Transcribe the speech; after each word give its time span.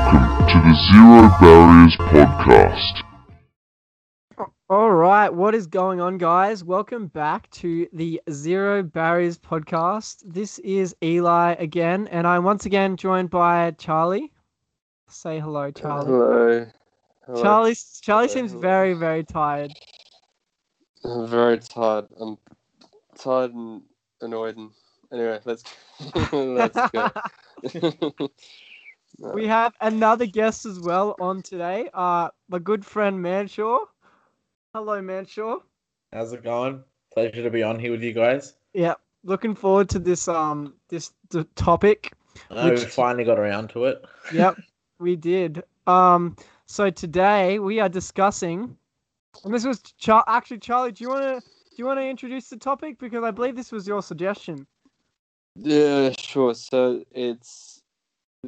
Welcome 0.00 0.46
to 0.46 0.54
the 0.54 0.74
Zero 0.92 1.30
Barriers 1.40 1.96
Podcast. 1.96 3.02
All 4.70 4.90
right, 4.90 5.28
what 5.28 5.54
is 5.54 5.66
going 5.66 6.00
on, 6.00 6.16
guys? 6.16 6.64
Welcome 6.64 7.08
back 7.08 7.50
to 7.50 7.86
the 7.92 8.18
Zero 8.30 8.82
Barriers 8.82 9.36
podcast. 9.36 10.22
This 10.24 10.58
is 10.60 10.96
Eli 11.04 11.52
again, 11.58 12.08
and 12.08 12.26
I'm 12.26 12.44
once 12.44 12.64
again 12.64 12.96
joined 12.96 13.28
by 13.28 13.72
Charlie. 13.72 14.32
Say 15.08 15.38
hello, 15.38 15.70
Charlie. 15.70 16.06
Hello. 16.06 16.66
Hello. 17.26 17.42
Charlie, 17.42 17.76
Charlie 18.00 18.28
Hello, 18.28 18.34
seems 18.34 18.52
very, 18.52 18.94
very 18.94 19.22
tired. 19.22 19.70
I'm 21.04 21.26
very 21.26 21.58
tired. 21.58 22.06
I'm 22.18 22.38
tired 23.18 23.52
and 23.52 23.82
annoyed. 24.22 24.56
And 24.56 24.70
anyway, 25.12 25.40
let's 25.44 25.62
let's 26.32 26.90
go. 26.90 28.28
we 29.20 29.46
have 29.46 29.74
another 29.80 30.26
guest 30.26 30.66
as 30.66 30.80
well 30.80 31.14
on 31.20 31.42
today. 31.42 31.88
Uh, 31.92 32.28
my 32.48 32.58
good 32.58 32.84
friend 32.84 33.18
Manshaw. 33.24 33.80
Hello, 34.74 35.00
Manshaw. 35.00 35.58
How's 36.12 36.32
it 36.32 36.42
going? 36.42 36.82
Pleasure 37.12 37.42
to 37.42 37.50
be 37.50 37.62
on 37.62 37.78
here 37.78 37.90
with 37.90 38.02
you 38.02 38.12
guys. 38.12 38.54
Yeah, 38.72 38.94
looking 39.24 39.54
forward 39.54 39.88
to 39.90 39.98
this 39.98 40.26
um 40.28 40.74
this 40.88 41.12
the 41.30 41.44
topic. 41.56 42.12
I 42.50 42.70
Which- 42.70 42.80
we 42.80 42.86
finally 42.86 43.24
got 43.24 43.38
around 43.38 43.68
to 43.70 43.84
it. 43.86 44.04
Yep, 44.32 44.58
we 44.98 45.16
did. 45.16 45.62
Um, 45.86 46.36
so 46.66 46.88
today 46.90 47.58
we 47.58 47.80
are 47.80 47.88
discussing, 47.88 48.76
and 49.44 49.52
this 49.52 49.64
was 49.64 49.80
Char- 49.98 50.24
actually 50.28 50.58
Charlie. 50.58 50.92
Do 50.92 51.04
you 51.04 51.10
want 51.10 51.22
to 51.24 51.40
do 51.40 51.76
you 51.76 51.84
want 51.84 51.98
to 51.98 52.06
introduce 52.06 52.48
the 52.48 52.56
topic 52.56 52.98
because 52.98 53.24
I 53.24 53.30
believe 53.32 53.56
this 53.56 53.72
was 53.72 53.86
your 53.88 54.02
suggestion. 54.02 54.66
yeah, 55.56 56.10
sure. 56.18 56.54
So 56.54 57.04
it's 57.10 57.79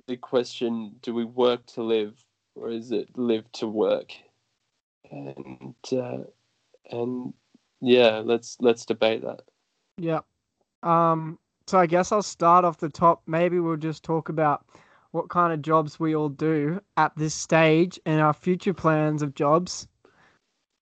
the 0.07 0.17
question: 0.17 0.97
Do 1.03 1.15
we 1.15 1.25
work 1.25 1.67
to 1.67 1.83
live, 1.83 2.23
or 2.55 2.71
is 2.71 2.93
it 2.93 3.09
live 3.17 3.51
to 3.53 3.67
work? 3.67 4.13
And 5.11 5.75
uh, 5.93 6.25
and 6.91 7.35
yeah, 7.81 8.23
let's 8.25 8.57
let's 8.61 8.85
debate 8.85 9.23
that. 9.23 9.43
Yeah. 9.99 10.21
Um. 10.83 11.39
So 11.67 11.79
I 11.79 11.87
guess 11.87 12.13
I'll 12.13 12.23
start 12.23 12.65
off 12.65 12.79
the 12.79 12.89
top. 12.89 13.23
Maybe 13.27 13.61
we'll 13.61 13.77
just 13.77 14.03
talk 14.03 14.29
about 14.29 14.67
what 15.13 15.29
kind 15.29 15.53
of 15.53 15.63
jobs 15.63 16.01
we 16.01 16.17
all 16.17 16.31
do 16.31 16.81
at 16.97 17.15
this 17.17 17.35
stage 17.35 18.01
and 18.07 18.21
our 18.21 18.33
future 18.33 18.75
plans 18.75 19.23
of 19.23 19.35
jobs, 19.35 19.87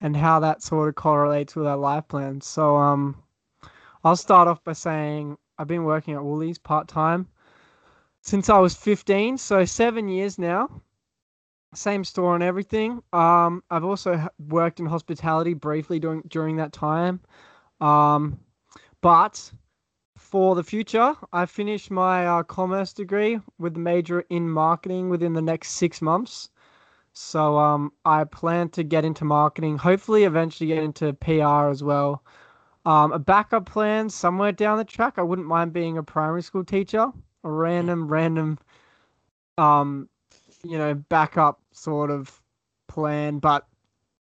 and 0.00 0.16
how 0.16 0.40
that 0.40 0.62
sort 0.62 0.88
of 0.88 0.94
correlates 0.94 1.56
with 1.56 1.66
our 1.66 1.76
life 1.76 2.06
plans. 2.08 2.46
So 2.46 2.76
um, 2.76 3.22
I'll 4.04 4.16
start 4.16 4.48
off 4.48 4.62
by 4.64 4.72
saying 4.72 5.36
I've 5.58 5.66
been 5.66 5.84
working 5.84 6.14
at 6.14 6.24
Woolies 6.24 6.58
part 6.58 6.88
time 6.88 7.26
since 8.22 8.48
I 8.48 8.58
was 8.58 8.74
15, 8.74 9.38
so 9.38 9.64
seven 9.64 10.08
years 10.08 10.38
now. 10.38 10.82
Same 11.74 12.04
store 12.04 12.34
and 12.34 12.42
everything. 12.42 13.02
Um, 13.12 13.62
I've 13.70 13.84
also 13.84 14.28
worked 14.38 14.80
in 14.80 14.86
hospitality 14.86 15.54
briefly 15.54 16.00
during 16.00 16.22
during 16.22 16.56
that 16.56 16.72
time. 16.72 17.20
Um, 17.80 18.40
but 19.00 19.52
for 20.16 20.54
the 20.54 20.64
future, 20.64 21.14
I 21.32 21.46
finished 21.46 21.90
my 21.90 22.26
uh, 22.26 22.42
commerce 22.42 22.92
degree 22.92 23.40
with 23.58 23.76
a 23.76 23.80
major 23.80 24.20
in 24.30 24.50
marketing 24.50 25.08
within 25.08 25.32
the 25.32 25.42
next 25.42 25.70
six 25.72 26.02
months. 26.02 26.50
So 27.12 27.58
um, 27.58 27.92
I 28.04 28.24
plan 28.24 28.68
to 28.70 28.82
get 28.84 29.04
into 29.04 29.24
marketing, 29.24 29.78
hopefully 29.78 30.24
eventually 30.24 30.68
get 30.68 30.82
into 30.82 31.12
PR 31.14 31.70
as 31.70 31.82
well. 31.82 32.22
Um, 32.84 33.12
a 33.12 33.18
backup 33.18 33.66
plan 33.66 34.08
somewhere 34.08 34.52
down 34.52 34.78
the 34.78 34.84
track. 34.84 35.14
I 35.16 35.22
wouldn't 35.22 35.48
mind 35.48 35.72
being 35.72 35.98
a 35.98 36.02
primary 36.02 36.42
school 36.42 36.64
teacher, 36.64 37.12
a 37.44 37.50
random, 37.50 38.08
random, 38.08 38.58
um, 39.58 40.08
you 40.62 40.78
know, 40.78 40.94
backup 40.94 41.60
sort 41.72 42.10
of 42.10 42.40
plan. 42.88 43.38
But 43.38 43.66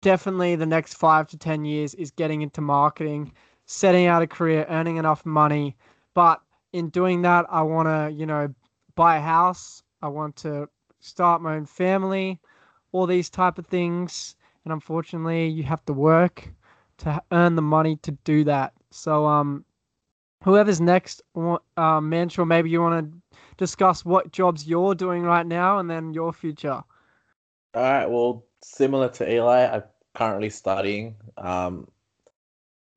definitely 0.01 0.55
the 0.55 0.65
next 0.65 0.95
five 0.95 1.27
to 1.27 1.37
10 1.37 1.65
years 1.65 1.93
is 1.95 2.11
getting 2.11 2.41
into 2.41 2.61
marketing, 2.61 3.31
setting 3.65 4.07
out 4.07 4.21
a 4.21 4.27
career, 4.27 4.65
earning 4.69 4.97
enough 4.97 5.25
money. 5.25 5.75
But 6.13 6.41
in 6.73 6.89
doing 6.89 7.21
that, 7.23 7.45
I 7.49 7.61
want 7.61 7.87
to, 7.87 8.15
you 8.15 8.25
know, 8.25 8.53
buy 8.95 9.17
a 9.17 9.21
house. 9.21 9.83
I 10.01 10.07
want 10.07 10.35
to 10.37 10.69
start 10.99 11.41
my 11.41 11.55
own 11.55 11.65
family, 11.65 12.39
all 12.91 13.05
these 13.05 13.29
type 13.29 13.57
of 13.57 13.67
things. 13.67 14.35
And 14.63 14.73
unfortunately, 14.73 15.47
you 15.47 15.63
have 15.63 15.85
to 15.85 15.93
work 15.93 16.49
to 16.99 17.21
earn 17.31 17.55
the 17.55 17.61
money 17.61 17.95
to 17.97 18.11
do 18.23 18.43
that. 18.45 18.73
So, 18.91 19.25
um, 19.25 19.65
whoever's 20.43 20.81
next, 20.81 21.21
uh, 21.35 22.01
maybe 22.01 22.69
you 22.69 22.81
want 22.81 23.11
to 23.11 23.37
discuss 23.57 24.05
what 24.05 24.31
jobs 24.31 24.67
you're 24.67 24.95
doing 24.95 25.23
right 25.23 25.45
now 25.45 25.79
and 25.79 25.89
then 25.89 26.13
your 26.13 26.31
future. 26.31 26.81
All 27.73 27.83
right. 27.83 28.09
Well, 28.09 28.45
similar 28.61 29.09
to 29.09 29.31
Eli, 29.31 29.65
I'm 29.65 29.83
currently 30.15 30.49
studying. 30.49 31.15
Um, 31.37 31.87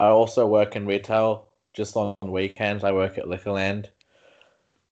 I 0.01 0.07
also 0.07 0.47
work 0.47 0.77
in 0.77 0.87
retail. 0.87 1.49
Just 1.75 1.97
on 1.97 2.15
weekends, 2.23 2.85
I 2.85 2.93
work 2.93 3.19
at 3.19 3.25
Liquorland. 3.25 3.87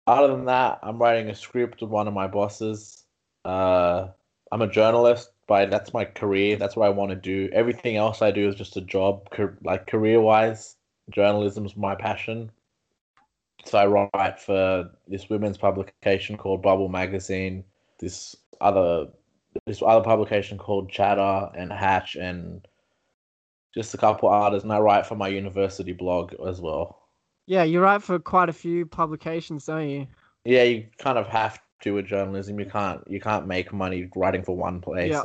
Other 0.07 0.27
than 0.27 0.45
that, 0.45 0.79
I'm 0.83 0.97
writing 0.97 1.29
a 1.29 1.35
script 1.35 1.81
with 1.81 1.89
one 1.89 2.07
of 2.07 2.13
my 2.13 2.27
bosses. 2.27 3.05
Uh, 3.45 4.07
I'm 4.51 4.61
a 4.61 4.67
journalist, 4.67 5.31
but 5.47 5.69
that's 5.69 5.93
my 5.93 6.03
career. 6.03 6.57
That's 6.57 6.75
what 6.75 6.87
I 6.87 6.89
want 6.89 7.11
to 7.11 7.15
do. 7.15 7.49
Everything 7.53 7.95
else 7.95 8.21
I 8.21 8.31
do 8.31 8.49
is 8.49 8.55
just 8.55 8.75
a 8.75 8.81
job, 8.81 9.27
like 9.63 9.87
career-wise. 9.87 10.75
Journalism's 11.09 11.75
my 11.75 11.95
passion. 11.95 12.51
So 13.65 13.77
I 13.77 13.85
write 13.85 14.39
for 14.39 14.89
this 15.07 15.29
women's 15.29 15.57
publication 15.57 16.37
called 16.37 16.61
Bubble 16.61 16.89
Magazine. 16.89 17.63
This 17.99 18.35
other 18.59 19.07
this 19.65 19.81
other 19.81 20.03
publication 20.03 20.57
called 20.57 20.89
Chatter 20.89 21.49
and 21.55 21.71
Hatch 21.71 22.15
and 22.15 22.67
just 23.73 23.93
a 23.93 23.97
couple 23.97 24.29
artists, 24.29 24.63
and 24.63 24.73
I 24.73 24.79
write 24.79 25.05
for 25.05 25.15
my 25.15 25.27
university 25.27 25.93
blog 25.93 26.33
as 26.45 26.61
well. 26.61 26.99
Yeah, 27.45 27.63
you 27.63 27.81
write 27.81 28.03
for 28.03 28.19
quite 28.19 28.49
a 28.49 28.53
few 28.53 28.85
publications, 28.85 29.65
don't 29.65 29.89
you? 29.89 30.07
Yeah, 30.45 30.63
you 30.63 30.85
kind 30.97 31.17
of 31.17 31.27
have 31.27 31.59
to 31.81 31.95
with 31.95 32.05
journalism. 32.05 32.59
You 32.59 32.65
can't 32.65 33.01
you 33.07 33.19
can't 33.19 33.47
make 33.47 33.73
money 33.73 34.09
writing 34.15 34.43
for 34.43 34.55
one 34.55 34.81
place. 34.81 35.11
Yeah. 35.11 35.23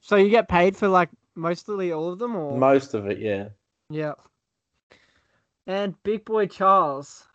So 0.00 0.16
you 0.16 0.30
get 0.30 0.48
paid 0.48 0.76
for 0.76 0.88
like 0.88 1.08
mostly 1.34 1.92
all 1.92 2.12
of 2.12 2.18
them, 2.18 2.36
or 2.36 2.56
Most 2.56 2.94
of 2.94 3.06
it, 3.06 3.18
yeah. 3.18 3.48
yeah. 3.90 4.12
And 5.66 6.00
Big 6.02 6.24
Boy 6.24 6.46
Charles. 6.46 7.26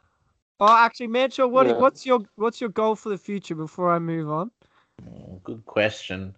Oh, 0.59 0.68
actually, 0.78 1.08
Manshaw, 1.08 1.50
what 1.50 1.68
Yeah. 1.68 1.80
what's 1.80 2.06
your 2.06 2.22
what's 2.36 2.62
your 2.62 2.69
goal 2.69 2.96
for 2.96 3.09
the 3.09 3.18
future 3.18 3.56
before 3.56 3.92
I 3.92 4.00
move 4.00 4.30
on? 4.30 4.52
Mm, 5.03 5.44
Good 5.44 5.66
question. 5.66 6.36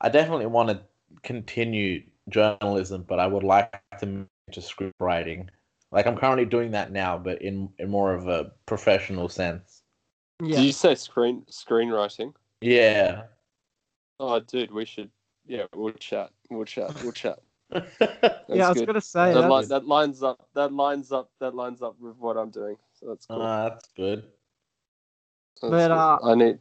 I 0.00 0.08
definitely 0.08 0.46
want 0.46 0.68
to 0.70 0.80
continue 1.22 2.04
journalism, 2.28 3.02
but 3.02 3.18
I 3.18 3.26
would 3.26 3.42
like 3.42 3.82
to 3.98 4.06
move 4.06 4.28
to 4.52 4.62
script 4.62 4.94
writing. 5.00 5.50
Like 5.90 6.06
I'm 6.06 6.16
currently 6.16 6.44
doing 6.44 6.70
that 6.72 6.92
now, 6.92 7.18
but 7.18 7.42
in 7.42 7.72
in 7.78 7.90
more 7.90 8.14
of 8.14 8.28
a 8.28 8.52
professional 8.66 9.28
sense. 9.28 9.82
Yeah. 10.40 10.56
Did 10.58 10.66
you 10.66 10.72
say 10.72 10.94
screen 10.94 11.44
screenwriting? 11.50 12.34
Yeah. 12.60 13.24
Oh, 14.20 14.38
dude, 14.40 14.70
we 14.70 14.84
should. 14.84 15.10
Yeah, 15.46 15.64
we'll 15.74 15.92
chat. 15.94 16.30
We'll 16.50 16.64
chat. 16.64 17.02
We'll 17.02 17.12
chat. 17.12 17.40
yeah, 18.00 18.66
I 18.66 18.68
was 18.68 18.78
good. 18.78 18.86
gonna 18.86 19.00
say 19.00 19.34
that, 19.34 19.50
li- 19.50 19.66
that 19.66 19.86
lines 19.86 20.22
up. 20.22 20.48
That 20.54 20.72
lines 20.72 21.12
up. 21.12 21.30
That 21.40 21.54
lines 21.54 21.82
up 21.82 21.96
with 22.00 22.16
what 22.16 22.36
I'm 22.36 22.50
doing. 22.50 22.76
So 22.94 23.06
that's 23.08 23.26
cool. 23.26 23.42
Ah, 23.42 23.68
that's 23.70 23.88
good. 23.96 24.24
That's 25.60 25.70
but, 25.70 25.88
good. 25.88 25.92
uh, 25.92 26.18
I 26.24 26.34
need. 26.34 26.58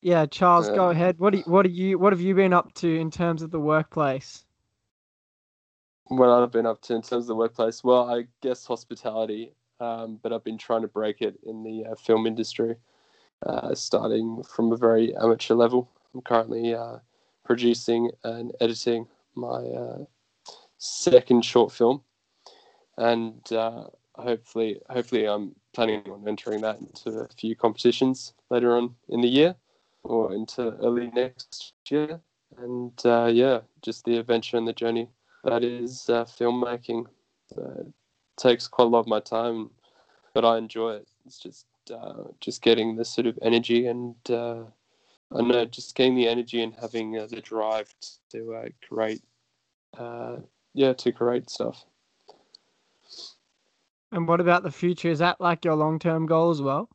yeah, 0.00 0.26
Charles, 0.26 0.68
go 0.68 0.90
ahead. 0.90 1.18
What 1.18 1.32
do 1.32 1.38
you, 1.38 1.44
what 1.44 1.66
are 1.66 1.70
you 1.70 1.98
what 1.98 2.12
have 2.12 2.20
you 2.20 2.34
been 2.34 2.52
up 2.52 2.72
to 2.74 2.88
in 2.88 3.10
terms 3.10 3.42
of 3.42 3.50
the 3.50 3.60
workplace? 3.60 4.44
what 6.10 6.28
I've 6.28 6.50
been 6.50 6.66
up 6.66 6.82
to 6.82 6.94
in 6.94 7.02
terms 7.02 7.24
of 7.24 7.28
the 7.28 7.36
workplace. 7.36 7.84
Well, 7.84 8.10
I 8.10 8.24
guess 8.42 8.66
hospitality, 8.66 9.52
um, 9.78 10.18
but 10.22 10.32
I've 10.32 10.44
been 10.44 10.58
trying 10.58 10.82
to 10.82 10.88
break 10.88 11.22
it 11.22 11.38
in 11.46 11.62
the 11.62 11.90
uh, 11.90 11.94
film 11.94 12.26
industry, 12.26 12.74
uh, 13.46 13.74
starting 13.74 14.42
from 14.42 14.72
a 14.72 14.76
very 14.76 15.14
amateur 15.16 15.54
level. 15.54 15.88
I'm 16.12 16.20
currently 16.22 16.74
uh, 16.74 16.96
producing 17.44 18.10
and 18.24 18.52
editing 18.60 19.06
my 19.36 19.46
uh, 19.46 20.04
second 20.80 21.44
short 21.44 21.70
film, 21.70 22.02
and 22.96 23.52
uh, 23.52 23.84
hopefully, 24.16 24.80
hopefully, 24.88 25.26
I'm 25.26 25.54
planning 25.74 26.02
on 26.10 26.26
entering 26.26 26.62
that 26.62 26.78
into 26.80 27.20
a 27.20 27.28
few 27.28 27.54
competitions 27.54 28.34
later 28.50 28.76
on 28.76 28.94
in 29.08 29.20
the 29.20 29.28
year 29.28 29.54
or 30.02 30.32
into 30.32 30.72
early 30.82 31.10
next 31.14 31.74
year. 31.88 32.20
And 32.58 32.92
uh, 33.04 33.30
yeah, 33.32 33.60
just 33.82 34.04
the 34.04 34.18
adventure 34.18 34.56
and 34.56 34.66
the 34.66 34.72
journey 34.72 35.08
that 35.44 35.62
is 35.62 36.08
uh, 36.08 36.24
filmmaking. 36.24 37.06
It 37.56 37.86
takes 38.36 38.66
quite 38.66 38.86
a 38.86 38.88
lot 38.88 39.00
of 39.00 39.06
my 39.06 39.20
time, 39.20 39.70
but 40.34 40.44
I 40.44 40.58
enjoy 40.58 40.94
it. 40.94 41.08
It's 41.26 41.38
just 41.38 41.66
uh, 41.94 42.24
just 42.40 42.62
getting 42.62 42.96
the 42.96 43.04
sort 43.04 43.26
of 43.26 43.38
energy 43.42 43.86
and 43.86 44.16
uh, 44.30 44.64
I 45.32 45.42
know 45.42 45.64
just 45.64 45.94
getting 45.94 46.16
the 46.16 46.28
energy 46.28 46.62
and 46.62 46.74
having 46.74 47.18
uh, 47.18 47.26
the 47.26 47.40
drive 47.40 47.94
to 48.30 48.72
create, 48.82 49.22
yeah, 50.74 50.92
to 50.94 51.12
create 51.12 51.50
stuff. 51.50 51.84
And 54.12 54.26
what 54.26 54.40
about 54.40 54.62
the 54.62 54.72
future? 54.72 55.08
Is 55.08 55.20
that 55.20 55.40
like 55.40 55.64
your 55.64 55.74
long 55.74 55.98
term 55.98 56.26
goal 56.26 56.50
as 56.50 56.60
well? 56.60 56.88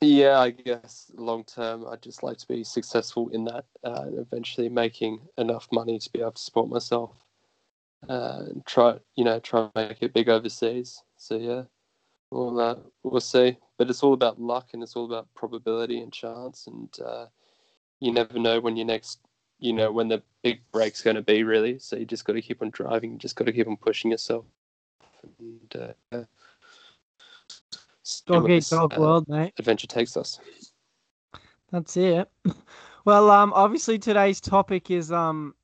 Yeah, 0.00 0.40
I 0.40 0.50
guess 0.50 1.12
long 1.14 1.44
term, 1.44 1.86
I'd 1.86 2.02
just 2.02 2.22
like 2.22 2.38
to 2.38 2.48
be 2.48 2.64
successful 2.64 3.28
in 3.28 3.44
that 3.44 3.66
uh, 3.84 4.02
and 4.06 4.18
eventually 4.18 4.68
making 4.68 5.20
enough 5.38 5.68
money 5.70 5.98
to 5.98 6.10
be 6.10 6.20
able 6.20 6.32
to 6.32 6.42
support 6.42 6.68
myself 6.68 7.12
uh, 8.08 8.42
and 8.48 8.66
try, 8.66 8.98
you 9.14 9.24
know, 9.24 9.38
try 9.38 9.60
and 9.62 9.88
make 9.88 10.02
it 10.02 10.12
big 10.12 10.28
overseas. 10.28 11.02
So 11.16 11.36
yeah, 11.36 11.62
we'll 12.32 12.58
uh, 12.58 12.76
we'll 13.04 13.20
see. 13.20 13.58
But 13.78 13.90
it's 13.90 14.02
all 14.02 14.14
about 14.14 14.40
luck 14.40 14.70
and 14.72 14.82
it's 14.82 14.96
all 14.96 15.04
about 15.04 15.28
probability 15.34 16.00
and 16.00 16.12
chance, 16.12 16.66
and 16.66 16.88
uh, 17.04 17.26
you 18.00 18.12
never 18.12 18.38
know 18.38 18.60
when 18.60 18.76
your 18.76 18.86
next, 18.86 19.20
you 19.62 19.72
know, 19.72 19.92
when 19.92 20.08
the 20.08 20.20
big 20.42 20.60
break's 20.72 21.02
going 21.02 21.14
to 21.14 21.22
be 21.22 21.44
really. 21.44 21.78
So 21.78 21.96
you 21.96 22.04
just 22.04 22.24
got 22.24 22.32
to 22.32 22.42
keep 22.42 22.60
on 22.62 22.70
driving. 22.70 23.12
You 23.12 23.18
just 23.18 23.36
got 23.36 23.44
to 23.44 23.52
keep 23.52 23.68
on 23.68 23.76
pushing 23.76 24.10
yourself. 24.10 24.44
And, 25.38 25.96
uh, 26.12 26.24
Dog 28.26 28.50
eat 28.50 28.68
dog 28.68 28.92
uh, 28.94 29.00
world, 29.00 29.28
mate. 29.28 29.52
adventure 29.58 29.86
takes 29.86 30.16
us. 30.16 30.40
That's 31.70 31.96
it. 31.96 32.28
Well, 33.04 33.32
um, 33.32 33.52
obviously 33.52 33.98
today's 33.98 34.40
topic 34.40 34.88
is 34.88 35.10
um, 35.10 35.56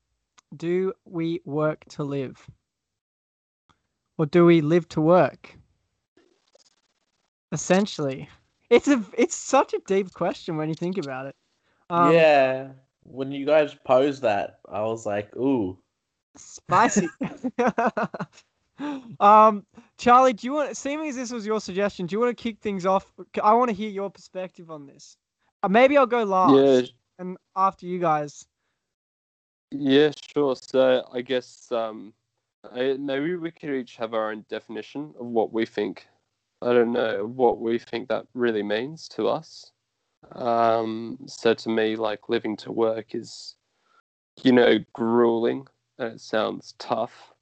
do 0.57 0.91
we 1.05 1.39
work 1.45 1.85
to 1.91 2.03
live, 2.03 2.45
or 4.17 4.25
do 4.25 4.45
we 4.45 4.59
live 4.59 4.89
to 4.89 4.99
work? 4.99 5.55
Essentially, 7.53 8.27
it's 8.69 8.89
a 8.89 9.01
it's 9.17 9.37
such 9.37 9.73
a 9.73 9.79
deep 9.87 10.13
question 10.13 10.57
when 10.57 10.67
you 10.67 10.75
think 10.75 10.97
about 10.97 11.27
it. 11.27 11.35
Um, 11.89 12.13
yeah. 12.13 12.67
When 13.11 13.31
you 13.31 13.45
guys 13.45 13.75
posed 13.85 14.21
that, 14.21 14.59
I 14.71 14.81
was 14.81 15.05
like, 15.05 15.35
ooh. 15.35 15.77
spicy. 16.37 17.09
um, 19.19 19.65
Charlie, 19.97 20.33
do 20.33 20.45
you 20.45 20.53
want? 20.53 20.77
Seeming 20.77 21.09
as 21.09 21.15
this 21.15 21.31
was 21.31 21.45
your 21.45 21.59
suggestion, 21.59 22.05
do 22.05 22.13
you 22.13 22.19
want 22.19 22.37
to 22.37 22.41
kick 22.41 22.59
things 22.61 22.85
off? 22.85 23.11
I 23.41 23.53
want 23.53 23.69
to 23.69 23.75
hear 23.75 23.89
your 23.89 24.09
perspective 24.09 24.69
on 24.69 24.85
this. 24.85 25.17
Uh, 25.63 25.69
maybe 25.69 25.97
I'll 25.97 26.05
go 26.05 26.23
last, 26.23 26.55
Yeah, 26.55 26.89
and 27.17 27.37
after 27.55 27.85
you 27.85 27.99
guys. 27.99 28.45
Yeah, 29.71 30.11
sure. 30.33 30.55
So 30.55 31.03
I 31.11 31.21
guess 31.21 31.71
um, 31.71 32.13
I, 32.71 32.95
maybe 32.99 33.35
we 33.35 33.51
could 33.51 33.71
each 33.71 33.95
have 33.97 34.13
our 34.13 34.31
own 34.31 34.45
definition 34.49 35.13
of 35.19 35.25
what 35.25 35.51
we 35.51 35.65
think. 35.65 36.07
I 36.61 36.73
don't 36.73 36.91
know 36.91 37.25
what 37.25 37.59
we 37.59 37.79
think 37.79 38.09
that 38.09 38.25
really 38.33 38.63
means 38.63 39.07
to 39.09 39.27
us. 39.27 39.71
Um, 40.31 41.17
so 41.27 41.53
to 41.53 41.69
me, 41.69 41.95
like 41.95 42.29
living 42.29 42.57
to 42.57 42.71
work 42.71 43.15
is, 43.15 43.55
you 44.43 44.51
know, 44.51 44.79
grueling 44.93 45.67
and 45.97 46.13
it 46.13 46.21
sounds 46.21 46.75
tough. 46.79 47.33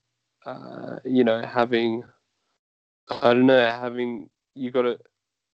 Uh, 0.45 0.97
you 1.05 1.23
know, 1.23 1.41
having, 1.41 2.03
I 3.09 3.33
don't 3.33 3.45
know, 3.45 3.65
having 3.65 4.29
you 4.55 4.71
got 4.71 4.83
to. 4.83 4.99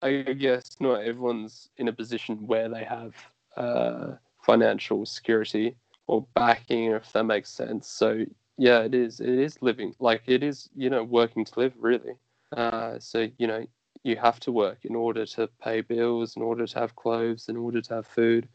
I 0.02 0.22
guess 0.34 0.78
not 0.80 1.02
everyone's 1.04 1.70
in 1.78 1.88
a 1.88 1.94
position 1.94 2.46
where 2.48 2.70
they 2.70 2.84
have 2.84 3.16
uh, 3.58 4.14
financial 4.44 5.06
security 5.06 5.76
or 6.08 6.28
backing, 6.36 6.92
if 6.92 7.12
that 7.14 7.24
makes 7.26 7.50
sense. 7.50 7.88
So 7.90 8.26
yeah, 8.58 8.82
it 8.82 8.94
is. 8.94 9.20
It 9.20 9.30
is 9.30 9.62
living 9.62 9.94
like 10.00 10.24
it 10.28 10.44
is. 10.44 10.70
You 10.76 10.90
know, 10.90 11.04
working 11.04 11.46
to 11.46 11.60
live 11.60 11.74
really. 11.80 12.14
Uh, 12.56 13.00
so 13.00 13.28
you 13.38 13.48
know, 13.48 13.66
you 14.08 14.16
have 14.16 14.40
to 14.42 14.52
work 14.52 14.80
in 14.84 14.96
order 14.96 15.26
to 15.26 15.48
pay 15.62 15.82
bills, 15.82 16.36
in 16.36 16.42
order 16.42 16.66
to 16.66 16.80
have 16.80 16.96
clothes, 16.96 17.50
in 17.50 17.58
order 17.58 17.82
to 17.82 17.96
have 17.96 18.08
food, 18.08 18.48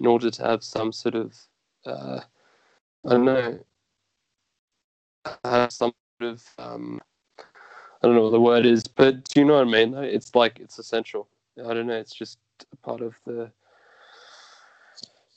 in 0.00 0.06
order 0.06 0.30
to 0.30 0.42
have 0.42 0.62
some 0.62 0.92
sort 0.92 1.14
of, 1.14 1.34
uh, 1.86 2.20
I 3.06 3.10
don't 3.10 3.24
know, 3.24 3.58
have 5.44 5.72
some 5.72 5.92
sort 6.20 6.34
of, 6.34 6.44
um, 6.58 7.00
I 7.38 8.06
don't 8.06 8.14
know 8.14 8.24
what 8.24 8.32
the 8.32 8.40
word 8.40 8.66
is, 8.66 8.84
but 8.86 9.24
do 9.24 9.40
you 9.40 9.46
know 9.46 9.54
what 9.54 9.68
I 9.68 9.70
mean? 9.70 9.94
It's 9.94 10.34
like 10.34 10.60
it's 10.60 10.78
essential. 10.78 11.28
I 11.58 11.74
don't 11.74 11.86
know. 11.86 11.94
It's 11.94 12.14
just 12.14 12.38
part 12.82 13.00
of 13.00 13.16
the 13.24 13.50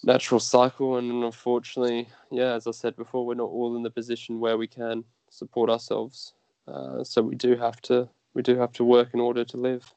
natural 0.03 0.39
cycle 0.39 0.97
and 0.97 1.23
unfortunately 1.23 2.07
yeah 2.31 2.53
as 2.53 2.65
i 2.65 2.71
said 2.71 2.95
before 2.95 3.25
we're 3.25 3.35
not 3.35 3.49
all 3.49 3.75
in 3.75 3.83
the 3.83 3.89
position 3.89 4.39
where 4.39 4.57
we 4.57 4.67
can 4.67 5.03
support 5.29 5.69
ourselves 5.69 6.33
uh, 6.67 7.03
so 7.03 7.21
we 7.21 7.35
do 7.35 7.55
have 7.55 7.79
to 7.81 8.09
we 8.33 8.41
do 8.41 8.57
have 8.57 8.71
to 8.71 8.83
work 8.83 9.09
in 9.13 9.19
order 9.19 9.43
to 9.43 9.57
live 9.57 9.93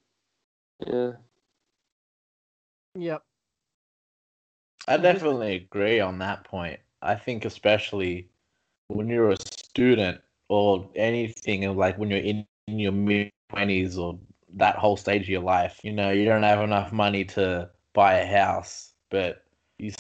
yeah 0.87 1.13
Yep. 2.97 3.23
I 4.87 4.97
definitely 4.99 5.57
agree 5.57 6.01
on 6.01 6.19
that 6.19 6.45
point. 6.45 6.79
I 7.03 7.17
think 7.17 7.45
especially 7.45 8.29
when 8.89 9.09
you're 9.09 9.31
a 9.31 9.37
student 9.37 10.21
or 10.49 10.89
anything 10.95 11.65
of 11.65 11.77
like 11.77 11.99
when 11.99 12.11
you're 12.11 12.21
in, 12.21 12.47
in 12.69 12.79
your 12.79 12.93
mid 12.93 13.31
twenties 13.51 13.99
or 13.99 14.19
that 14.57 14.77
whole 14.77 14.97
stage 14.97 15.23
of 15.23 15.29
your 15.29 15.43
life, 15.43 15.81
you 15.83 15.93
know, 15.93 16.11
you 16.11 16.25
don't 16.25 16.43
have 16.43 16.61
enough 16.61 16.93
money 16.93 17.25
to 17.25 17.69
buy 17.95 18.15
a 18.19 18.27
house, 18.27 18.93
but 19.11 19.45
you 19.79 19.93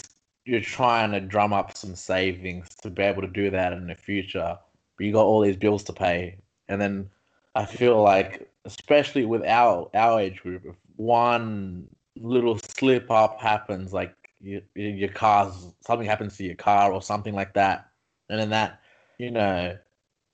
you're 0.44 0.60
trying 0.60 1.10
to 1.12 1.20
drum 1.20 1.52
up 1.54 1.76
some 1.76 1.96
savings 1.96 2.68
to 2.82 2.90
be 2.90 3.02
able 3.02 3.22
to 3.22 3.28
do 3.28 3.50
that 3.50 3.72
in 3.72 3.86
the 3.86 3.94
future. 3.94 4.56
But 4.96 5.06
you 5.06 5.12
got 5.12 5.24
all 5.24 5.40
these 5.40 5.56
bills 5.56 5.82
to 5.84 5.92
pay, 5.92 6.38
and 6.68 6.80
then 6.80 7.10
I 7.54 7.66
feel 7.66 8.02
like, 8.02 8.50
especially 8.64 9.24
with 9.24 9.44
our 9.44 9.90
our 9.94 10.20
age 10.20 10.42
group, 10.42 10.64
if 10.66 10.76
one 10.96 11.88
little 12.16 12.58
slip 12.58 13.10
up 13.10 13.40
happens, 13.40 13.92
like 13.92 14.14
your 14.40 14.62
your 14.74 15.08
car's 15.10 15.72
something 15.86 16.06
happens 16.06 16.36
to 16.36 16.44
your 16.44 16.56
car 16.56 16.92
or 16.92 17.02
something 17.02 17.34
like 17.34 17.54
that, 17.54 17.88
and 18.28 18.40
then 18.40 18.50
that 18.50 18.80
you 19.18 19.30
know 19.30 19.76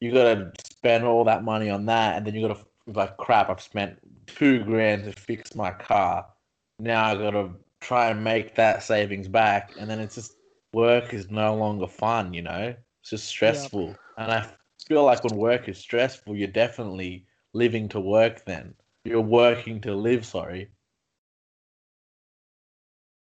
you 0.01 0.13
gotta 0.13 0.53
spend 0.65 1.05
all 1.05 1.25
that 1.25 1.45
money 1.45 1.71
on 1.71 1.87
that, 1.87 2.17
and 2.17 2.27
then 2.27 2.35
you 2.35 2.47
gotta 2.47 2.61
like 2.87 3.17
crap. 3.19 3.51
I've 3.51 3.61
spent 3.61 3.99
two 4.27 4.65
grand 4.65 5.05
to 5.05 5.13
fix 5.13 5.55
my 5.55 5.71
car. 5.71 6.27
Now 6.79 7.05
I 7.05 7.15
gotta 7.17 7.51
try 7.81 8.11
and 8.11 8.25
make 8.25 8.55
that 8.55 8.83
savings 8.83 9.29
back, 9.29 9.73
and 9.79 9.91
then 9.91 10.01
it's 10.01 10.15
just 10.15 10.37
work 10.73 11.13
is 11.13 11.31
no 11.31 11.55
longer 11.55 11.87
fun. 11.87 12.33
You 12.33 12.43
know, 12.43 12.75
it's 13.01 13.11
just 13.11 13.27
stressful, 13.27 13.95
and 14.17 14.33
I 14.33 14.49
feel 14.87 15.05
like 15.05 15.25
when 15.25 15.37
work 15.37 15.69
is 15.69 15.79
stressful, 15.79 16.37
you're 16.37 16.49
definitely 16.49 17.27
living 17.53 17.89
to 17.91 18.01
work. 18.01 18.45
Then 18.45 18.75
you're 19.05 19.21
working 19.21 19.81
to 19.83 19.95
live. 19.95 20.25
Sorry. 20.27 20.69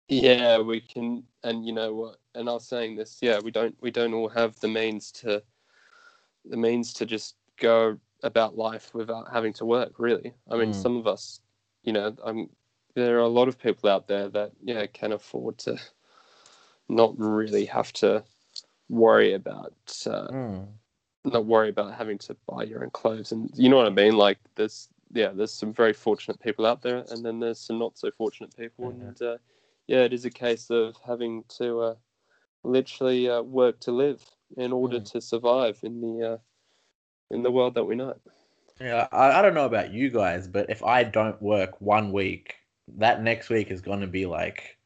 yeah 0.09 0.59
we 0.59 0.81
can 0.81 1.25
and 1.43 1.67
you 1.67 1.73
know 1.73 1.93
what 1.93 2.19
and 2.37 2.49
i 2.49 2.53
was 2.53 2.67
saying 2.69 2.95
this 2.95 3.19
yeah 3.21 3.41
we 3.41 3.51
don't 3.51 3.75
we 3.81 3.91
don't 3.91 4.15
all 4.15 4.29
have 4.29 4.55
the 4.61 4.69
means 4.69 5.11
to 5.11 5.43
the 6.45 6.57
means 6.57 6.93
to 6.93 7.05
just 7.05 7.35
go 7.57 7.99
about 8.23 8.57
life 8.57 8.95
without 8.95 9.27
having 9.33 9.53
to 9.53 9.65
work 9.65 9.95
really 9.99 10.33
i 10.51 10.57
mean 10.57 10.71
Mm. 10.71 10.75
some 10.75 10.97
of 10.97 11.09
us 11.09 11.41
you 11.83 11.93
know 11.93 12.15
i'm 12.25 12.49
there 12.95 13.17
are 13.17 13.21
a 13.23 13.29
lot 13.29 13.49
of 13.49 13.59
people 13.59 13.91
out 13.91 14.07
there 14.07 14.29
that 14.29 14.53
yeah 14.63 14.87
can 14.87 15.13
afford 15.13 15.59
to 15.59 15.77
not 16.89 17.13
really 17.19 17.65
have 17.65 17.93
to 17.95 18.23
worry 18.89 19.33
about 19.35 19.75
uh, 20.07 20.29
Mm. 20.31 20.69
Not 21.33 21.47
worry 21.47 21.69
about 21.71 21.95
having 21.95 22.19
to 22.19 22.37
buy 22.47 22.65
your 22.65 22.85
own 22.85 22.91
clothes 22.91 23.33
and 23.33 23.51
you 23.55 23.69
know 23.69 23.77
what 23.77 23.87
i 23.87 23.91
mean 23.91 24.17
like 24.17 24.39
there's 24.57 24.89
yeah 25.13 25.31
there's 25.33 25.53
some 25.53 25.73
very 25.73 25.93
fortunate 25.93 26.41
people 26.41 26.67
out 26.67 26.83
there 26.83 27.05
and 27.11 27.25
then 27.25 27.41
there's 27.41 27.61
some 27.61 27.79
not 27.79 27.99
so 27.99 28.11
fortunate 28.11 28.55
people 28.57 28.91
Mhm. 28.91 29.01
and 29.01 29.21
uh, 29.23 29.37
yeah 29.87 30.01
it 30.03 30.13
is 30.13 30.25
a 30.25 30.31
case 30.31 30.71
of 30.71 30.97
having 31.07 31.45
to 31.49 31.81
uh, 31.81 31.95
literally 32.65 33.29
uh, 33.29 33.43
work 33.43 33.81
to 33.81 33.93
live 33.93 34.23
in 34.57 34.73
order 34.73 34.99
Mm. 34.99 35.05
to 35.05 35.21
survive 35.21 35.79
in 35.83 36.01
the 36.01 36.33
uh, 36.35 36.39
in 37.31 37.43
the 37.43 37.51
world 37.51 37.75
that 37.75 37.85
we 37.85 37.95
know 37.97 38.15
Yeah, 38.81 39.09
I, 39.13 39.39
I 39.39 39.43
don't 39.43 39.55
know 39.55 39.67
about 39.67 39.93
you 39.93 40.11
guys, 40.11 40.49
but 40.49 40.71
if 40.71 40.83
I 40.85 41.05
don't 41.05 41.41
work 41.43 41.81
one 41.81 42.13
week, 42.13 42.57
that 42.97 43.23
next 43.23 43.49
week 43.51 43.71
is 43.71 43.81
gonna 43.83 44.07
be 44.07 44.27
like 44.27 44.79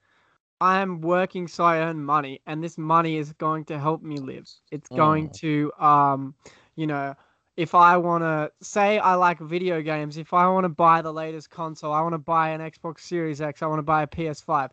I'm 0.59 1.01
working 1.01 1.47
so 1.47 1.63
I 1.65 1.79
earn 1.79 2.03
money, 2.03 2.41
and 2.45 2.63
this 2.63 2.77
money 2.77 3.17
is 3.17 3.33
going 3.33 3.65
to 3.65 3.79
help 3.79 4.01
me 4.01 4.19
live. 4.19 4.47
It's 4.71 4.89
going 4.89 5.29
Mm. 5.29 5.41
to, 5.41 5.71
um, 5.79 6.35
you 6.75 6.87
know, 6.87 7.15
if 7.57 7.73
I 7.75 7.97
want 7.97 8.23
to 8.23 8.51
say 8.61 8.97
I 8.99 9.15
like 9.15 9.39
video 9.39 9.81
games, 9.81 10.17
if 10.17 10.33
I 10.33 10.47
want 10.47 10.65
to 10.65 10.69
buy 10.69 11.01
the 11.01 11.13
latest 11.13 11.49
console, 11.49 11.91
I 11.93 12.01
want 12.01 12.13
to 12.13 12.19
buy 12.19 12.49
an 12.49 12.61
Xbox 12.61 13.01
Series 13.01 13.41
X, 13.41 13.61
I 13.61 13.67
want 13.67 13.79
to 13.79 13.83
buy 13.83 14.03
a 14.03 14.07
PS5, 14.07 14.71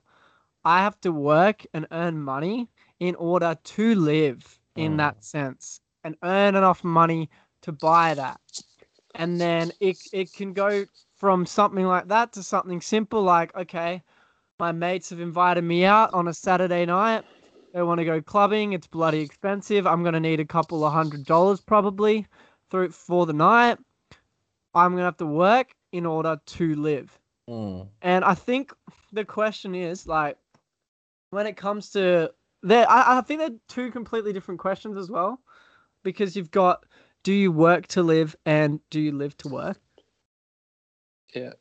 I 0.65 0.81
have 0.83 1.01
to 1.03 1.13
work 1.13 1.65
and 1.75 1.87
earn 1.93 2.21
money 2.21 2.69
in 3.01 3.15
order 3.17 3.57
to 3.63 3.95
live 3.95 4.61
in 4.77 4.97
Mm. 4.97 4.99
that 4.99 5.23
sense 5.25 5.81
and 6.05 6.17
earn 6.23 6.55
enough 6.57 6.85
money 6.85 7.31
to 7.63 7.73
buy 7.73 8.15
that. 8.15 8.41
And 9.15 9.41
then 9.41 9.73
it 9.81 9.99
it 10.13 10.33
can 10.33 10.53
go 10.53 10.87
from 11.17 11.47
something 11.47 11.87
like 11.87 12.09
that 12.09 12.33
to 12.33 12.43
something 12.43 12.81
simple 12.81 13.23
like, 13.23 13.55
okay, 13.57 14.03
My 14.59 14.73
mates 14.73 15.11
have 15.11 15.21
invited 15.21 15.63
me 15.65 15.85
out 15.85 16.13
on 16.15 16.29
a 16.29 16.35
Saturday 16.35 16.85
night. 16.87 17.25
They 17.73 17.83
want 17.83 17.99
to 18.01 18.05
go 18.05 18.21
clubbing. 18.23 18.73
It's 18.73 18.87
bloody 18.87 19.21
expensive. 19.21 19.87
I'm 19.87 20.03
gonna 20.05 20.21
need 20.21 20.41
a 20.41 20.45
couple 20.47 20.85
of 20.85 20.93
hundred 20.93 21.27
dollars 21.27 21.61
probably 21.61 22.27
through 22.73 22.89
for 22.89 23.27
the 23.27 23.33
night. 23.33 23.79
I'm 24.75 24.93
gonna 24.93 25.05
have 25.05 25.19
to 25.19 25.27
work 25.27 25.75
in 25.93 26.07
order 26.07 26.41
to 26.45 26.75
live. 26.75 27.17
Mm. 27.49 27.87
And 28.01 28.25
I 28.25 28.35
think 28.35 28.73
the 29.13 29.25
question 29.25 29.75
is 29.75 30.07
like, 30.07 30.39
when 31.31 31.47
it 31.47 31.57
comes 31.57 31.91
to 31.91 32.33
there, 32.63 32.91
I, 32.91 33.19
I 33.19 33.21
think 33.21 33.41
they're 33.41 33.51
two 33.69 33.91
completely 33.91 34.33
different 34.33 34.59
questions 34.59 34.97
as 34.97 35.11
well, 35.11 35.39
because 36.03 36.35
you've 36.35 36.51
got 36.51 36.87
do 37.23 37.33
you 37.33 37.53
work 37.53 37.87
to 37.89 38.03
live 38.03 38.35
and 38.47 38.81
do 38.91 39.01
you 39.01 39.13
live 39.13 39.37
to 39.37 39.49
work? 39.49 39.79
Yeah. 41.35 41.53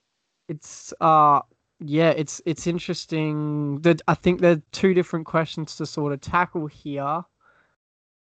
It's 0.48 0.94
uh 1.02 1.42
yeah, 1.84 2.12
it's 2.12 2.42
it's 2.46 2.68
interesting 2.68 3.82
that 3.82 4.02
I 4.08 4.14
think 4.14 4.40
there 4.40 4.54
are 4.54 4.62
two 4.72 4.94
different 4.94 5.26
questions 5.26 5.76
to 5.76 5.86
sort 5.86 6.14
of 6.14 6.22
tackle 6.22 6.68
here, 6.68 7.24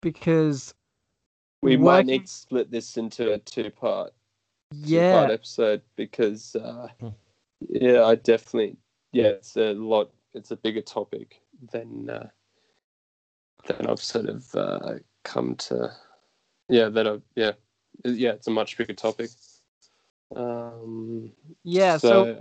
because 0.02 0.74
We 1.66 1.78
might 1.78 2.06
need 2.06 2.28
to 2.28 2.32
split 2.32 2.72
this 2.72 2.98
into 2.98 3.34
a 3.34 3.40
two 3.40 3.70
part 3.72 4.14
yeah, 4.72 5.12
two 5.12 5.18
part 5.18 5.32
episode 5.32 5.82
because 5.96 6.56
uh, 6.56 6.88
Hmm. 7.00 7.10
yeah, 7.70 8.04
I 8.06 8.16
definitely 8.16 8.78
yeah, 9.12 9.28
it's 9.28 9.58
a 9.58 9.74
lot 9.74 10.12
it's 10.34 10.52
a 10.52 10.58
bigger 10.58 10.82
topic 10.82 11.42
than 11.72 12.10
uh, 12.10 12.30
than 13.68 13.88
I've 13.88 14.02
sort 14.02 14.28
of 14.28 14.56
uh, 14.56 14.94
come 15.24 15.56
to 15.56 15.92
yeah, 16.70 16.90
that 16.90 17.08
i've 17.08 17.24
yeah. 17.36 17.52
Yeah, 18.04 18.32
it's 18.32 18.48
a 18.48 18.52
much 18.52 18.78
bigger 18.78 18.94
topic. 18.94 19.30
Um 20.36 21.32
yeah. 21.64 21.98
So, 21.98 22.38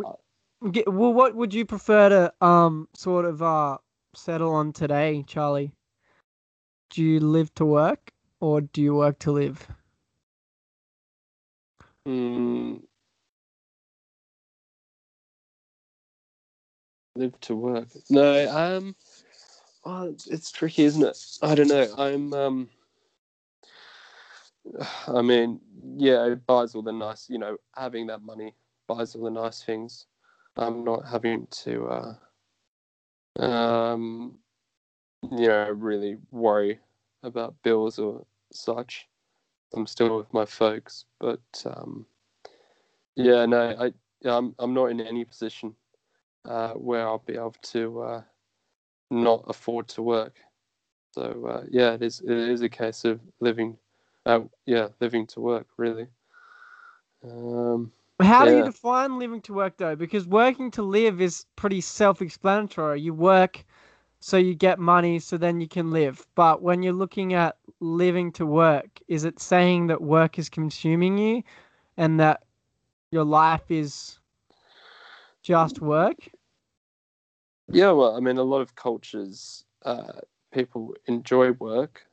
Ge- 0.71 0.87
well, 0.87 1.13
what 1.13 1.35
would 1.35 1.55
you 1.55 1.65
prefer 1.65 2.09
to 2.09 2.47
um 2.47 2.89
sort 2.95 3.25
of 3.25 3.43
uh 3.43 3.79
settle 4.15 4.53
on 4.53 4.73
today, 4.73 5.25
Charlie? 5.27 5.73
Do 6.91 7.03
you 7.05 7.21
live 7.21 7.55
to 7.55 7.65
work 7.65 8.14
or 8.45 8.61
do 8.61 8.83
you 8.83 8.95
work 8.95 9.19
to 9.19 9.33
live? 9.33 9.67
Mm. 12.07 12.83
Live 17.17 17.41
to 17.41 17.57
work. 17.57 17.89
No, 18.11 18.51
um, 18.55 18.95
oh, 19.87 20.15
it's, 20.27 20.53
tricky, 20.53 20.85
isn't 20.85 21.03
it? 21.03 21.17
I 21.41 21.55
don't 21.55 21.69
know. 21.69 21.89
I'm, 21.97 22.35
um, 22.35 22.69
I 25.09 25.23
mean, 25.23 25.61
yeah, 25.97 26.27
it 26.27 26.45
buys 26.45 26.75
all 26.75 26.83
the 26.83 26.93
nice, 26.93 27.31
you 27.31 27.39
know, 27.39 27.57
having 27.75 28.09
that 28.09 28.21
money 28.21 28.55
buys 28.87 29.15
all 29.15 29.25
the 29.25 29.31
nice 29.31 29.63
things. 29.63 30.05
I'm 30.59 30.85
not 30.85 31.07
having 31.07 31.47
to, 31.63 32.17
uh, 33.39 33.43
um, 33.43 34.37
you 35.33 35.49
know, 35.49 35.71
really 35.71 36.19
worry 36.31 36.79
about 37.23 37.55
bills 37.63 37.99
or 37.99 38.27
such. 38.55 39.09
I'm 39.75 39.87
still 39.87 40.17
with 40.17 40.33
my 40.33 40.45
folks, 40.45 41.05
but 41.21 41.41
um, 41.67 42.07
yeah, 43.17 43.45
no, 43.47 43.77
I 43.79 43.93
I'm 44.29 44.55
I'm 44.59 44.75
not 44.75 44.87
in 44.87 45.01
any 45.01 45.25
position 45.25 45.75
uh, 46.45 46.73
where 46.73 47.07
I'll 47.07 47.23
be 47.27 47.35
able 47.35 47.57
to 47.63 48.03
uh, 48.03 48.23
not 49.11 49.45
afford 49.49 49.89
to 49.89 50.03
work. 50.03 50.37
So 51.13 51.47
uh, 51.47 51.65
yeah, 51.71 51.95
it 51.95 52.03
is 52.03 52.21
it 52.21 52.31
is 52.31 52.63
a 52.63 52.69
case 52.69 53.05
of 53.05 53.21
living, 53.41 53.77
uh, 54.27 54.41
yeah, 54.67 54.89
living 55.01 55.27
to 55.29 55.41
work 55.41 55.67
really. 55.77 56.07
Um, 57.25 57.93
How 58.21 58.45
do 58.45 58.57
you 58.57 58.65
define 58.65 59.19
living 59.19 59.41
to 59.43 59.55
work 59.55 59.77
though? 59.77 59.97
Because 59.97 60.27
working 60.27 60.71
to 60.73 60.83
live 60.83 61.21
is 61.21 61.47
pretty 61.57 61.81
self-explanatory. 61.81 63.01
You 63.01 63.15
work 63.15 63.65
so 64.25 64.39
you 64.39 64.55
get 64.55 64.79
money 64.79 65.19
so 65.19 65.37
then 65.37 65.61
you 65.61 65.69
can 65.69 65.91
live. 65.91 66.27
But 66.35 66.63
when 66.63 66.83
you're 66.83 66.95
looking 66.95 67.35
at 67.35 67.59
living 67.81 68.33
to 68.33 68.47
work, 68.47 68.89
is 69.07 69.25
it 69.25 69.39
saying 69.39 69.89
that 69.89 70.01
work 70.01 70.39
is 70.39 70.49
consuming 70.49 71.19
you 71.19 71.43
and 71.99 72.19
that 72.21 72.43
your 73.11 73.25
life 73.25 73.71
is 73.71 74.19
just 75.43 75.83
work? 75.83 76.17
yeah, 77.69 77.91
well, 77.91 78.17
I 78.17 78.21
mean, 78.21 78.39
a 78.39 78.43
lot 78.43 78.63
of 78.63 78.75
cultures, 78.75 79.67
uh, 79.85 80.21
people 80.55 80.95
enjoy 81.05 81.53
work. 81.53 82.07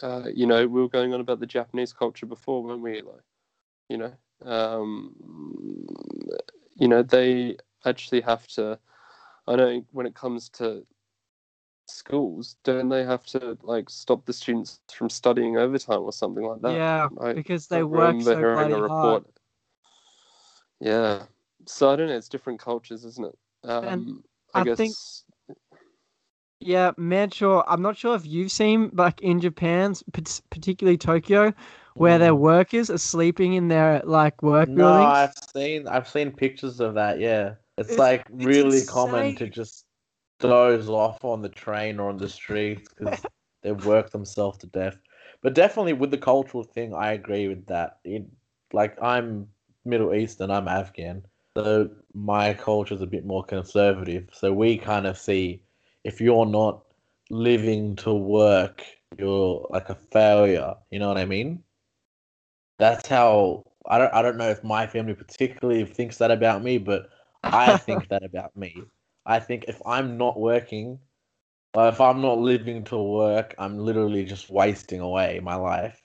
Uh, 0.00 0.28
you 0.32 0.46
know, 0.46 0.68
we 0.68 0.80
were 0.80 0.88
going 0.88 1.12
on 1.14 1.20
about 1.20 1.40
the 1.40 1.46
Japanese 1.46 1.92
culture 1.92 2.26
before, 2.26 2.62
weren't 2.62 2.80
we? 2.80 3.02
Like, 3.02 3.24
you 3.88 3.96
know, 3.96 4.12
um, 4.44 5.16
you 6.76 6.86
know, 6.86 7.02
they 7.02 7.56
actually 7.84 8.20
have 8.20 8.46
to. 8.54 8.78
I 9.48 9.56
know 9.56 9.84
when 9.90 10.06
it 10.06 10.14
comes 10.14 10.48
to 10.50 10.86
schools, 11.86 12.56
don't 12.64 12.88
they 12.88 13.04
have 13.04 13.24
to 13.26 13.56
like 13.62 13.88
stop 13.88 14.24
the 14.26 14.32
students 14.32 14.80
from 14.92 15.08
studying 15.08 15.56
overtime 15.56 16.00
or 16.00 16.12
something 16.12 16.44
like 16.44 16.60
that? 16.62 16.72
yeah, 16.74 17.08
I 17.20 17.32
because 17.32 17.66
they 17.68 17.78
I 17.78 17.82
work 17.84 18.20
so 18.22 18.34
bloody 18.40 18.72
a 18.72 18.88
hard. 18.88 19.24
Yeah, 20.80 21.22
so 21.64 21.90
I 21.90 21.96
don't 21.96 22.08
know. 22.08 22.16
It's 22.16 22.28
different 22.28 22.60
cultures, 22.60 23.04
isn't 23.04 23.26
it? 23.26 23.38
Um, 23.68 24.22
I, 24.54 24.60
I 24.60 24.64
guess. 24.64 24.76
think- 24.76 24.94
Yeah, 26.60 26.92
man, 26.96 27.30
sure. 27.30 27.64
I'm 27.66 27.82
not 27.82 27.96
sure 27.96 28.14
if 28.14 28.26
you've 28.26 28.52
seen, 28.52 28.90
like 28.92 29.20
in 29.22 29.40
Japan's, 29.40 30.02
pat- 30.12 30.40
particularly 30.50 30.98
Tokyo, 30.98 31.52
where 31.94 32.18
their 32.18 32.32
Mm. 32.32 32.38
workers 32.38 32.90
are 32.90 32.98
sleeping 32.98 33.54
in 33.54 33.68
their 33.68 34.02
like 34.04 34.42
work 34.42 34.68
No, 34.68 34.84
buildings. 34.84 35.06
I've 35.06 35.34
seen 35.54 35.88
I've 35.88 36.08
seen 36.08 36.30
pictures 36.32 36.80
of 36.80 36.94
that. 36.94 37.18
Yeah, 37.20 37.54
it's, 37.78 37.90
It's- 37.92 37.98
like 37.98 38.26
it's 38.34 38.44
really 38.44 38.84
common 38.84 39.34
to 39.36 39.48
just 39.48 39.85
doze 40.38 40.88
off 40.88 41.24
on 41.24 41.42
the 41.42 41.48
train 41.48 41.98
or 41.98 42.10
on 42.10 42.18
the 42.18 42.28
streets 42.28 42.92
because 42.92 43.24
they 43.62 43.72
work 43.72 44.10
themselves 44.10 44.58
to 44.58 44.66
death. 44.66 44.96
But 45.42 45.54
definitely 45.54 45.92
with 45.92 46.10
the 46.10 46.18
cultural 46.18 46.64
thing, 46.64 46.94
I 46.94 47.12
agree 47.12 47.48
with 47.48 47.66
that. 47.66 47.98
It, 48.04 48.24
like 48.72 49.00
I'm 49.02 49.48
Middle 49.84 50.14
Eastern, 50.14 50.50
I'm 50.50 50.68
Afghan, 50.68 51.24
so 51.56 51.88
my 52.14 52.54
culture's 52.54 53.00
a 53.00 53.06
bit 53.06 53.24
more 53.24 53.44
conservative. 53.44 54.28
So 54.32 54.52
we 54.52 54.76
kind 54.76 55.06
of 55.06 55.16
see 55.16 55.62
if 56.04 56.20
you're 56.20 56.46
not 56.46 56.82
living 57.30 57.96
to 57.96 58.12
work, 58.12 58.84
you're 59.18 59.66
like 59.70 59.88
a 59.88 59.94
failure. 59.94 60.74
You 60.90 60.98
know 60.98 61.08
what 61.08 61.18
I 61.18 61.24
mean? 61.24 61.62
That's 62.78 63.06
how 63.08 63.64
I 63.86 63.98
don't 63.98 64.12
I 64.12 64.22
don't 64.22 64.36
know 64.36 64.50
if 64.50 64.62
my 64.64 64.86
family 64.86 65.14
particularly 65.14 65.84
thinks 65.84 66.18
that 66.18 66.30
about 66.30 66.62
me, 66.62 66.78
but 66.78 67.08
I 67.44 67.76
think 67.76 68.08
that 68.10 68.24
about 68.24 68.56
me. 68.56 68.82
I 69.26 69.40
think 69.40 69.64
if 69.68 69.82
I'm 69.86 70.16
not 70.18 70.40
working, 70.40 71.00
or 71.74 71.88
if 71.88 72.00
I'm 72.00 72.22
not 72.22 72.38
living 72.38 72.84
to 72.86 72.98
work, 73.02 73.54
I'm 73.58 73.78
literally 73.78 74.24
just 74.24 74.50
wasting 74.50 75.00
away 75.00 75.40
my 75.42 75.56
life. 75.56 76.02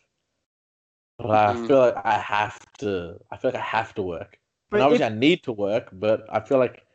But 1.17 1.31
I 1.31 1.53
Mhm. 1.53 1.67
feel 1.67 1.79
like 1.79 1.97
I 2.05 2.17
have 2.19 2.59
to. 2.79 3.19
I 3.31 3.37
feel 3.37 3.51
like 3.51 3.59
I 3.61 3.63
have 3.65 3.93
to 3.95 4.01
work. 4.01 4.39
But 4.69 4.79
and 4.79 4.81
obviously, 4.81 5.05
if- 5.05 5.05
I 5.05 5.09
need 5.09 5.43
to 5.43 5.51
work, 5.51 5.89
but 5.93 6.25
I 6.29 6.39
feel 6.41 6.57
like 6.59 6.85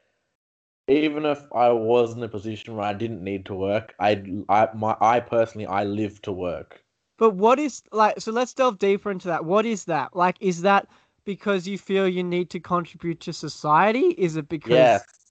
even 0.89 1.25
if 1.25 1.51
I 1.53 1.71
was 1.71 2.15
in 2.17 2.23
a 2.23 2.29
position 2.29 2.77
where 2.77 2.87
I 2.87 2.93
didn't 2.95 3.23
need 3.25 3.47
to 3.47 3.55
work, 3.55 3.95
I, 4.01 4.25
I, 4.49 4.69
my, 4.75 4.97
I 5.01 5.21
personally, 5.21 5.67
I 5.67 5.85
live 5.85 6.21
to 6.23 6.33
work. 6.33 6.85
But 7.19 7.31
what 7.31 7.59
is 7.59 7.83
like? 7.93 8.21
So 8.21 8.33
let's 8.33 8.55
delve 8.55 8.79
deeper 8.79 9.11
into 9.11 9.29
that. 9.29 9.45
What 9.45 9.67
is 9.67 9.85
that? 9.87 10.15
Like, 10.17 10.37
is 10.41 10.63
that 10.63 10.89
because 11.25 11.67
you 11.69 11.79
feel 11.79 12.09
you 12.09 12.23
need 12.25 12.51
to 12.51 12.61
contribute 12.61 13.21
to 13.21 13.33
society? 13.33 14.11
Is 14.19 14.37
it 14.37 14.49
because? 14.49 15.07
Yes. 15.07 15.26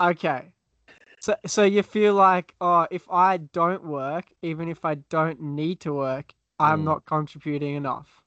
Okay. 0.00 0.52
So, 1.20 1.34
so 1.46 1.64
you 1.64 1.82
feel 1.82 2.14
like, 2.14 2.54
oh, 2.60 2.86
if 2.90 3.08
I 3.10 3.38
don't 3.38 3.84
work, 3.84 4.26
even 4.42 4.68
if 4.68 4.84
I 4.84 4.96
don't 4.96 5.40
need 5.40 5.80
to 5.80 5.92
work, 5.92 6.34
I'm 6.60 6.80
Mm. 6.80 6.84
not 6.84 7.04
contributing 7.06 7.74
enough. 7.74 8.22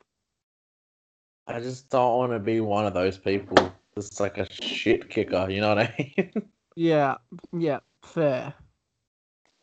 I 1.48 1.60
just 1.60 1.90
don't 1.90 2.18
want 2.18 2.32
to 2.34 2.40
be 2.40 2.62
one 2.62 2.86
of 2.86 2.94
those 2.94 3.18
people. 3.18 3.74
Just 3.96 4.20
like 4.20 4.38
a 4.38 4.52
shit 4.52 5.10
kicker, 5.10 5.48
you 5.50 5.62
know 5.62 5.70
what 5.76 5.80
I 5.80 6.14
mean? 6.18 6.52
Yeah. 6.76 7.18
Yeah. 7.54 7.80
Fair. 8.04 8.54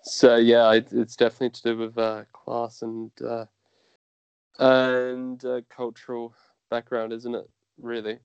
So 0.02 0.36
yeah, 0.36 0.72
it, 0.72 0.92
it's 0.92 1.16
definitely 1.16 1.50
to 1.50 1.62
do 1.62 1.76
with 1.78 1.98
uh, 1.98 2.24
class 2.32 2.82
and 2.82 3.10
uh, 3.22 3.46
and 4.58 5.44
uh, 5.44 5.62
cultural 5.68 6.34
background, 6.70 7.12
isn't 7.12 7.34
it? 7.34 7.48
Really, 7.80 8.18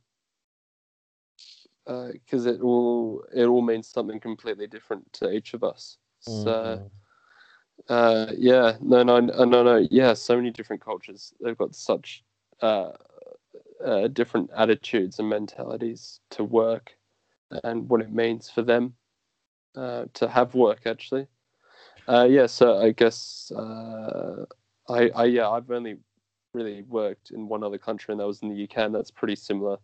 because 1.85 2.45
it 2.45 2.61
all 2.61 3.23
it 3.33 3.45
all 3.45 3.61
means 3.61 3.87
something 3.87 4.19
completely 4.19 4.67
different 4.67 5.11
to 5.13 5.31
each 5.31 5.53
of 5.53 5.63
us. 5.63 5.97
So 6.19 6.51
Mhm. 6.51 6.91
uh, 7.89 8.31
yeah, 8.37 8.77
no, 8.81 9.03
no, 9.03 9.19
no, 9.19 9.43
no, 9.43 9.63
no, 9.63 9.87
yeah, 9.91 10.13
so 10.13 10.35
many 10.35 10.51
different 10.51 10.81
cultures. 10.81 11.33
They've 11.41 11.57
got 11.57 11.75
such 11.75 12.23
uh, 12.61 12.91
uh, 13.83 14.07
different 14.07 14.49
attitudes 14.55 15.19
and 15.19 15.27
mentalities 15.29 16.21
to 16.31 16.43
work, 16.43 16.97
and 17.63 17.89
what 17.89 18.01
it 18.01 18.11
means 18.11 18.49
for 18.49 18.61
them 18.61 18.95
uh, 19.75 20.05
to 20.13 20.27
have 20.29 20.55
work. 20.55 20.85
Actually, 20.85 21.27
uh, 22.07 22.27
yeah. 22.29 22.45
So 22.45 22.77
I 22.77 22.91
guess 22.91 23.51
uh, 23.51 24.45
I, 24.87 25.09
I, 25.09 25.25
yeah, 25.25 25.49
I've 25.49 25.69
only 25.69 25.97
really 26.53 26.83
worked 26.83 27.31
in 27.31 27.47
one 27.49 27.63
other 27.63 27.77
country, 27.79 28.13
and 28.13 28.19
that 28.21 28.27
was 28.27 28.41
in 28.41 28.49
the 28.49 28.63
UK, 28.63 28.77
and 28.77 28.95
that's 28.95 29.11
pretty 29.11 29.35
similar. 29.35 29.77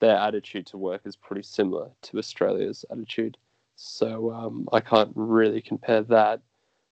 Their 0.00 0.16
attitude 0.16 0.66
to 0.66 0.78
work 0.78 1.02
is 1.04 1.16
pretty 1.16 1.42
similar 1.42 1.90
to 2.02 2.18
Australia's 2.18 2.84
attitude. 2.90 3.36
so 3.76 4.32
um, 4.32 4.68
I 4.72 4.80
can't 4.80 5.12
really 5.14 5.60
compare 5.60 6.02
that. 6.02 6.40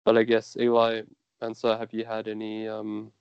But 0.05 0.17
I 0.17 0.23
guess 0.23 0.57
Eli 0.59 1.03
and 1.41 1.57
so 1.57 1.77
have 1.77 1.93
you 1.93 2.05
had 2.05 2.29
any 2.29 2.69
um, 2.69 3.13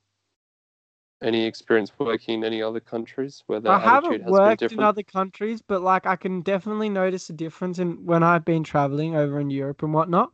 any 1.21 1.45
experience 1.45 1.91
working 1.98 2.39
in 2.39 2.43
any 2.45 2.62
other 2.62 2.79
countries 2.79 3.43
where 3.48 3.59
the 3.59 3.69
I 3.69 3.95
attitude 3.95 4.21
has 4.21 4.31
been 4.31 4.31
worked 4.31 4.62
in 4.63 4.79
other 4.79 5.03
countries, 5.03 5.62
but 5.62 5.81
like 5.81 6.05
I 6.05 6.15
can 6.15 6.41
definitely 6.41 6.89
notice 6.89 7.29
a 7.29 7.33
difference 7.33 7.79
in 7.79 8.05
when 8.05 8.24
I've 8.24 8.45
been 8.45 8.63
traveling 8.63 9.15
over 9.15 9.39
in 9.39 9.50
Europe 9.50 9.83
and 9.83 9.93
whatnot. 9.93 10.31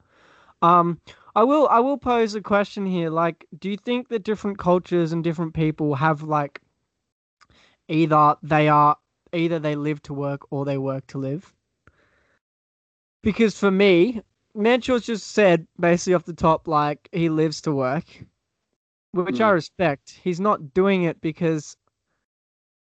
Um, 0.62 1.00
I 1.36 1.44
will 1.44 1.68
I 1.70 1.80
will 1.80 1.98
pose 1.98 2.34
a 2.36 2.42
question 2.42 2.86
here. 2.86 3.10
Like, 3.10 3.46
do 3.58 3.70
you 3.70 3.78
think 3.78 4.10
that 4.10 4.24
different 4.24 4.58
cultures 4.58 5.12
and 5.12 5.24
different 5.24 5.54
people 5.54 5.96
have 5.96 6.24
like 6.24 6.62
either 7.88 8.36
they 8.42 8.68
are 8.68 8.98
either 9.36 9.60
they 9.60 9.75
live 9.75 10.01
to 10.04 10.13
work 10.13 10.51
or 10.51 10.65
they 10.65 10.77
work 10.77 11.08
to 11.08 11.18
live? 11.18 11.54
Because 13.24 13.58
for 13.60 13.72
me, 13.72 14.22
Manchur's 14.56 15.06
just 15.06 15.27
said 15.27 15.68
basically 15.80 16.13
off 16.15 16.25
the 16.25 16.34
top 16.34 16.68
like 16.68 17.10
he 17.12 17.30
lives 17.30 17.62
to 17.62 17.74
work, 17.74 18.06
which 19.13 19.42
I 19.42 19.50
Mm. 19.50 19.51
respect. 19.51 20.20
He's 20.24 20.39
not 20.39 20.74
doing 20.74 21.04
it 21.04 21.22
because 21.22 21.77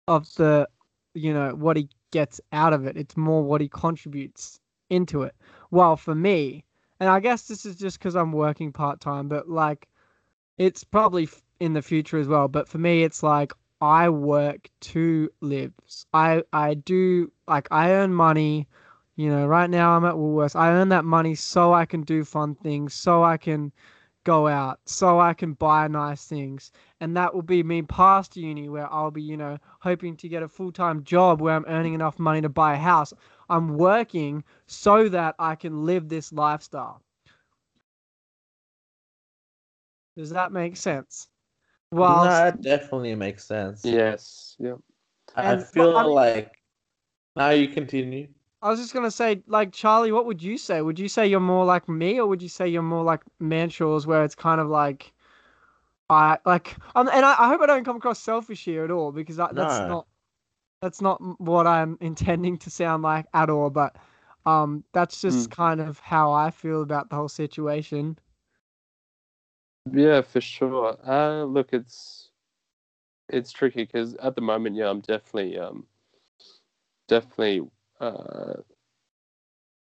of 0.09 0.33
the 0.35 0.69
you 1.15 1.33
know 1.33 1.55
what 1.55 1.77
he 1.77 1.89
gets 2.11 2.41
out 2.53 2.73
of 2.73 2.87
it 2.87 2.97
it's 2.97 3.17
more 3.17 3.43
what 3.43 3.61
he 3.61 3.69
contributes 3.69 4.61
into 4.91 5.23
it 5.23 5.35
while 5.71 5.97
for 5.97 6.15
me 6.15 6.65
and 7.01 7.09
i 7.09 7.21
guess 7.21 7.49
this 7.49 7.65
is 7.65 7.77
just 7.77 7.99
because 7.99 8.15
i'm 8.17 8.33
working 8.33 8.73
part-time 8.73 9.29
but 9.29 9.49
like 9.49 9.89
it's 10.59 10.85
probably 10.85 11.29
in 11.61 11.73
the 11.73 11.83
future 11.83 12.19
as 12.19 12.29
well 12.29 12.49
but 12.49 12.69
for 12.69 12.79
me 12.79 13.03
it's 13.03 13.23
like 13.23 13.53
i 13.83 14.09
work 14.09 14.71
to 14.81 15.29
live 15.43 15.73
i 16.15 16.43
i 16.55 16.73
do 16.75 17.31
like 17.49 17.69
i 17.71 17.91
earn 17.91 18.15
money 18.15 18.67
you 19.17 19.29
know 19.29 19.47
right 19.47 19.69
now 19.69 19.91
i'm 19.97 20.05
at 20.05 20.15
woolworths 20.15 20.57
i 20.57 20.71
earn 20.71 20.89
that 20.89 21.05
money 21.05 21.35
so 21.35 21.75
i 21.75 21.85
can 21.85 22.03
do 22.03 22.25
fun 22.25 22.55
things 22.55 22.95
so 22.95 23.23
i 23.23 23.37
can 23.37 23.71
go 24.25 24.49
out 24.49 24.79
so 24.87 25.21
i 25.21 25.35
can 25.35 25.53
buy 25.55 25.89
nice 25.89 26.27
things 26.27 26.73
and 27.03 27.17
that 27.17 27.35
will 27.35 27.43
be 27.43 27.65
me 27.65 27.83
past 27.83 28.37
uni 28.37 28.69
where 28.69 28.87
I'll 28.93 29.11
be, 29.11 29.23
you 29.23 29.37
know, 29.37 29.59
hoping 29.81 30.17
to 30.19 30.29
get 30.29 30.45
a 30.45 30.49
full 30.49 30.71
time 30.71 31.03
job 31.03 31.41
where 31.41 31.57
I'm 31.57 31.65
earning 31.67 31.95
enough 31.95 32.21
money 32.21 32.41
to 32.43 32.49
buy 32.49 32.75
a 32.75 32.79
house. 32.79 33.13
I'm 33.51 33.77
working 33.77 34.45
so 34.69 35.09
that 35.09 35.35
I 35.41 35.57
can 35.57 35.85
live 35.85 36.09
this 36.09 36.33
lifestyle. 36.33 37.03
Does 40.17 40.31
that 40.31 40.53
make 40.53 40.77
sense? 40.77 41.32
Well, 41.93 42.25
no, 42.25 42.47
it 42.49 42.63
definitely 42.63 43.15
makes 43.15 43.45
sense. 43.45 43.85
Yes, 43.85 44.57
yeah. 44.59 44.75
I 45.37 45.43
I 45.43 45.53
And- 45.53 45.65
feel 45.67 45.89
well, 45.93 45.99
I 45.99 46.03
mean- 46.05 46.13
like 46.15 46.53
now 47.37 47.51
you 47.51 47.69
continue. 47.69 48.29
I 48.63 48.71
was 48.71 48.79
just 48.81 48.95
gonna 48.95 49.11
say, 49.11 49.43
like 49.47 49.73
Charlie, 49.73 50.13
what 50.13 50.25
would 50.25 50.43
you 50.43 50.57
say? 50.57 50.81
Would 50.83 50.99
you 50.99 51.09
say 51.09 51.27
you're 51.27 51.41
more 51.41 51.65
like 51.65 51.89
me, 51.89 52.19
or 52.21 52.27
would 52.27 52.41
you 52.43 52.49
say 52.49 52.69
you're 52.69 52.81
more 52.83 53.03
like 53.05 53.21
Manshaw's, 53.41 54.07
where 54.07 54.25
it's 54.25 54.35
kind 54.37 54.61
of 54.61 54.69
like, 54.69 55.13
I 56.09 56.39
like, 56.47 56.77
um, 56.95 57.09
and 57.13 57.25
I, 57.27 57.33
I 57.39 57.49
hope 57.49 57.61
I 57.61 57.67
don't 57.67 57.85
come 57.85 57.97
across 57.97 58.21
selfish 58.21 58.65
here 58.65 58.85
at 58.85 58.91
all, 58.91 59.13
because 59.13 59.39
I, 59.41 59.53
that's 59.53 59.79
No. 59.81 59.89
not, 59.89 60.07
that's 60.81 61.01
not 61.01 61.21
what 61.41 61.67
I'm 61.67 61.99
intending 62.01 62.57
to 62.59 62.71
sound 62.71 63.03
like 63.03 63.27
at 63.35 63.51
all. 63.51 63.69
But, 63.71 63.97
um, 64.47 64.85
that's 64.93 65.21
just 65.21 65.51
kind 65.51 65.81
of 65.81 65.99
how 65.99 66.33
I 66.33 66.51
feel 66.51 66.83
about 66.83 67.11
the 67.11 67.17
whole 67.17 67.29
situation. 67.29 68.17
Yeah, 69.91 70.23
for 70.23 70.41
sure. 70.41 70.97
Uh, 71.09 71.45
look, 71.45 71.73
it's 71.73 72.31
it's 73.29 73.53
tricky 73.53 73.85
because 73.85 74.15
at 74.17 74.35
the 74.37 74.41
moment, 74.43 74.77
yeah, 74.77 74.91
I'm 74.91 75.01
definitely 75.01 75.59
um 75.59 75.87
definitely 77.09 77.63
uh 78.01 78.55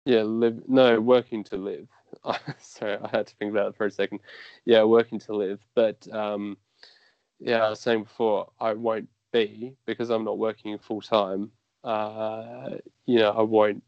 yeah 0.05 0.23
live 0.23 0.61
no 0.67 0.99
working 0.99 1.43
to 1.45 1.57
live. 1.57 1.87
Sorry, 2.59 2.97
I 3.01 3.07
had 3.09 3.27
to 3.27 3.35
think 3.35 3.51
about 3.51 3.69
it 3.69 3.75
for 3.77 3.85
a 3.85 3.91
second. 3.91 4.19
Yeah, 4.65 4.83
working 4.83 5.19
to 5.19 5.35
live, 5.35 5.59
but 5.75 6.07
um 6.13 6.57
yeah, 7.39 7.65
I 7.65 7.69
was 7.71 7.81
saying 7.81 8.03
before, 8.03 8.51
I 8.59 8.73
won't 8.73 9.09
be 9.33 9.75
because 9.85 10.09
I'm 10.09 10.25
not 10.25 10.37
working 10.39 10.77
full 10.79 11.01
time. 11.01 11.51
Uh, 11.83 12.71
you 13.05 13.19
know, 13.19 13.31
I 13.31 13.41
won't 13.43 13.83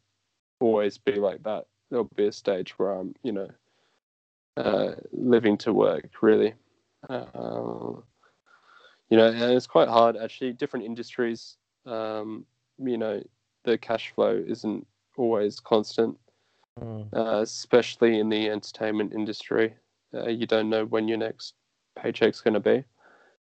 always 0.62 0.98
be 0.98 1.13
like 1.15 1.44
that. 1.44 1.65
There'll 1.89 2.06
be 2.15 2.28
a 2.28 2.32
stage 2.34 2.72
where 2.80 2.91
I'm, 2.91 3.15
you 3.24 3.32
know, 3.34 3.50
uh, 4.58 4.91
living 5.12 5.58
to 5.60 5.74
work 5.74 6.10
really. 6.22 6.54
Uh, 7.10 7.26
you 9.10 9.18
know, 9.18 9.28
and 9.28 9.54
it's 9.54 9.68
quite 9.68 9.88
hard 9.88 10.18
actually. 10.18 10.54
Different 10.54 10.86
industries, 10.86 11.58
um, 11.86 12.46
you 12.78 12.98
know, 12.98 13.22
the 13.63 13.78
cash 13.78 14.12
flow 14.15 14.44
isn't 14.48 14.86
always 15.18 15.60
constant, 15.60 16.18
Mm. 16.80 17.08
uh, 17.15 17.39
especially 17.41 18.20
in 18.20 18.28
the 18.30 18.50
entertainment 18.50 19.13
industry. 19.13 19.74
Uh, 20.13 20.28
you 20.28 20.46
don't 20.46 20.70
know 20.70 20.86
when 20.86 21.08
your 21.08 21.18
next 21.18 21.54
paycheck's 21.96 22.41
going 22.41 22.54
to 22.54 22.60
be. 22.60 22.84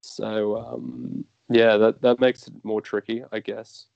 So 0.02 0.58
um, 0.58 1.26
yeah, 1.50 1.78
that 1.78 2.02
that 2.02 2.20
makes 2.20 2.48
it 2.48 2.54
more 2.64 2.82
tricky, 2.82 3.24
I 3.32 3.40
guess. 3.40 3.88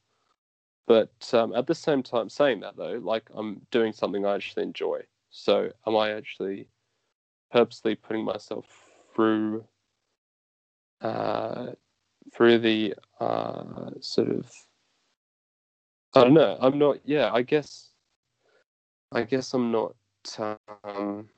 But 0.88 1.12
um, 1.34 1.54
at 1.54 1.68
the 1.68 1.76
same 1.76 2.02
time, 2.02 2.30
saying 2.30 2.62
that 2.62 2.76
though, 2.76 3.00
like 3.04 3.30
I'm 3.36 3.62
doing 3.70 3.94
something 3.94 4.26
I 4.26 4.36
actually 4.36 4.64
enjoy. 4.64 5.02
So 5.30 5.70
am 5.86 5.96
I 5.96 6.12
actually 6.12 6.68
purposely 7.52 7.96
putting 7.96 8.26
myself 8.26 8.66
through 9.16 9.66
uh, 11.02 11.68
through 12.34 12.60
the 12.60 12.96
uh, 13.20 13.92
sort 14.02 14.30
of 14.30 14.52
I 16.16 16.24
don't 16.26 16.34
know. 16.36 16.58
I'm 16.62 16.80
not. 16.80 17.00
Yeah, 17.06 17.32
I 17.34 17.44
guess. 17.44 17.90
I 19.12 19.24
guess 19.24 19.54
I'm 19.54 19.72
not. 19.72 19.96
Um, 20.84 21.30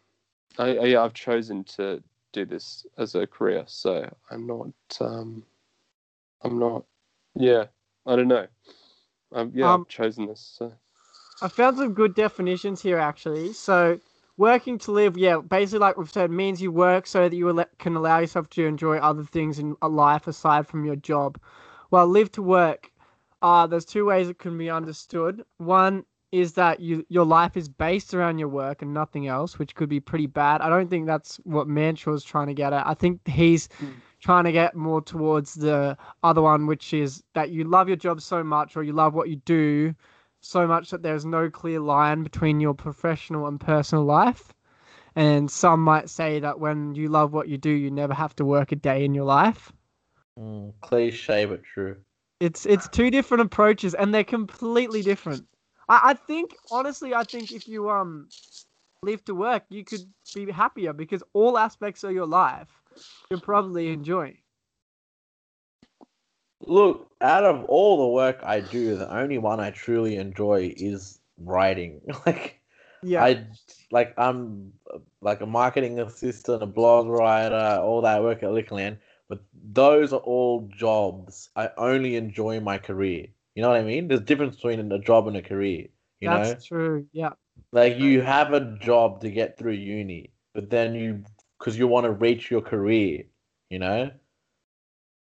I, 0.59 0.77
I 0.77 0.85
yeah, 0.85 1.03
I've 1.03 1.13
chosen 1.13 1.63
to 1.77 2.03
do 2.33 2.45
this 2.45 2.85
as 2.97 3.15
a 3.15 3.27
career, 3.27 3.63
so 3.67 4.09
I'm 4.31 4.47
not. 4.47 4.69
Um, 5.01 5.43
I'm 6.43 6.59
not. 6.59 6.85
Yeah, 7.35 7.65
I 8.05 8.15
don't 8.15 8.27
know. 8.29 8.47
Um, 9.33 9.51
yeah, 9.55 9.73
Um, 9.73 9.75
I've 9.75 9.87
chosen 9.87 10.27
this. 10.27 10.55
So. 10.57 10.73
I 11.41 11.49
found 11.49 11.77
some 11.77 11.93
good 11.93 12.15
definitions 12.15 12.81
here 12.81 12.99
actually. 12.99 13.53
So, 13.53 13.99
working 14.37 14.77
to 14.79 14.91
live, 14.91 15.17
yeah, 15.17 15.37
basically 15.39 15.79
like 15.79 15.97
we've 15.97 16.11
said, 16.11 16.31
means 16.31 16.61
you 16.61 16.71
work 16.71 17.05
so 17.07 17.27
that 17.27 17.35
you 17.35 17.63
can 17.79 17.95
allow 17.95 18.19
yourself 18.19 18.49
to 18.51 18.65
enjoy 18.65 18.97
other 18.97 19.23
things 19.23 19.59
in 19.59 19.75
a 19.81 19.89
life 19.89 20.27
aside 20.27 20.67
from 20.67 20.85
your 20.85 20.95
job. 20.95 21.39
Well, 21.91 22.07
live 22.07 22.31
to 22.33 22.41
work, 22.41 22.91
uh, 23.41 23.67
there's 23.67 23.85
two 23.85 24.05
ways 24.05 24.29
it 24.29 24.39
can 24.39 24.57
be 24.57 24.69
understood. 24.69 25.43
One 25.57 26.05
is 26.31 26.53
that 26.53 26.79
you 26.79 27.05
your 27.09 27.25
life 27.25 27.57
is 27.57 27.67
based 27.67 28.13
around 28.13 28.37
your 28.37 28.47
work 28.47 28.81
and 28.81 28.93
nothing 28.93 29.27
else, 29.27 29.59
which 29.59 29.75
could 29.75 29.89
be 29.89 29.99
pretty 29.99 30.27
bad. 30.27 30.61
I 30.61 30.69
don't 30.69 30.89
think 30.89 31.05
that's 31.05 31.35
what 31.43 31.67
Manshaw's 31.67 32.23
trying 32.23 32.47
to 32.47 32.53
get 32.53 32.71
at. 32.71 32.87
I 32.87 32.93
think 32.93 33.19
he's 33.27 33.67
Mm. 33.67 33.95
trying 34.19 34.45
to 34.45 34.51
get 34.51 34.75
more 34.75 35.01
towards 35.01 35.55
the 35.55 35.97
other 36.23 36.41
one, 36.41 36.67
which 36.67 36.93
is 36.93 37.23
that 37.33 37.49
you 37.49 37.65
love 37.65 37.87
your 37.89 37.97
job 37.97 38.21
so 38.21 38.43
much 38.43 38.77
or 38.77 38.83
you 38.83 38.93
love 38.93 39.13
what 39.13 39.29
you 39.29 39.37
do 39.37 39.93
so 40.41 40.67
much 40.67 40.89
that 40.89 41.03
there's 41.03 41.25
no 41.25 41.49
clear 41.49 41.79
line 41.79 42.23
between 42.23 42.59
your 42.59 42.73
professional 42.73 43.47
and 43.47 43.59
personal 43.59 44.03
life. 44.03 44.53
And 45.15 45.49
some 45.49 45.83
might 45.83 46.09
say 46.09 46.39
that 46.39 46.59
when 46.59 46.95
you 46.95 47.09
love 47.09 47.33
what 47.33 47.47
you 47.47 47.57
do, 47.57 47.69
you 47.69 47.91
never 47.91 48.13
have 48.13 48.35
to 48.37 48.45
work 48.45 48.71
a 48.71 48.75
day 48.75 49.05
in 49.05 49.13
your 49.13 49.25
life. 49.25 49.71
Mm. 50.39 50.73
Cliche 50.81 51.45
but 51.45 51.63
true. 51.63 51.97
It's 52.39 52.65
it's 52.65 52.87
two 52.87 53.11
different 53.11 53.41
approaches 53.41 53.93
and 53.93 54.13
they're 54.13 54.23
completely 54.23 55.03
different. 55.03 55.45
I, 55.87 56.01
I 56.03 56.13
think 56.13 56.55
honestly 56.71 57.13
I 57.13 57.23
think 57.23 57.51
if 57.51 57.67
you 57.67 57.89
um 57.89 58.27
live 59.03 59.23
to 59.25 59.35
work 59.35 59.63
you 59.69 59.83
could 59.83 60.07
be 60.33 60.49
happier 60.51 60.93
because 60.93 61.23
all 61.33 61.57
aspects 61.57 62.03
of 62.03 62.11
your 62.11 62.25
life 62.25 62.69
you're 63.29 63.39
probably 63.39 63.91
enjoying. 63.91 64.37
Look, 66.67 67.09
out 67.21 67.43
of 67.43 67.65
all 67.65 67.97
the 68.01 68.13
work 68.13 68.39
I 68.43 68.59
do, 68.61 68.95
the 68.97 69.13
only 69.13 69.37
one 69.37 69.59
I 69.59 69.71
truly 69.71 70.17
enjoy 70.17 70.73
is 70.77 71.19
writing. 71.37 72.01
Like 72.25 72.59
Yeah. 73.03 73.23
I 73.23 73.45
like 73.91 74.13
I'm 74.17 74.73
like 75.21 75.41
a 75.41 75.45
marketing 75.45 75.99
assistant, 75.99 76.63
a 76.63 76.67
blog 76.67 77.07
writer, 77.07 77.79
all 77.81 78.01
that 78.01 78.21
work 78.23 78.43
at 78.43 78.49
Liquorland. 78.49 78.97
But 79.29 79.39
those 79.53 80.13
are 80.13 80.19
all 80.19 80.69
jobs. 80.75 81.49
I 81.55 81.69
only 81.77 82.15
enjoy 82.15 82.59
my 82.59 82.77
career. 82.77 83.27
You 83.55 83.61
know 83.61 83.69
what 83.69 83.79
I 83.79 83.83
mean? 83.83 84.07
There's 84.07 84.21
a 84.21 84.23
difference 84.23 84.55
between 84.55 84.91
a 84.91 84.99
job 84.99 85.27
and 85.27 85.37
a 85.37 85.41
career. 85.41 85.87
You 86.19 86.29
know, 86.29 86.43
That's 86.43 86.65
true. 86.65 87.07
Yeah. 87.13 87.31
like 87.71 87.97
you 87.97 88.21
have 88.21 88.53
a 88.53 88.77
job 88.79 89.21
to 89.21 89.31
get 89.31 89.57
through 89.57 89.73
uni, 89.73 90.31
but 90.53 90.69
then 90.69 90.93
you 90.95 91.23
because 91.57 91.77
you 91.77 91.87
want 91.87 92.05
to 92.05 92.11
reach 92.11 92.51
your 92.51 92.61
career. 92.61 93.25
You 93.69 93.79
know, 93.79 94.11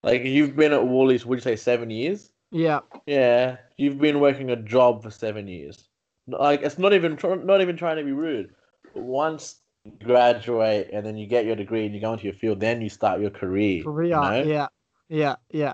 like 0.06 0.24
you've 0.24 0.56
been 0.56 0.72
at 0.72 0.88
Woolies. 0.88 1.26
Would 1.26 1.40
you 1.40 1.42
say 1.42 1.56
seven 1.56 1.90
years? 1.90 2.30
Yeah. 2.52 2.82
Yeah, 3.08 3.58
you've 3.76 3.98
been 3.98 4.20
working 4.20 4.52
a 4.52 4.56
job 4.56 5.02
for 5.02 5.10
seven 5.10 5.48
years. 5.48 5.90
Like 6.28 6.62
it's 6.62 6.78
not 6.78 6.94
even 6.94 7.18
tr- 7.18 7.36
not 7.36 7.62
even 7.62 7.76
trying 7.76 7.98
to 7.98 8.04
be 8.04 8.12
rude. 8.12 8.54
But 8.94 9.04
once 9.04 9.62
you 9.84 9.94
graduate 10.04 10.90
and 10.94 11.04
then 11.04 11.18
you 11.18 11.26
get 11.26 11.46
your 11.46 11.56
degree 11.56 11.86
and 11.86 11.96
you 11.96 12.02
go 12.02 12.14
into 12.14 12.26
your 12.26 12.34
field, 12.34 12.60
then 12.60 12.82
you 12.82 12.90
start 12.90 13.20
your 13.20 13.32
career. 13.32 13.84
Career. 13.84 14.10
you 14.10 14.22
know? 14.22 14.44
Yeah. 14.44 14.68
Yeah. 15.10 15.36
Yeah. 15.50 15.74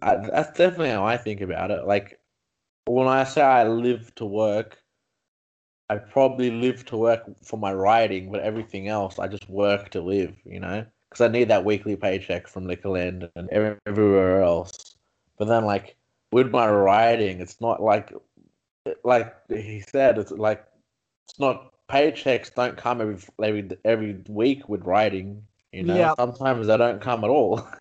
I, 0.00 0.16
that's 0.16 0.56
definitely 0.56 0.90
how 0.90 1.04
I 1.04 1.18
think 1.18 1.42
about 1.42 1.70
it. 1.70 1.86
Like 1.86 2.18
when 2.86 3.08
I 3.08 3.24
say 3.24 3.42
I 3.42 3.68
live 3.68 4.14
to 4.16 4.24
work, 4.24 4.82
I 5.90 5.96
probably 5.96 6.50
live 6.50 6.86
to 6.86 6.96
work 6.96 7.24
for 7.44 7.58
my 7.58 7.74
writing, 7.74 8.32
but 8.32 8.40
everything 8.40 8.88
else 8.88 9.18
I 9.18 9.28
just 9.28 9.48
work 9.50 9.90
to 9.90 10.00
live. 10.00 10.34
You 10.44 10.60
know, 10.60 10.86
because 11.10 11.22
I 11.22 11.28
need 11.28 11.48
that 11.48 11.64
weekly 11.64 11.96
paycheck 11.96 12.46
from 12.48 12.66
Liquorland 12.66 13.30
and 13.36 13.48
every- 13.50 13.78
everywhere 13.86 14.42
else. 14.42 14.96
But 15.38 15.48
then, 15.48 15.64
like 15.64 15.96
with 16.32 16.50
my 16.50 16.70
writing, 16.70 17.40
it's 17.40 17.60
not 17.60 17.82
like 17.82 18.12
like 19.04 19.34
he 19.48 19.80
said. 19.80 20.18
It's 20.18 20.30
like 20.32 20.64
it's 21.24 21.38
not 21.38 21.72
paychecks 21.88 22.54
don't 22.54 22.76
come 22.76 23.00
every 23.00 23.18
every 23.42 23.68
every 23.84 24.22
week 24.28 24.68
with 24.68 24.84
writing. 24.84 25.46
You 25.72 25.84
know, 25.84 25.94
Yeah. 25.96 26.14
sometimes 26.16 26.66
they 26.66 26.76
don't 26.76 27.00
come 27.00 27.24
at 27.24 27.30
all. 27.30 27.66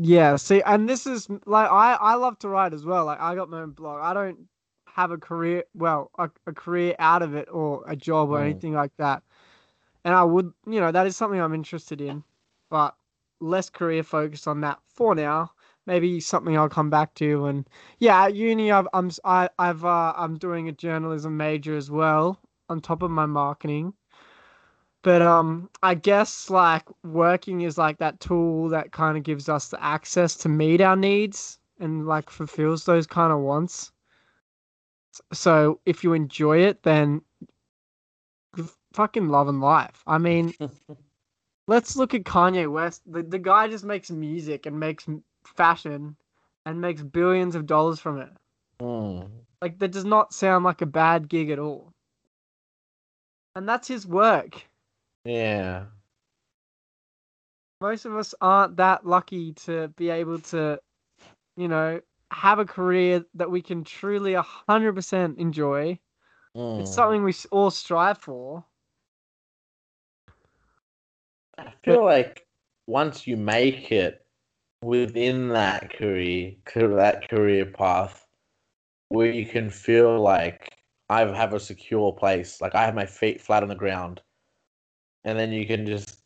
Yeah, 0.00 0.36
see, 0.36 0.62
and 0.62 0.88
this 0.88 1.06
is 1.08 1.28
like 1.44 1.68
I 1.70 1.94
I 1.94 2.14
love 2.14 2.38
to 2.40 2.48
write 2.48 2.72
as 2.72 2.84
well. 2.84 3.06
Like 3.06 3.20
I 3.20 3.34
got 3.34 3.50
my 3.50 3.62
own 3.62 3.72
blog. 3.72 4.00
I 4.00 4.14
don't 4.14 4.48
have 4.86 5.10
a 5.10 5.18
career, 5.18 5.64
well, 5.74 6.10
a, 6.18 6.30
a 6.46 6.52
career 6.52 6.94
out 7.00 7.22
of 7.22 7.34
it 7.34 7.48
or 7.50 7.82
a 7.86 7.96
job 7.96 8.30
or 8.30 8.38
Mm. 8.38 8.44
anything 8.44 8.74
like 8.74 8.96
that. 8.98 9.22
And 10.04 10.14
I 10.14 10.22
would, 10.24 10.52
you 10.66 10.80
know, 10.80 10.92
that 10.92 11.06
is 11.06 11.16
something 11.16 11.40
I'm 11.40 11.54
interested 11.54 12.00
in, 12.00 12.22
but 12.70 12.96
less 13.40 13.70
career 13.70 14.02
focused 14.02 14.48
on 14.48 14.60
that 14.62 14.78
for 14.86 15.14
now. 15.14 15.52
Maybe 15.86 16.20
something 16.20 16.56
I'll 16.56 16.68
come 16.68 16.90
back 16.90 17.14
to. 17.14 17.46
And 17.46 17.68
yeah, 17.98 18.24
at 18.24 18.34
uni, 18.34 18.70
I've 18.70 18.88
I'm 18.92 19.10
I, 19.24 19.48
I've 19.58 19.84
uh, 19.84 20.12
I'm 20.16 20.36
doing 20.36 20.68
a 20.68 20.72
journalism 20.72 21.36
major 21.36 21.76
as 21.76 21.90
well 21.90 22.40
on 22.68 22.80
top 22.80 23.02
of 23.02 23.10
my 23.10 23.26
marketing. 23.26 23.94
But 25.02 25.22
um, 25.22 25.70
I 25.82 25.94
guess 25.94 26.50
like 26.50 26.84
working 27.04 27.62
is 27.62 27.78
like 27.78 27.98
that 27.98 28.20
tool 28.20 28.68
that 28.70 28.92
kind 28.92 29.16
of 29.16 29.22
gives 29.22 29.48
us 29.48 29.68
the 29.68 29.82
access 29.82 30.34
to 30.36 30.48
meet 30.48 30.80
our 30.80 30.96
needs 30.96 31.58
and 31.78 32.06
like 32.06 32.28
fulfills 32.28 32.84
those 32.84 33.06
kind 33.06 33.32
of 33.32 33.38
wants. 33.38 33.92
So 35.32 35.80
if 35.86 36.04
you 36.04 36.12
enjoy 36.12 36.58
it, 36.58 36.82
then 36.82 37.22
fucking 38.92 39.28
loving 39.28 39.60
life. 39.60 40.02
I 40.06 40.18
mean, 40.18 40.52
let's 41.68 41.94
look 41.94 42.14
at 42.14 42.24
Kanye 42.24 42.70
West. 42.70 43.02
The 43.06 43.22
the 43.22 43.38
guy 43.38 43.68
just 43.68 43.84
makes 43.84 44.10
music 44.10 44.66
and 44.66 44.80
makes 44.80 45.06
fashion 45.44 46.16
and 46.66 46.80
makes 46.80 47.02
billions 47.02 47.54
of 47.54 47.66
dollars 47.66 48.00
from 48.00 48.20
it. 48.20 48.30
Hmm. 48.80 49.20
Like 49.62 49.78
that 49.78 49.92
does 49.92 50.04
not 50.04 50.34
sound 50.34 50.64
like 50.64 50.82
a 50.82 50.86
bad 50.86 51.28
gig 51.28 51.50
at 51.50 51.60
all. 51.60 51.92
And 53.54 53.68
that's 53.68 53.88
his 53.88 54.06
work. 54.06 54.62
Yeah. 55.24 55.84
most 57.80 58.06
of 58.06 58.16
us 58.16 58.34
aren't 58.40 58.76
that 58.76 59.06
lucky 59.06 59.52
to 59.52 59.88
be 59.96 60.10
able 60.10 60.38
to, 60.38 60.80
you 61.56 61.68
know, 61.68 62.00
have 62.30 62.58
a 62.58 62.64
career 62.64 63.24
that 63.34 63.50
we 63.50 63.62
can 63.62 63.84
truly 63.84 64.32
100% 64.32 65.38
enjoy. 65.38 65.98
Hmm. 66.54 66.80
It's 66.80 66.94
something 66.94 67.24
we 67.24 67.34
all 67.50 67.70
strive 67.70 68.18
for. 68.18 68.64
I 71.58 71.72
feel 71.84 72.04
like 72.04 72.46
once 72.86 73.26
you 73.26 73.36
make 73.36 73.90
it 73.90 74.24
within 74.82 75.48
that 75.48 75.90
career, 75.92 76.54
that 76.74 77.28
career 77.28 77.66
path, 77.66 78.24
where 79.08 79.30
you 79.30 79.46
can 79.46 79.70
feel 79.70 80.20
like 80.20 80.72
I 81.08 81.20
have 81.20 81.54
a 81.54 81.60
secure 81.60 82.12
place, 82.12 82.60
like 82.60 82.74
I 82.74 82.84
have 82.84 82.94
my 82.94 83.06
feet 83.06 83.40
flat 83.40 83.62
on 83.62 83.68
the 83.68 83.74
ground, 83.74 84.22
and 85.24 85.38
then 85.38 85.52
you 85.52 85.66
can 85.66 85.86
just. 85.86 86.18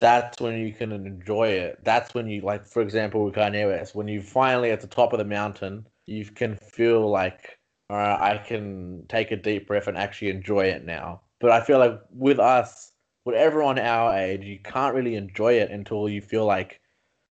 That's 0.00 0.40
when 0.40 0.58
you 0.58 0.72
can 0.74 0.90
enjoy 0.90 1.50
it. 1.50 1.78
That's 1.84 2.12
when 2.12 2.26
you 2.26 2.40
like, 2.40 2.66
for 2.66 2.82
example, 2.82 3.24
with 3.24 3.34
Kanye 3.34 3.68
West, 3.68 3.94
when 3.94 4.08
you 4.08 4.20
finally 4.20 4.72
at 4.72 4.80
the 4.80 4.88
top 4.88 5.12
of 5.12 5.20
the 5.20 5.24
mountain, 5.24 5.86
you 6.06 6.24
can 6.24 6.56
feel 6.56 7.08
like, 7.08 7.56
all 7.88 7.98
right, 7.98 8.32
I 8.32 8.38
can 8.38 9.04
take 9.08 9.30
a 9.30 9.36
deep 9.36 9.68
breath 9.68 9.86
and 9.86 9.96
actually 9.96 10.30
enjoy 10.30 10.64
it 10.64 10.84
now. 10.84 11.20
But 11.40 11.52
I 11.52 11.62
feel 11.62 11.78
like 11.78 12.00
with 12.10 12.40
us, 12.40 12.91
with 13.24 13.36
everyone 13.36 13.78
our 13.78 14.16
age, 14.16 14.44
you 14.44 14.58
can't 14.58 14.94
really 14.94 15.16
enjoy 15.16 15.54
it 15.54 15.70
until 15.70 16.08
you 16.08 16.20
feel 16.20 16.44
like, 16.44 16.80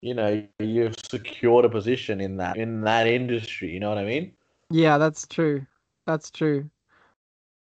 you 0.01 0.15
know, 0.15 0.47
you've 0.59 0.97
secured 1.11 1.65
a 1.65 1.69
position 1.69 2.21
in 2.21 2.37
that 2.39 2.57
in 2.57 2.83
that 2.83 3.07
industry. 3.07 3.71
You 3.71 3.81
know 3.81 3.89
what 3.89 3.99
I 3.99 4.05
mean? 4.05 4.33
Yeah, 4.71 4.99
that's 4.99 5.27
true. 5.27 5.67
That's 6.07 6.31
true. 6.31 6.71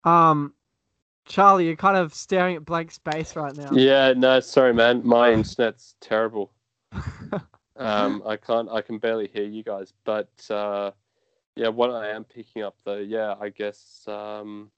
Um, 0.03 0.53
Charlie, 1.25 1.65
you're 1.67 1.75
kind 1.75 1.97
of 1.97 2.13
staring 2.13 2.55
at 2.55 2.65
blank 2.65 2.91
space 2.91 3.35
right 3.35 3.55
now. 3.55 3.71
Yeah, 3.71 4.13
no, 4.15 4.39
sorry, 4.39 4.73
man. 4.73 5.01
My 5.03 5.31
internet's 5.33 5.95
terrible. 6.01 6.51
Um, 7.77 8.23
I 8.25 8.37
can't, 8.37 8.69
I 8.69 8.81
can 8.81 8.99
barely 8.99 9.27
hear 9.27 9.43
you 9.43 9.63
guys. 9.63 9.93
But 10.05 10.29
uh, 10.49 10.91
yeah, 11.55 11.67
what 11.69 11.91
I 11.91 12.09
am 12.09 12.23
picking 12.23 12.63
up 12.63 12.75
though, 12.85 12.97
yeah, 12.97 13.35
I 13.39 13.49
guess, 13.49 14.05
um, 14.07 14.71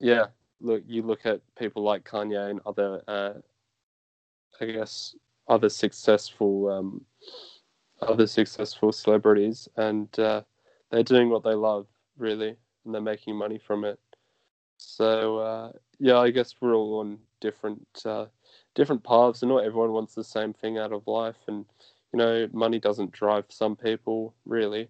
yeah. 0.00 0.26
Look, 0.60 0.82
you 0.86 1.02
look 1.02 1.24
at 1.24 1.40
people 1.56 1.82
like 1.82 2.04
Kanye 2.04 2.50
and 2.50 2.60
other, 2.66 3.02
uh, 3.06 3.34
I 4.60 4.64
guess, 4.66 5.14
other 5.48 5.68
successful, 5.68 6.70
um, 6.70 7.04
other 8.02 8.26
successful 8.26 8.92
celebrities, 8.92 9.68
and 9.76 10.16
uh, 10.18 10.42
they're 10.90 11.02
doing 11.02 11.30
what 11.30 11.44
they 11.44 11.54
love, 11.54 11.86
really, 12.16 12.56
and 12.84 12.94
they're 12.94 13.00
making 13.00 13.36
money 13.36 13.58
from 13.58 13.84
it. 13.84 13.98
So 14.78 15.38
uh, 15.38 15.72
yeah, 15.98 16.18
I 16.18 16.30
guess 16.30 16.54
we're 16.60 16.74
all 16.74 17.00
on 17.00 17.18
different 17.40 17.86
uh, 18.04 18.26
different 18.74 19.02
paths, 19.04 19.42
and 19.42 19.50
not 19.50 19.64
everyone 19.64 19.92
wants 19.92 20.14
the 20.14 20.24
same 20.24 20.52
thing 20.52 20.78
out 20.78 20.92
of 20.92 21.06
life. 21.06 21.36
And 21.46 21.66
you 22.12 22.18
know, 22.18 22.48
money 22.52 22.78
doesn't 22.78 23.12
drive 23.12 23.44
some 23.48 23.76
people 23.76 24.34
really. 24.46 24.88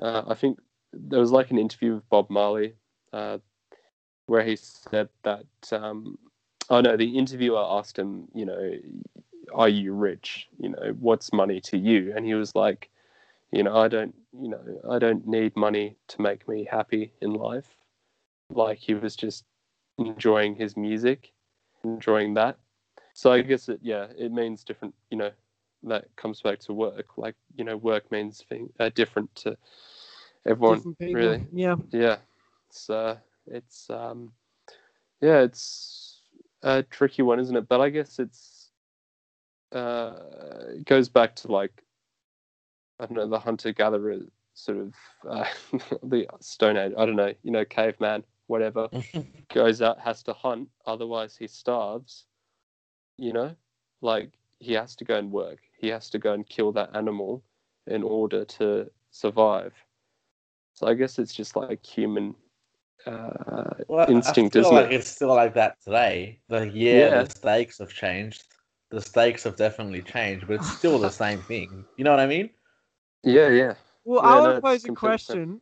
Uh, 0.00 0.22
I 0.28 0.34
think 0.34 0.58
there 0.92 1.20
was 1.20 1.32
like 1.32 1.50
an 1.50 1.58
interview 1.58 1.94
with 1.94 2.08
Bob 2.08 2.30
Marley 2.30 2.74
uh, 3.12 3.38
where 4.26 4.42
he 4.44 4.56
said 4.56 5.08
that. 5.22 5.46
Um, 5.72 6.18
oh 6.70 6.80
no, 6.80 6.96
the 6.96 7.18
interviewer 7.18 7.64
asked 7.64 7.98
him, 7.98 8.28
you 8.34 8.46
know, 8.46 8.72
are 9.52 9.68
you 9.68 9.92
rich? 9.92 10.48
You 10.58 10.70
know, 10.70 10.94
what's 10.98 11.32
money 11.32 11.60
to 11.62 11.78
you? 11.78 12.12
And 12.14 12.24
he 12.24 12.34
was 12.34 12.54
like, 12.54 12.90
you 13.52 13.62
know, 13.62 13.76
I 13.76 13.88
don't, 13.88 14.14
you 14.32 14.48
know, 14.48 14.80
I 14.90 14.98
don't 14.98 15.26
need 15.26 15.56
money 15.56 15.96
to 16.08 16.22
make 16.22 16.48
me 16.48 16.66
happy 16.70 17.12
in 17.20 17.34
life. 17.34 17.76
Like 18.50 18.78
he 18.78 18.94
was 18.94 19.16
just 19.16 19.44
enjoying 19.98 20.56
his 20.56 20.76
music, 20.76 21.32
enjoying 21.84 22.34
that. 22.34 22.56
So 23.12 23.32
I 23.32 23.42
guess 23.42 23.68
it, 23.68 23.80
yeah, 23.82 24.06
it 24.18 24.32
means 24.32 24.64
different. 24.64 24.94
You 25.10 25.18
know, 25.18 25.30
that 25.84 26.04
comes 26.16 26.40
back 26.40 26.58
to 26.60 26.72
work. 26.72 27.16
Like 27.16 27.36
you 27.56 27.64
know, 27.64 27.76
work 27.76 28.10
means 28.10 28.42
thing 28.48 28.70
uh, 28.80 28.90
different 28.94 29.34
to 29.36 29.56
everyone. 30.46 30.78
Different. 30.78 30.98
Really, 31.00 31.46
Yeah. 31.52 31.76
yeah. 31.90 32.16
So 32.70 33.16
it's 33.46 33.88
um, 33.90 34.32
yeah, 35.20 35.40
it's 35.40 36.22
a 36.62 36.82
tricky 36.82 37.22
one, 37.22 37.40
isn't 37.40 37.56
it? 37.56 37.68
But 37.68 37.80
I 37.80 37.90
guess 37.90 38.18
it's 38.18 38.70
uh, 39.72 40.14
it 40.76 40.84
goes 40.86 41.08
back 41.08 41.36
to 41.36 41.52
like 41.52 41.82
I 43.00 43.06
don't 43.06 43.16
know 43.16 43.28
the 43.28 43.38
hunter 43.38 43.72
gatherer 43.72 44.20
sort 44.54 44.78
of 44.78 44.94
uh, 45.28 45.44
the 46.02 46.26
Stone 46.40 46.76
Age. 46.76 46.92
I 46.96 47.06
don't 47.06 47.16
know, 47.16 47.32
you 47.42 47.50
know, 47.50 47.64
caveman, 47.64 48.24
whatever. 48.46 48.88
goes 49.52 49.82
out, 49.82 50.00
has 50.00 50.22
to 50.24 50.32
hunt, 50.32 50.68
otherwise 50.86 51.36
he 51.36 51.46
starves. 51.46 52.24
You 53.16 53.32
know, 53.32 53.54
like 54.00 54.32
he 54.58 54.72
has 54.72 54.96
to 54.96 55.04
go 55.04 55.16
and 55.16 55.30
work. 55.30 55.60
He 55.78 55.88
has 55.88 56.10
to 56.10 56.18
go 56.18 56.32
and 56.32 56.48
kill 56.48 56.72
that 56.72 56.94
animal 56.94 57.42
in 57.86 58.02
order 58.02 58.44
to 58.44 58.90
survive. 59.10 59.74
So 60.72 60.88
I 60.88 60.94
guess 60.94 61.18
it's 61.18 61.34
just 61.34 61.54
like 61.54 61.84
human 61.84 62.34
uh, 63.06 63.84
Well, 63.88 64.08
instinct, 64.08 64.56
I 64.56 64.58
feel 64.58 64.70
isn't 64.70 64.76
like 64.76 64.90
it? 64.90 64.92
it's 64.92 65.08
still 65.08 65.34
like 65.34 65.54
that 65.54 65.80
today. 65.82 66.40
The 66.48 66.68
yeah, 66.68 67.10
Yeah. 67.10 67.10
the 67.10 67.26
stakes 67.26 67.78
have 67.78 67.90
changed. 67.92 68.44
The 68.90 69.00
stakes 69.00 69.44
have 69.44 69.56
definitely 69.56 70.02
changed, 70.02 70.46
but 70.46 70.54
it's 70.54 70.68
still 70.68 70.98
the 70.98 71.10
same 71.10 71.42
thing. 71.42 71.86
You 71.96 72.04
know 72.04 72.10
what 72.10 72.20
I 72.20 72.26
mean? 72.26 72.50
Yeah, 73.24 73.48
yeah. 73.48 73.74
Well, 74.04 74.20
Yeah, 74.20 74.28
I 74.28 74.38
no, 74.40 74.40
want 74.40 74.56
to 74.56 74.60
it's 74.60 74.68
pose 74.68 74.84
a 74.84 74.90
completely 74.90 75.18
question 75.18 75.60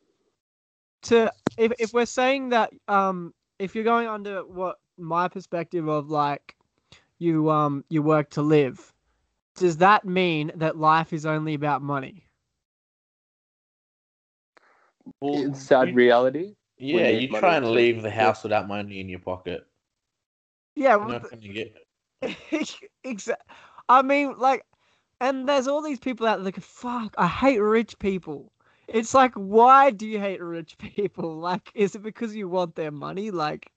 to 1.03 1.33
if 1.57 1.73
if 1.79 1.93
we're 1.93 2.07
saying 2.07 2.51
that 2.51 2.73
um 2.89 3.35
if 3.59 3.75
you're 3.75 3.85
going 3.85 4.09
under 4.09 4.45
what 4.47 4.79
my 4.99 5.29
perspective 5.29 5.89
of 5.89 6.09
like 6.11 6.57
you 7.19 7.51
um 7.51 7.85
you 7.89 8.03
work 8.03 8.31
to 8.31 8.43
live, 8.43 8.93
does 9.57 9.79
that 9.79 10.05
mean 10.05 10.53
that 10.57 10.77
life 10.77 11.13
is 11.13 11.27
only 11.27 11.55
about 11.55 11.83
money? 11.83 12.29
Well, 15.21 15.51
It's 15.51 15.61
sad 15.63 15.89
you- 15.89 15.95
reality. 15.95 16.57
Yeah, 16.91 17.09
you 17.09 17.29
money 17.29 17.41
try 17.41 17.57
and 17.57 17.71
to- 17.73 17.73
leave 17.73 18.03
the 18.03 18.11
yeah. 18.19 18.33
house 18.33 18.43
without 18.43 18.69
money 18.69 19.01
in 19.01 19.09
your 19.09 19.21
pocket. 19.21 19.67
Yeah, 20.75 20.97
well, 20.97 21.09
not 21.09 21.41
get. 21.41 21.77
exactly. 23.05 23.57
I 23.89 24.03
mean, 24.03 24.35
like, 24.39 24.65
and 25.21 25.49
there's 25.49 25.69
all 25.69 25.83
these 25.83 25.99
people 26.01 26.27
out 26.27 26.37
there 26.37 26.45
that 26.45 26.55
go, 26.55 26.61
fuck, 26.63 27.15
I 27.19 27.27
hate 27.27 27.59
rich 27.59 27.99
people. 27.99 28.53
It's 28.89 29.15
like, 29.15 29.35
why 29.35 29.91
do 29.91 30.07
you 30.07 30.19
hate 30.19 30.41
rich 30.43 30.79
people? 30.79 31.37
Like, 31.39 31.71
is 31.75 31.95
it 31.95 32.03
because 32.03 32.35
you 32.35 32.49
want 32.49 32.75
their 32.77 32.91
money? 32.93 33.31
Like, 33.31 33.71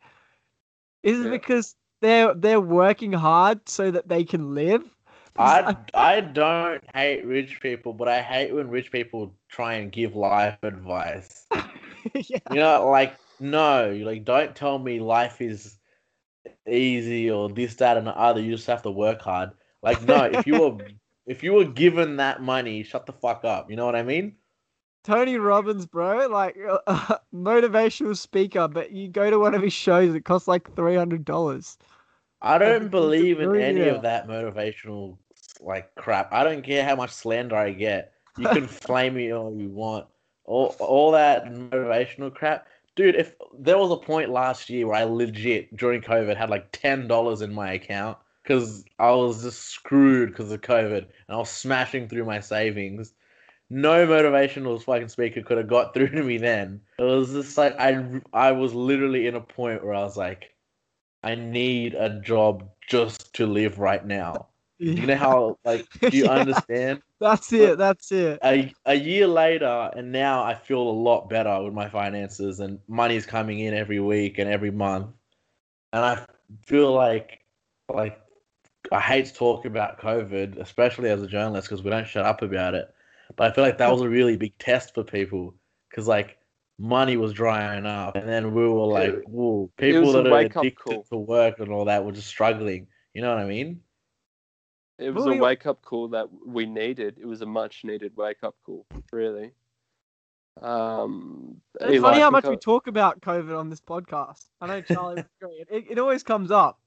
is 1.04 1.20
it 1.22 1.30
Yeah. 1.30 1.30
because 1.30 1.76
they're 2.02 2.34
they're 2.34 2.62
working 2.62 3.14
hard 3.14 3.68
so 3.70 3.92
that 3.92 4.08
they 4.10 4.24
can 4.24 4.54
live? 4.56 4.96
I 5.38 5.76
I 5.94 6.22
don't 6.22 6.84
hate 6.94 7.26
rich 7.26 7.60
people, 7.62 7.94
but 7.94 8.08
I 8.08 8.22
hate 8.22 8.54
when 8.54 8.70
rich 8.70 8.92
people 8.92 9.36
try 9.50 9.76
and 9.76 9.92
give 9.92 10.16
life 10.16 10.64
advice. 10.64 11.48
yeah. 12.14 12.40
You 12.52 12.60
know, 12.60 12.90
like 12.90 13.18
no, 13.40 14.00
like 14.04 14.26
don't 14.26 14.56
tell 14.56 14.80
me 14.80 15.00
life 15.00 15.42
is 15.42 15.78
easy 16.68 17.30
or 17.30 17.50
this, 17.50 17.76
that, 17.76 17.98
and 17.98 18.08
the 18.08 18.18
other. 18.18 18.42
You 18.42 18.56
just 18.56 18.68
have 18.68 18.84
to 18.84 18.92
work 18.92 19.22
hard. 19.22 19.52
Like 19.82 20.02
no, 20.04 20.24
if 20.24 20.48
you 20.48 20.60
were 20.60 20.78
if 21.26 21.44
you 21.44 21.54
were 21.54 21.66
given 21.66 22.18
that 22.18 22.42
money, 22.42 22.84
shut 22.84 23.06
the 23.06 23.14
fuck 23.14 23.44
up. 23.46 23.70
You 23.70 23.76
know 23.76 23.86
what 23.86 23.96
I 23.96 24.04
mean? 24.04 24.36
Tony 25.04 25.38
Robbins, 25.38 25.86
bro, 25.86 26.28
like 26.28 26.58
uh, 26.88 27.18
motivational 27.34 28.18
speaker, 28.18 28.68
but 28.68 28.92
you 28.92 29.08
go 29.08 29.30
to 29.30 29.40
one 29.40 29.54
of 29.54 29.62
his 29.62 29.74
shows, 29.74 30.16
it 30.16 30.26
costs 30.26 30.48
like 30.48 30.76
three 30.76 30.96
hundred 30.96 31.26
dollars. 31.26 31.78
I 32.42 32.58
don't 32.58 32.90
believe 32.90 33.40
in 33.40 33.56
any 33.56 33.88
of 33.88 34.02
that 34.04 34.28
motivational 34.28 35.18
like 35.60 35.94
crap. 35.96 36.32
I 36.34 36.44
don't 36.44 36.64
care 36.64 36.84
how 36.84 36.96
much 36.96 37.12
slander 37.12 37.56
I 37.56 37.72
get. 37.72 38.14
You 38.38 38.48
can 38.50 38.68
flame 38.68 39.16
me 39.16 39.32
all 39.32 39.56
you 39.56 39.70
want. 39.70 40.08
All 40.46 40.76
all 40.80 41.12
that 41.12 41.46
motivational 41.46 42.34
crap. 42.34 42.68
Dude, 42.96 43.16
if 43.16 43.36
there 43.58 43.78
was 43.78 43.92
a 43.92 43.98
point 43.98 44.30
last 44.30 44.70
year 44.70 44.88
where 44.88 44.96
I 44.96 45.04
legit 45.04 45.76
during 45.76 46.02
COVID 46.02 46.38
had 46.38 46.50
like 46.50 46.72
ten 46.72 47.08
dollars 47.08 47.42
in 47.42 47.54
my 47.54 47.74
account 47.74 48.18
because 48.44 48.86
I 49.00 49.12
was 49.12 49.44
just 49.44 49.64
screwed 49.64 50.30
because 50.30 50.52
of 50.52 50.62
COVID 50.62 50.98
and 51.00 51.08
I 51.30 51.38
was 51.38 51.50
smashing 51.50 52.08
through 52.08 52.26
my 52.26 52.40
savings. 52.40 53.14
No 53.70 54.06
motivational 54.08 54.82
fucking 54.82 55.08
speaker 55.10 55.42
could 55.42 55.58
have 55.58 55.68
got 55.68 55.94
through 55.96 56.10
to 56.10 56.24
me 56.24 56.38
then. 56.38 56.82
It 57.00 57.04
was 57.04 57.32
just 57.34 57.58
like 57.58 57.76
I 57.80 58.22
I 58.34 58.52
was 58.52 58.74
literally 58.74 59.28
in 59.28 59.36
a 59.36 59.42
point 59.42 59.84
where 59.84 59.96
I 59.96 60.04
was 60.04 60.16
like, 60.18 60.52
I 61.24 61.36
need 61.36 61.96
a 61.96 62.20
job 62.22 62.70
just 62.88 63.34
to 63.36 63.48
live 63.48 63.80
right 63.80 64.06
now. 64.06 64.48
You 64.94 65.08
know 65.08 65.16
how 65.18 65.58
like 65.66 65.88
do 66.10 66.18
you 66.18 66.26
Yeah. 66.26 66.32
understand? 66.32 67.02
That's 67.26 67.52
it. 67.54 67.80
That's 67.80 68.12
it. 68.12 68.38
a, 68.44 68.72
a 68.86 68.94
year 68.94 69.26
later 69.26 69.90
and 69.96 70.12
now 70.12 70.44
I 70.44 70.54
feel 70.54 70.80
a 70.80 70.98
lot 71.10 71.28
better 71.28 71.64
with 71.64 71.74
my 71.74 71.90
finances 71.90 72.60
and 72.60 72.78
money's 72.88 73.26
coming 73.26 73.60
in 73.62 73.74
every 73.74 74.00
week 74.00 74.38
and 74.38 74.48
every 74.48 74.70
month. 74.70 75.08
And 75.92 76.06
I 76.06 76.26
feel 76.68 76.94
like 76.94 77.40
like 77.92 78.22
I 78.92 79.00
hate 79.00 79.26
to 79.26 79.34
talk 79.34 79.66
about 79.66 80.00
COVID, 80.00 80.60
especially 80.60 81.10
as 81.10 81.24
a 81.24 81.28
journalist 81.28 81.68
because 81.68 81.84
we 81.84 81.90
don't 81.90 82.08
shut 82.08 82.28
up 82.28 82.44
about 82.44 82.76
it. 82.76 82.94
But 83.36 83.50
I 83.50 83.56
feel 83.56 83.64
like 83.64 83.80
that 83.80 83.92
was 83.92 84.02
a 84.02 84.10
really 84.10 84.38
big 84.38 84.56
test 84.60 84.94
for 84.94 85.04
people 85.04 85.56
because 85.90 86.08
like 86.08 86.38
money 86.78 87.18
was 87.18 87.34
drying 87.34 87.88
up 87.88 88.16
and 88.16 88.30
then 88.30 88.54
we 88.54 88.68
were 88.68 88.86
like, 88.86 89.16
whoa, 89.26 89.72
people 89.78 90.04
was 90.04 90.14
a 90.14 90.22
that 90.22 90.32
are 90.32 90.40
addicted 90.42 91.06
to 91.10 91.18
work 91.18 91.60
and 91.60 91.72
all 91.72 91.86
that 91.86 92.06
were 92.06 92.12
just 92.12 92.28
struggling. 92.28 92.86
You 93.16 93.24
know 93.24 93.34
what 93.34 93.44
I 93.44 93.48
mean? 93.48 93.82
It 94.98 95.14
was 95.14 95.26
Well, 95.26 95.36
a 95.36 95.38
wake 95.38 95.66
up 95.66 95.82
call 95.84 96.08
that 96.10 96.28
we 96.46 96.66
needed. 96.66 97.18
It 97.20 97.26
was 97.26 97.42
a 97.42 97.46
much 97.46 97.84
needed 97.84 98.16
wake 98.16 98.44
up 98.44 98.56
call, 98.66 98.86
really. 99.12 99.52
Um, 100.62 101.62
It's 101.82 101.92
Eli, 101.96 102.00
funny 102.10 102.22
how 102.22 102.30
much 102.30 102.46
I- 102.46 102.50
we 102.52 102.58
talk 102.58 102.88
about 102.88 103.20
COVID 103.22 103.58
on 103.58 103.70
this 103.70 103.82
podcast. 103.82 104.46
I 104.62 104.68
know 104.68 104.82
Charlie 104.82 105.16
would 105.16 105.26
agree. 105.42 105.66
It, 105.70 105.86
it 105.92 106.00
always 106.00 106.24
comes 106.24 106.50
up. 106.52 106.80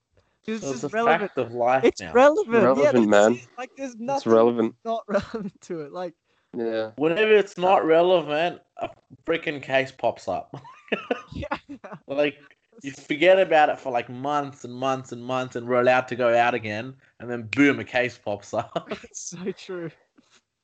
It's 0.46 0.62
It's 0.64 0.78
a 0.78 0.80
just 0.80 0.94
relevant. 0.94 1.20
fact 1.20 1.38
of 1.38 1.52
life 1.52 1.84
It's 1.84 2.00
now. 2.00 2.12
relevant. 2.14 2.54
yeah, 2.54 2.62
Relevant, 2.62 2.94
that's 2.94 3.06
man. 3.06 3.32
it. 3.34 3.46
Like 3.58 3.70
there's 3.76 3.90
It's 3.92 4.00
nothing 4.00 4.32
relevant. 4.32 4.74
not 4.86 5.04
relevant 5.08 5.60
to 5.62 5.80
it. 5.82 5.92
Like 5.92 6.14
Yeah. 6.56 6.92
Whenever 6.96 7.32
it's 7.36 7.58
not 7.58 7.84
relevant, 7.84 8.62
a 8.78 8.88
freaking 9.26 9.62
case 9.62 9.92
pops 9.92 10.26
up. 10.28 10.54
yeah. 11.34 11.58
like 12.06 12.38
you 12.82 12.92
forget 12.92 13.38
about 13.38 13.68
it 13.68 13.78
for 13.78 13.92
like 13.92 14.08
months 14.08 14.64
and 14.64 14.74
months 14.74 15.12
and 15.12 15.22
months, 15.22 15.56
and 15.56 15.66
we're 15.66 15.80
allowed 15.80 16.08
to 16.08 16.16
go 16.16 16.36
out 16.36 16.54
again, 16.54 16.94
and 17.20 17.30
then 17.30 17.42
boom, 17.50 17.80
a 17.80 17.84
case 17.84 18.18
pops 18.18 18.54
up. 18.54 18.88
It's 19.02 19.30
so 19.30 19.52
true. 19.52 19.90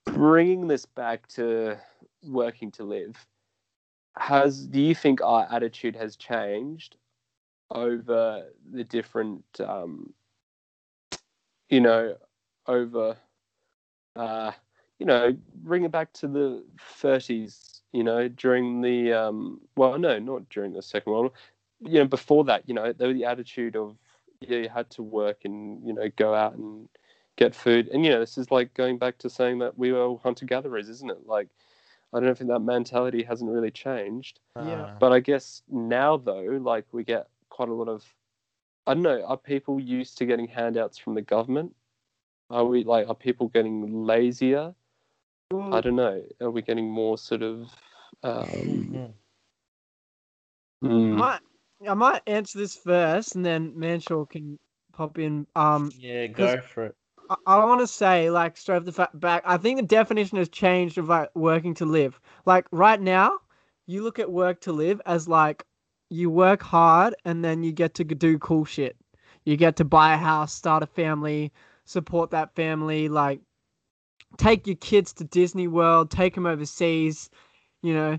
Bringing 0.07 0.69
this 0.69 0.87
back 0.87 1.27
to 1.29 1.77
working 2.23 2.71
to 2.73 2.85
live, 2.85 3.17
has 4.17 4.67
do 4.67 4.81
you 4.81 4.95
think 4.95 5.21
our 5.23 5.47
attitude 5.51 5.97
has 5.97 6.17
changed 6.17 6.97
over 7.71 8.47
the 8.71 8.85
different, 8.85 9.45
um, 9.61 10.13
you 11.69 11.81
know, 11.81 12.17
over, 12.67 13.17
uh, 14.17 14.53
you 14.99 15.07
know, 15.07 15.37
bring 15.57 15.85
it 15.85 15.91
back 15.91 16.13
to 16.13 16.29
the 16.29 16.65
30s, 17.01 17.81
you 17.93 18.05
know, 18.05 18.29
during 18.29 18.81
the, 18.81 19.13
um, 19.13 19.61
well, 19.77 19.99
no, 19.99 20.19
not 20.19 20.49
during 20.51 20.73
the 20.73 20.83
Second 20.83 21.13
World 21.13 21.25
War, 21.25 21.33
you 21.85 21.99
know, 22.01 22.07
before 22.07 22.45
that, 22.45 22.69
you 22.69 22.75
know, 22.75 22.93
there 22.93 23.09
was 23.09 23.17
the 23.17 23.25
attitude 23.25 23.77
of, 23.77 23.97
yeah, 24.41 24.59
you 24.59 24.69
had 24.69 24.91
to 24.91 25.03
work 25.03 25.45
and, 25.45 25.87
you 25.87 25.93
know, 25.93 26.09
go 26.17 26.35
out 26.35 26.55
and 26.55 26.89
get 27.37 27.55
food. 27.55 27.89
And, 27.89 28.05
you 28.05 28.11
know, 28.11 28.21
this 28.21 28.39
is 28.39 28.51
like 28.51 28.75
going 28.75 28.99
back 28.99 29.19
to 29.19 29.31
saying 29.31 29.59
that 29.61 29.79
we 29.79 29.93
were 29.93 30.17
hunter 30.23 30.47
gatherers, 30.47 30.89
isn't 30.89 31.11
it? 31.11 31.27
Like, 31.27 31.49
I 32.13 32.21
don't 32.21 32.37
think 32.37 32.51
that 32.51 32.61
mentality 32.61 33.23
hasn't 33.23 33.51
really 33.51 33.71
changed. 33.71 34.41
Yeah. 34.57 34.95
But 35.01 35.13
I 35.13 35.21
guess 35.21 35.63
now, 35.69 36.17
though, 36.17 36.59
like 36.63 36.87
we 36.93 37.05
get 37.05 37.29
quite 37.49 37.69
a 37.69 37.75
lot 37.75 37.89
of, 37.89 38.05
I 38.87 38.95
don't 38.95 39.03
know, 39.03 39.25
are 39.25 39.37
people 39.37 39.81
used 39.81 40.19
to 40.19 40.27
getting 40.27 40.47
handouts 40.47 40.99
from 40.99 41.15
the 41.15 41.23
government? 41.23 41.75
Are 42.51 42.65
we 42.65 42.85
like, 42.85 43.09
are 43.09 43.15
people 43.15 43.49
getting 43.49 44.05
lazier? 44.05 44.75
I 45.53 45.81
don't 45.81 45.97
know. 45.97 46.23
Are 46.41 46.51
we 46.51 46.63
getting 46.63 46.91
more 46.91 47.19
sort 47.19 47.43
of, 47.43 47.69
um. 48.23 49.15
I 50.83 50.87
mm, 50.87 51.17
might, 51.17 51.41
I 51.89 51.95
might 51.95 52.23
answer 52.27 52.59
this 52.59 52.77
first, 52.77 53.35
and 53.35 53.45
then 53.45 53.73
Manshaw 53.75 54.29
can 54.29 54.59
pop 54.93 55.19
in. 55.19 55.47
Um, 55.55 55.91
yeah, 55.99 56.27
go 56.27 56.59
for 56.61 56.87
it. 56.87 56.97
I, 57.31 57.37
I 57.47 57.65
want 57.65 57.81
to 57.81 57.87
say, 57.87 58.31
like, 58.31 58.57
straight 58.57 58.79
off 58.79 58.85
the 58.85 58.93
fa- 58.93 59.11
back, 59.15 59.43
I 59.47 59.57
think 59.57 59.79
the 59.79 59.87
definition 59.87 60.39
has 60.39 60.49
changed 60.49 60.99
of 60.99 61.09
like 61.09 61.31
working 61.35 61.75
to 61.75 61.85
live. 61.85 62.21
Like 62.47 62.67
right 62.71 63.01
now, 63.01 63.39
you 63.87 64.03
look 64.03 64.19
at 64.19 64.31
work 64.31 64.61
to 64.63 64.73
live 64.73 65.01
as 65.07 65.29
like 65.29 65.65
you 66.11 66.31
work 66.31 66.63
hard 66.63 67.15
and 67.25 67.45
then 67.45 67.63
you 67.63 67.73
get 67.73 67.95
to 67.95 68.05
do 68.05 68.39
cool 68.39 68.65
shit. 68.65 68.97
You 69.45 69.57
get 69.57 69.77
to 69.77 69.85
buy 69.85 70.15
a 70.15 70.19
house, 70.19 70.55
start 70.55 70.83
a 70.83 70.87
family, 70.87 71.53
support 71.85 72.31
that 72.31 72.55
family, 72.55 73.09
like 73.09 73.41
take 74.37 74.67
your 74.67 74.77
kids 74.77 75.13
to 75.15 75.25
Disney 75.25 75.69
World, 75.69 76.11
take 76.11 76.35
them 76.35 76.47
overseas, 76.47 77.31
you 77.85 77.93
know, 77.93 78.19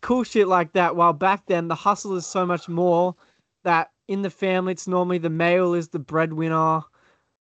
cool 0.00 0.24
shit 0.24 0.48
like 0.48 0.72
that. 0.72 0.96
While 0.96 1.12
back 1.12 1.44
then, 1.44 1.68
the 1.68 1.74
hustle 1.74 2.16
is 2.16 2.26
so 2.26 2.46
much 2.46 2.70
more 2.70 3.14
that 3.62 3.90
in 4.08 4.22
the 4.22 4.30
family, 4.30 4.72
it's 4.72 4.88
normally 4.88 5.18
the 5.18 5.28
male 5.28 5.74
is 5.74 5.88
the 5.88 5.98
breadwinner. 5.98 6.80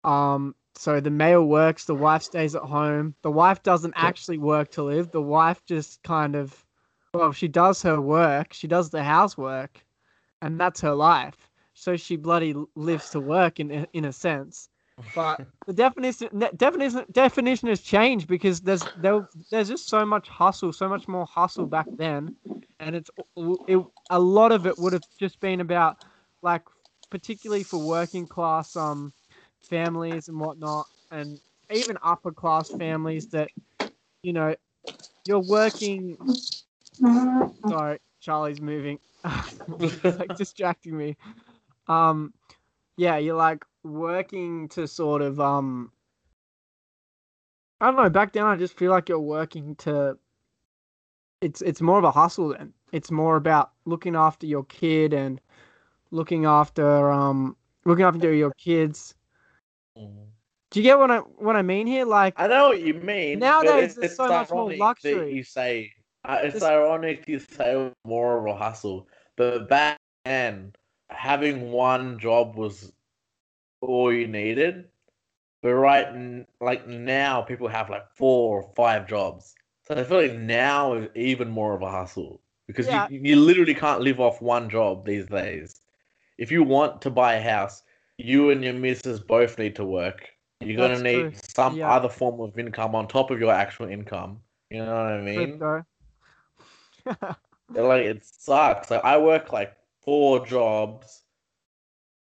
Um, 0.04 0.54
so 0.76 1.00
the 1.00 1.10
male 1.10 1.44
works, 1.44 1.84
the 1.86 1.96
wife 1.96 2.22
stays 2.22 2.54
at 2.54 2.62
home. 2.62 3.16
The 3.22 3.32
wife 3.32 3.64
doesn't 3.64 3.94
actually 3.96 4.38
work 4.38 4.70
to 4.72 4.84
live. 4.84 5.10
The 5.10 5.20
wife 5.20 5.60
just 5.66 6.00
kind 6.04 6.36
of, 6.36 6.64
well, 7.12 7.32
she 7.32 7.48
does 7.48 7.82
her 7.82 8.00
work, 8.00 8.52
she 8.52 8.68
does 8.68 8.90
the 8.90 9.02
housework, 9.02 9.84
and 10.40 10.60
that's 10.60 10.80
her 10.82 10.94
life. 10.94 11.50
So 11.74 11.96
she 11.96 12.14
bloody 12.14 12.54
lives 12.76 13.10
to 13.10 13.20
work 13.20 13.58
in 13.58 13.88
in 13.92 14.04
a 14.04 14.12
sense. 14.12 14.68
But 15.14 15.40
the 15.66 15.72
definition 15.72 16.28
definition 16.56 17.04
definition 17.12 17.68
has 17.68 17.80
changed 17.80 18.26
because 18.28 18.60
there's 18.60 18.88
there, 18.94 19.28
there's 19.50 19.68
just 19.68 19.88
so 19.88 20.04
much 20.04 20.28
hustle, 20.28 20.72
so 20.72 20.88
much 20.88 21.08
more 21.08 21.26
hustle 21.26 21.66
back 21.66 21.88
then, 21.96 22.32
and 22.80 22.96
it's 22.96 23.10
it, 23.66 23.84
a 24.10 24.18
lot 24.20 24.52
of 24.52 24.66
it 24.66 24.78
would 24.78 24.92
have 24.92 25.04
just 25.18 25.40
been 25.40 25.60
about 25.60 25.96
like 26.42 26.62
particularly 27.10 27.64
for 27.64 27.78
working 27.78 28.26
class 28.26 28.76
um 28.76 29.12
families 29.60 30.28
and 30.28 30.40
whatnot, 30.40 30.86
and 31.10 31.40
even 31.70 31.96
upper 32.02 32.32
class 32.32 32.70
families 32.70 33.28
that 33.28 33.50
you 34.22 34.32
know 34.32 34.54
you're 35.24 35.40
working. 35.40 36.18
Sorry, 37.68 37.98
Charlie's 38.20 38.60
moving, 38.60 38.98
like 40.18 40.34
distracting 40.34 40.96
me. 40.96 41.16
Um, 41.88 42.32
yeah, 42.96 43.18
you're 43.18 43.36
like 43.36 43.64
working 43.84 44.68
to 44.70 44.86
sort 44.86 45.22
of 45.22 45.40
um. 45.40 45.92
I 47.80 47.86
don't 47.86 47.96
know. 47.96 48.10
Back 48.10 48.32
then, 48.32 48.44
I 48.44 48.56
just 48.56 48.76
feel 48.76 48.90
like 48.90 49.08
you're 49.08 49.20
working 49.20 49.76
to. 49.76 50.18
It's 51.40 51.62
it's 51.62 51.80
more 51.80 51.98
of 51.98 52.04
a 52.04 52.10
hustle 52.10 52.48
then. 52.48 52.72
It's 52.92 53.10
more 53.10 53.36
about 53.36 53.70
looking 53.84 54.16
after 54.16 54.46
your 54.46 54.64
kid 54.64 55.12
and 55.12 55.40
looking 56.10 56.46
after 56.46 57.10
um 57.10 57.56
looking 57.84 58.04
after 58.04 58.32
your 58.32 58.52
kids. 58.54 59.14
Mhm. 59.96 60.26
Do 60.70 60.80
you 60.80 60.82
get 60.82 60.98
what 60.98 61.10
I 61.10 61.18
what 61.18 61.54
I 61.56 61.62
mean 61.62 61.86
here? 61.86 62.04
Like 62.04 62.34
I 62.36 62.48
know 62.48 62.68
what 62.70 62.80
you 62.80 62.94
mean. 62.94 63.38
Nowadays, 63.38 63.92
it- 63.96 64.00
there's 64.00 64.10
it's 64.10 64.16
so 64.16 64.28
much 64.28 64.50
more 64.50 64.72
luxury. 64.74 65.34
You 65.34 65.44
say 65.44 65.92
uh, 66.24 66.40
it's 66.42 66.54
This- 66.54 66.62
ironic 66.64 67.28
you 67.28 67.38
say 67.38 67.92
more 68.04 68.38
of 68.38 68.46
a 68.52 68.56
hustle, 68.58 69.06
but 69.36 69.68
back 69.68 69.98
then 70.24 70.72
having 71.10 71.70
one 71.70 72.18
job 72.18 72.56
was 72.56 72.92
all 73.80 74.12
you 74.12 74.26
needed. 74.26 74.86
But 75.62 75.74
right, 75.74 76.44
like 76.60 76.86
now, 76.86 77.42
people 77.42 77.68
have 77.68 77.90
like 77.90 78.04
four 78.14 78.62
or 78.62 78.72
five 78.76 79.06
jobs. 79.08 79.54
So 79.86 79.94
I 79.96 80.04
feel 80.04 80.22
like 80.22 80.34
now 80.34 80.94
is 80.94 81.08
even 81.14 81.48
more 81.48 81.74
of 81.74 81.82
a 81.82 81.90
hustle 81.90 82.40
because 82.66 82.88
Yeah. 82.88 83.08
you 83.10 83.20
you 83.22 83.36
literally 83.36 83.74
can't 83.74 84.00
live 84.02 84.20
off 84.20 84.40
one 84.40 84.68
job 84.70 85.04
these 85.04 85.26
days. 85.26 85.80
If 86.38 86.52
you 86.52 86.62
want 86.62 87.02
to 87.02 87.10
buy 87.10 87.34
a 87.34 87.42
house, 87.42 87.82
you 88.18 88.50
and 88.50 88.62
your 88.62 88.74
missus 88.74 89.20
both 89.20 89.58
need 89.58 89.74
to 89.76 89.84
work. 89.84 90.28
You're 90.60 90.76
gonna 90.76 91.02
need 91.02 91.30
true. 91.30 91.32
some 91.56 91.76
Yeah. 91.76 91.90
other 91.90 92.08
form 92.08 92.40
of 92.40 92.58
income 92.58 92.94
on 92.94 93.08
top 93.08 93.30
of 93.30 93.40
your 93.40 93.52
actual 93.52 93.88
income. 93.88 94.40
You 94.70 94.84
know 94.84 94.94
what 94.94 95.12
I 95.12 95.20
mean? 95.22 95.58
like 97.74 98.04
it 98.04 98.24
sucks. 98.24 98.90
Like 98.90 99.04
I 99.04 99.18
work 99.18 99.52
like 99.52 99.74
four 100.02 100.44
jobs. 100.46 101.24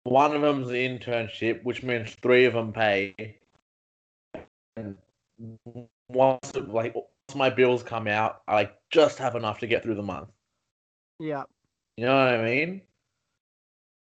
One 0.05 0.35
of 0.35 0.43
them's 0.43 0.69
an 0.69 0.75
internship, 0.75 1.63
which 1.65 1.83
means 1.83 2.15
three 2.23 2.45
of 2.45 2.53
them 2.55 2.73
pay. 2.73 3.39
And 4.77 4.97
once 6.09 6.55
like 6.57 6.95
once 6.95 7.09
my 7.35 7.49
bills 7.51 7.83
come 7.83 8.07
out, 8.07 8.43
I 8.47 8.55
like 8.55 8.77
just 8.91 9.19
have 9.19 9.35
enough 9.35 9.59
to 9.61 9.67
get 9.67 9.83
through 9.83 9.95
the 9.95 10.03
month. 10.03 10.29
Yeah, 11.19 11.45
You 11.97 12.07
know 12.07 12.15
what 12.15 12.35
I 12.35 12.45
mean? 12.45 12.83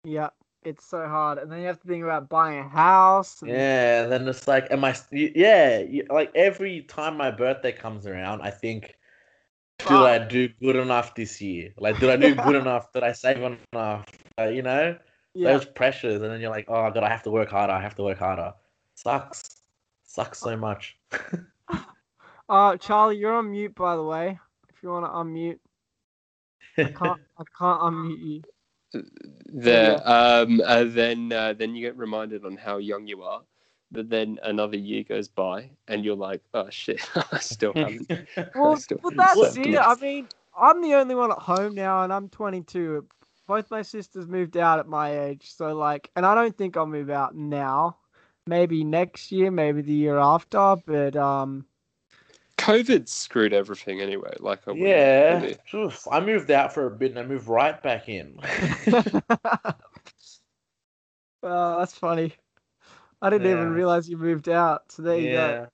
yeah. 0.04 0.30
It's 0.64 0.86
so 0.86 1.08
hard, 1.08 1.40
and 1.40 1.52
then 1.52 1.60
you 1.62 1.66
have 1.66 1.82
to 1.82 1.88
think 1.88 2.04
about 2.04 2.30
buying 2.30 2.60
a 2.60 2.70
house. 2.70 3.42
and- 3.42 3.50
Yeah, 3.50 4.04
and 4.04 4.12
then 4.12 4.28
it's 4.28 4.48
like, 4.48 4.70
am 4.70 4.86
I? 4.86 4.96
Yeah, 5.12 5.84
like 6.12 6.32
every 6.36 6.84
time 6.84 7.18
my 7.18 7.32
birthday 7.32 7.72
comes 7.72 8.06
around, 8.06 8.42
I 8.44 8.52
think, 8.52 8.96
did 9.80 9.88
I 9.92 10.20
do 10.20 10.48
good 10.62 10.76
enough 10.76 11.16
this 11.16 11.42
year? 11.42 11.74
Like, 11.80 12.00
did 12.00 12.12
I 12.12 12.16
do 12.16 12.36
good 12.36 12.56
enough? 12.62 12.94
Did 12.94 13.02
I 13.02 13.12
save 13.14 13.42
enough? 13.42 14.06
Uh, 14.40 14.50
you 14.50 14.62
know, 14.62 14.96
yeah. 15.34 15.54
those 15.54 15.66
pressures, 15.66 16.22
and 16.22 16.32
then 16.32 16.42
you're 16.42 16.50
like, 16.50 16.66
oh 16.68 16.90
god, 16.92 17.04
I 17.04 17.10
have 17.10 17.24
to 17.24 17.32
work 17.32 17.50
harder. 17.50 17.74
I 17.74 17.82
have 17.82 17.96
to 17.96 18.04
work 18.04 18.20
harder. 18.20 18.54
Sucks, 18.96 19.62
sucks 20.04 20.40
so 20.40 20.56
much. 20.56 20.98
Uh, 22.52 22.76
Charlie, 22.76 23.16
you're 23.16 23.34
on 23.34 23.50
mute, 23.50 23.74
by 23.76 23.96
the 23.96 24.04
way. 24.04 24.38
If 24.68 24.84
you 24.84 24.90
want 24.90 25.06
to 25.06 25.12
unmute, 25.12 25.60
I 26.78 26.92
can't. 26.92 27.22
I 27.40 27.44
can't 27.58 27.80
unmute 27.80 28.20
you. 28.20 28.42
There, 29.46 30.02
um, 30.04 30.62
uh, 30.66 30.84
then 30.84 31.32
uh, 31.32 31.54
then 31.54 31.76
you 31.76 31.82
get 31.82 31.98
reminded 31.98 32.44
on 32.44 32.58
how 32.58 32.78
young 32.78 33.08
you 33.08 33.24
are. 33.24 33.42
But 33.90 34.10
then 34.10 34.38
another 34.44 34.76
year 34.76 35.04
goes 35.04 35.30
by, 35.30 35.70
and 35.88 36.04
you're 36.04 36.18
like, 36.18 36.42
"Oh 36.54 36.70
shit, 36.70 37.10
I 37.32 37.40
still 37.40 37.72
haven't." 37.74 38.12
Well, 38.54 38.76
still 38.76 39.00
well 39.02 39.14
that's 39.16 39.56
it. 39.56 39.78
I 39.78 39.96
mean, 39.96 40.28
I'm 40.60 40.82
the 40.82 40.96
only 40.96 41.16
one 41.16 41.32
at 41.32 41.38
home 41.38 41.74
now, 41.74 42.04
and 42.04 42.12
I'm 42.12 42.28
22. 42.28 43.08
Both 43.48 43.72
my 43.72 43.82
sisters 43.82 44.28
moved 44.28 44.56
out 44.58 44.80
at 44.80 44.88
my 44.88 45.20
age, 45.26 45.52
so 45.54 45.76
like, 45.76 46.10
and 46.16 46.26
I 46.26 46.36
don't 46.36 46.56
think 46.58 46.78
I'll 46.78 46.86
move 46.86 47.10
out 47.10 47.36
now. 47.36 47.98
Maybe 48.48 48.84
next 48.84 49.32
year, 49.32 49.52
maybe 49.52 49.82
the 49.82 49.94
year 49.94 50.18
after, 50.18 50.76
but 50.86 51.16
um, 51.16 51.66
COVID 52.58 53.08
screwed 53.08 53.54
everything 53.54 54.02
anyway. 54.02 54.34
Like, 54.40 54.68
I 54.68 54.74
yeah, 54.74 55.40
really- 55.40 55.58
Oof, 55.74 56.08
I 56.12 56.20
moved 56.20 56.52
out 56.52 56.74
for 56.74 56.88
a 56.88 56.92
bit 56.92 57.12
and 57.12 57.20
I 57.20 57.24
moved 57.24 57.48
right 57.48 57.82
back 57.82 58.08
in. 58.08 58.38
well, 61.42 61.80
that's 61.80 61.94
funny. 61.94 62.34
I 63.22 63.30
didn't 63.30 63.48
even 63.52 63.70
realize 63.74 64.10
you 64.10 64.18
moved 64.18 64.50
out. 64.50 64.92
So 64.92 65.02
there 65.04 65.18
you 65.18 65.32
go. 65.32 65.68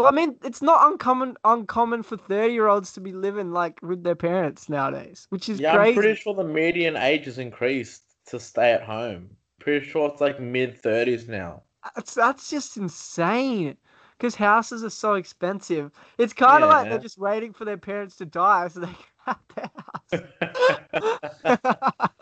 Yeah, 0.00 0.04
Well, 0.04 0.12
I 0.12 0.16
mean, 0.16 0.36
it's 0.44 0.62
not 0.62 0.90
uncommon 0.90 1.36
uncommon 1.44 2.02
for 2.02 2.16
30 2.16 2.52
year 2.52 2.66
olds 2.66 2.92
to 2.94 3.00
be 3.00 3.12
living 3.12 3.52
like 3.52 3.80
with 3.82 4.02
their 4.02 4.14
parents 4.14 4.68
nowadays, 4.68 5.26
which 5.30 5.48
is 5.48 5.60
yeah. 5.60 5.74
crazy. 5.74 5.90
I'm 5.90 6.02
pretty 6.02 6.20
sure 6.20 6.34
the 6.34 6.44
median 6.44 6.96
age 6.96 7.26
has 7.26 7.38
increased 7.38 8.02
to 8.26 8.40
stay 8.40 8.72
at 8.72 8.82
home. 8.82 9.30
Pretty 9.58 9.86
sure 9.86 10.08
it's 10.08 10.20
like 10.20 10.40
mid 10.40 10.78
thirties 10.78 11.28
now. 11.28 11.62
That's 11.94 12.14
that's 12.14 12.50
just 12.50 12.76
insane. 12.76 13.76
Because 14.16 14.34
houses 14.34 14.84
are 14.84 14.90
so 14.90 15.14
expensive. 15.14 15.90
It's 16.18 16.34
kind 16.34 16.62
of 16.62 16.68
like 16.68 16.90
they're 16.90 16.98
just 16.98 17.18
waiting 17.18 17.54
for 17.54 17.64
their 17.64 17.78
parents 17.78 18.16
to 18.16 18.26
die 18.26 18.68
so 18.68 18.80
they 18.80 18.86
can 18.86 18.96
have 19.24 19.38
their 19.56 19.70
house. 20.12 22.08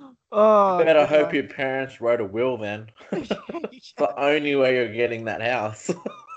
oh, 0.32 0.78
Better 0.78 1.00
God. 1.00 1.08
hope 1.08 1.34
your 1.34 1.48
parents 1.48 2.00
wrote 2.00 2.20
a 2.20 2.24
will 2.24 2.56
then. 2.56 2.86
the 3.10 4.14
only 4.16 4.54
way 4.54 4.76
you're 4.76 4.92
getting 4.92 5.24
that 5.24 5.42
house. 5.42 5.90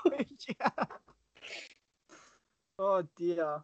Yeah. 0.60 0.86
Oh 2.80 3.04
dear. 3.16 3.62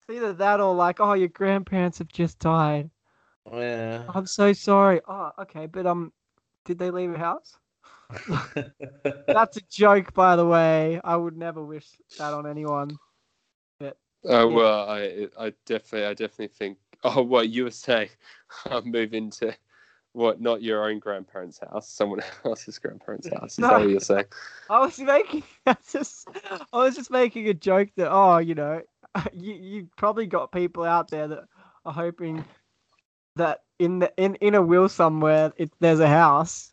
It's 0.00 0.16
either 0.16 0.34
that 0.34 0.60
or 0.60 0.74
like, 0.74 1.00
oh, 1.00 1.14
your 1.14 1.28
grandparents 1.28 1.98
have 1.98 2.08
just 2.08 2.38
died. 2.38 2.90
yeah. 3.50 4.02
I'm 4.08 4.26
so 4.26 4.52
sorry. 4.52 5.00
Oh, 5.08 5.30
okay, 5.40 5.66
but 5.66 5.86
um, 5.86 6.12
did 6.66 6.78
they 6.78 6.90
leave 6.90 7.14
a 7.14 7.18
house? 7.18 7.56
That's 9.26 9.56
a 9.56 9.62
joke, 9.70 10.12
by 10.12 10.36
the 10.36 10.46
way. 10.46 11.00
I 11.02 11.16
would 11.16 11.36
never 11.36 11.64
wish 11.64 11.88
that 12.18 12.34
on 12.34 12.46
anyone. 12.46 12.98
Oh 14.24 14.46
well, 14.48 14.88
I 14.88 15.28
I 15.38 15.52
definitely 15.66 16.06
I 16.06 16.14
definitely 16.14 16.48
think. 16.48 16.78
Oh, 17.04 17.22
what 17.22 17.48
you 17.48 17.64
were 17.64 17.70
saying? 17.72 18.10
I'm 18.66 18.90
moving 18.90 19.24
into 19.24 19.56
what? 20.12 20.40
Not 20.40 20.62
your 20.62 20.88
own 20.88 20.98
grandparents' 20.98 21.58
house, 21.58 21.88
someone 21.88 22.20
else's 22.44 22.78
grandparents' 22.78 23.28
house. 23.32 23.52
Is 23.52 23.56
that 23.56 23.72
what 23.72 23.88
you're 23.88 24.00
saying? 24.00 24.26
I 24.68 24.80
was 24.80 24.98
making 24.98 25.42
I 25.66 25.76
just 25.90 26.28
I 26.72 26.76
was 26.76 26.94
just 26.94 27.10
making 27.10 27.48
a 27.48 27.54
joke 27.54 27.88
that 27.96 28.10
oh, 28.10 28.38
you 28.38 28.54
know, 28.54 28.82
you 29.32 29.54
you 29.54 29.88
probably 29.96 30.26
got 30.26 30.52
people 30.52 30.84
out 30.84 31.10
there 31.10 31.28
that 31.28 31.44
are 31.84 31.92
hoping 31.92 32.44
that 33.36 33.60
in 33.78 34.00
the 34.00 34.12
in, 34.16 34.34
in 34.36 34.54
a 34.54 34.62
will 34.62 34.88
somewhere 34.88 35.52
it, 35.56 35.72
there's 35.80 36.00
a 36.00 36.08
house 36.08 36.72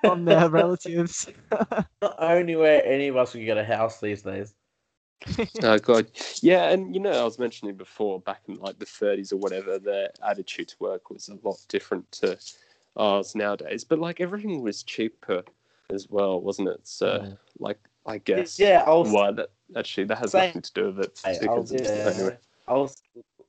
from 0.00 0.24
their 0.24 0.48
relatives. 0.48 1.28
the 1.50 2.14
only 2.18 2.56
where 2.56 2.84
any 2.84 3.08
of 3.08 3.16
us 3.16 3.32
can 3.32 3.44
get 3.44 3.58
a 3.58 3.64
house 3.64 4.00
these 4.00 4.22
days. 4.22 4.54
Oh 5.62 5.78
god, 5.78 6.10
yeah, 6.42 6.70
and 6.70 6.94
you 6.94 7.00
know 7.00 7.12
I 7.12 7.24
was 7.24 7.38
mentioning 7.38 7.76
before, 7.76 8.20
back 8.20 8.42
in 8.48 8.56
like 8.56 8.78
the 8.78 8.84
30s 8.84 9.32
or 9.32 9.36
whatever, 9.36 9.78
their 9.78 10.10
attitude 10.26 10.68
to 10.68 10.76
work 10.80 11.10
was 11.10 11.28
a 11.28 11.38
lot 11.46 11.56
different 11.68 12.10
to 12.12 12.38
ours 12.96 13.34
nowadays. 13.34 13.84
But 13.84 13.98
like 13.98 14.20
everything 14.20 14.62
was 14.62 14.82
cheaper 14.82 15.42
as 15.90 16.08
well, 16.10 16.40
wasn't 16.40 16.68
it? 16.68 16.80
So 16.84 17.22
Yeah. 17.22 17.32
like 17.58 17.78
I 18.06 18.18
guess 18.18 18.58
Yeah, 18.58 18.84
I 18.86 18.90
was 18.90 19.10
why 19.10 19.32
that 19.32 19.50
actually 19.76 20.04
that 20.04 20.18
has 20.18 20.32
Same. 20.32 20.48
nothing 20.48 20.62
to 20.62 20.72
do 20.72 20.86
with 20.86 21.00
it. 21.00 21.20
I, 21.24 21.46
I 21.46 21.58
was, 21.58 21.72
yeah, 21.72 21.80
anyway. 21.80 22.36
I 22.68 22.72
was, 22.74 22.96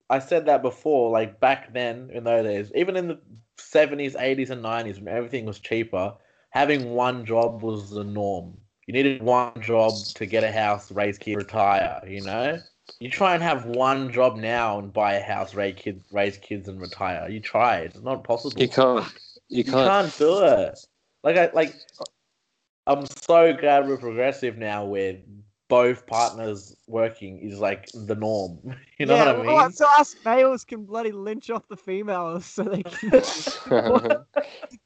I 0.09 0.19
said 0.19 0.45
that 0.45 0.61
before. 0.61 1.11
Like 1.11 1.39
back 1.39 1.73
then, 1.73 2.09
in 2.11 2.23
those 2.23 2.45
days, 2.45 2.71
even 2.75 2.95
in 2.95 3.07
the 3.09 3.19
seventies, 3.57 4.15
eighties, 4.15 4.49
and 4.49 4.61
nineties, 4.61 4.99
when 4.99 5.13
everything 5.13 5.45
was 5.45 5.59
cheaper, 5.59 6.13
having 6.51 6.91
one 6.91 7.25
job 7.25 7.61
was 7.61 7.89
the 7.89 8.03
norm. 8.03 8.57
You 8.87 8.93
needed 8.93 9.21
one 9.21 9.51
job 9.61 9.93
to 10.15 10.25
get 10.25 10.43
a 10.45 10.51
house, 10.51 10.91
raise 10.91 11.17
kids, 11.17 11.35
retire. 11.35 12.01
You 12.07 12.21
know, 12.21 12.57
you 12.99 13.09
try 13.09 13.33
and 13.33 13.43
have 13.43 13.65
one 13.65 14.11
job 14.13 14.37
now 14.37 14.79
and 14.79 14.93
buy 14.93 15.15
a 15.15 15.21
house, 15.21 15.53
raise 15.53 15.75
kids, 15.75 16.05
raise 16.11 16.37
kids, 16.37 16.69
and 16.69 16.79
retire. 16.79 17.29
You 17.29 17.41
try 17.41 17.79
it's 17.79 17.99
not 18.01 18.23
possible. 18.23 18.59
You 18.61 18.69
can't. 18.69 19.05
You 19.49 19.57
You 19.57 19.63
can't. 19.65 19.87
can't 19.87 20.17
do 20.17 20.39
it. 20.43 20.79
Like 21.23 21.37
I 21.37 21.51
like. 21.53 21.75
I'm 22.87 23.05
so 23.05 23.53
glad 23.53 23.87
we're 23.89 23.97
progressive 23.97 24.57
now, 24.57 24.85
where 24.85 25.17
both 25.67 26.07
partners 26.07 26.73
working 26.87 27.39
is 27.39 27.59
like 27.59 27.89
the 27.93 28.15
norm. 28.15 28.57
You 28.99 29.05
know 29.05 29.15
yeah, 29.15 29.25
what 29.25 29.35
I 29.35 29.37
mean? 29.37 29.45
well, 29.55 29.71
so 29.71 29.85
us 29.99 30.15
males 30.25 30.63
can 30.63 30.83
bloody 30.85 31.11
lynch 31.11 31.51
off 31.51 31.67
the 31.67 31.77
females 31.77 32.45
so 32.47 32.63
they 32.63 32.81
can 32.81 33.11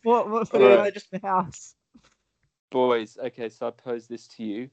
what 0.04 0.30
what 0.30 0.50
for 0.50 0.58
Alright. 0.58 0.94
the 0.94 1.00
just 1.00 1.12
the 1.12 1.20
house. 1.24 1.76
Boys, 2.72 3.18
okay, 3.24 3.50
so 3.50 3.68
I 3.68 3.72
pose 3.72 4.08
this 4.08 4.28
to 4.30 4.44
you. 4.44 4.70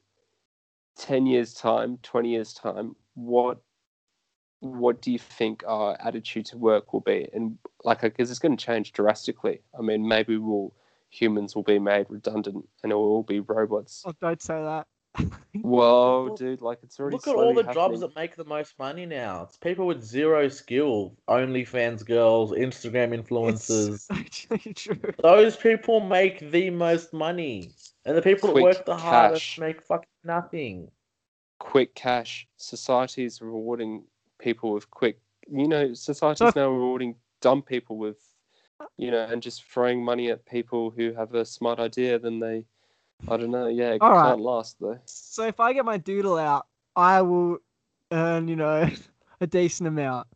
Ten 0.97 1.27
years 1.27 1.53
time, 1.53 1.99
twenty 2.03 2.31
years 2.31 2.55
time, 2.55 2.95
what 3.15 3.59
what 4.61 5.01
do 5.03 5.13
you 5.13 5.19
think 5.19 5.63
our 5.67 5.97
attitude 6.01 6.47
to 6.47 6.59
work 6.59 6.93
will 6.93 7.01
be? 7.01 7.29
And 7.33 7.59
like 7.85 8.01
because 8.01 8.31
it's 8.31 8.41
gonna 8.41 8.57
change 8.57 8.93
drastically. 8.93 9.63
I 9.79 9.83
mean, 9.83 10.07
maybe 10.07 10.37
we'll 10.37 10.73
humans 11.11 11.55
will 11.55 11.63
be 11.63 11.79
made 11.79 12.07
redundant 12.09 12.69
and 12.83 12.93
it 12.93 12.95
will 12.95 13.03
all 13.03 13.23
be 13.23 13.41
robots. 13.41 14.03
Oh, 14.07 14.13
don't 14.21 14.43
say 14.43 14.63
that. 14.63 14.87
Whoa, 15.17 16.27
Well, 16.27 16.37
dude, 16.37 16.61
like 16.61 16.79
it's 16.83 16.99
already 17.01 17.17
Look 17.17 17.27
at 17.27 17.35
all 17.35 17.55
the 17.55 17.65
jobs 17.65 18.01
that 18.01 18.15
make 18.15 18.37
the 18.37 18.45
most 18.45 18.79
money 18.79 19.07
now. 19.07 19.43
It's 19.43 19.57
people 19.57 19.87
with 19.87 20.03
zero 20.03 20.49
skill, 20.49 21.17
OnlyFans 21.29 22.05
girls, 22.05 22.53
Instagram 22.53 23.13
influencers. 23.19 24.07
It's 24.11 24.11
actually 24.11 24.75
true. 24.75 25.01
Those 25.23 25.57
people 25.57 26.01
make 26.01 26.51
the 26.51 26.71
most 26.71 27.13
money, 27.13 27.71
and 28.05 28.17
the 28.17 28.23
people 28.23 28.51
Quick 28.51 28.63
that 28.65 28.79
work 28.79 28.87
the 28.87 28.97
hardest 28.97 29.59
make 29.59 29.83
fucking 29.83 30.09
nothing. 30.25 30.91
quick 31.59 31.95
cash. 31.95 32.47
Society 32.57 33.25
is 33.25 33.41
rewarding 33.43 34.05
people 34.39 34.73
with 34.73 34.91
quick. 34.91 35.19
You 35.51 35.67
know, 35.69 35.95
society 35.95 36.45
is 36.45 36.55
now 36.57 36.69
rewarding 36.71 37.17
dumb 37.41 37.63
people 37.63 37.97
with, 37.99 38.19
you 38.97 39.11
know, 39.11 39.25
and 39.25 39.43
just 39.43 39.65
throwing 39.65 40.05
money 40.05 40.31
at 40.31 40.45
people 40.47 40.91
who 40.91 41.13
have 41.15 41.35
a 41.35 41.45
smart 41.45 41.79
idea. 41.81 42.19
Then 42.19 42.39
they, 42.39 42.65
I 43.27 43.37
don't 43.37 43.51
know. 43.51 43.67
Yeah, 43.67 43.93
it 43.93 44.03
All 44.03 44.13
right. 44.13 44.31
can't 44.31 44.41
last 44.41 44.77
though. 44.81 44.99
So 45.07 45.45
if 45.45 45.61
I 45.61 45.73
get 45.73 45.85
my 45.85 45.97
doodle 45.99 46.39
out, 46.39 46.67
I 46.95 47.23
will 47.23 47.59
earn, 48.13 48.49
you 48.49 48.57
know, 48.57 48.89
a 49.41 49.47
decent 49.47 49.89
amount. 49.89 50.29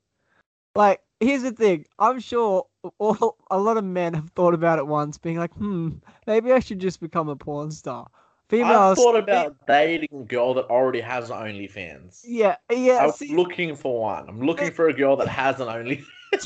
Like, 0.74 1.02
here's 1.20 1.42
the 1.42 1.52
thing. 1.52 1.86
I'm 1.98 2.18
sure 2.18 2.66
all 2.98 3.36
a 3.50 3.58
lot 3.58 3.76
of 3.76 3.84
men 3.84 4.14
have 4.14 4.30
thought 4.30 4.54
about 4.54 4.78
it 4.78 4.86
once, 4.86 5.18
being 5.18 5.38
like, 5.38 5.52
hmm, 5.52 5.90
maybe 6.26 6.52
I 6.52 6.60
should 6.60 6.78
just 6.78 7.00
become 7.00 7.28
a 7.28 7.36
porn 7.36 7.70
star. 7.70 8.08
I've 8.50 8.96
thought 8.96 9.16
about 9.16 9.56
dating 9.66 10.08
a 10.20 10.24
girl 10.24 10.52
that 10.54 10.66
already 10.66 11.00
has 11.00 11.30
OnlyFans. 11.30 12.20
Yeah, 12.24 12.56
yeah. 12.70 13.06
I'm 13.06 13.12
See, 13.12 13.34
looking 13.34 13.74
for 13.74 14.00
one. 14.00 14.28
I'm 14.28 14.42
looking 14.42 14.70
for 14.72 14.88
a 14.88 14.92
girl 14.92 15.16
that 15.16 15.28
has 15.28 15.58
an 15.60 15.68
Only. 15.68 16.04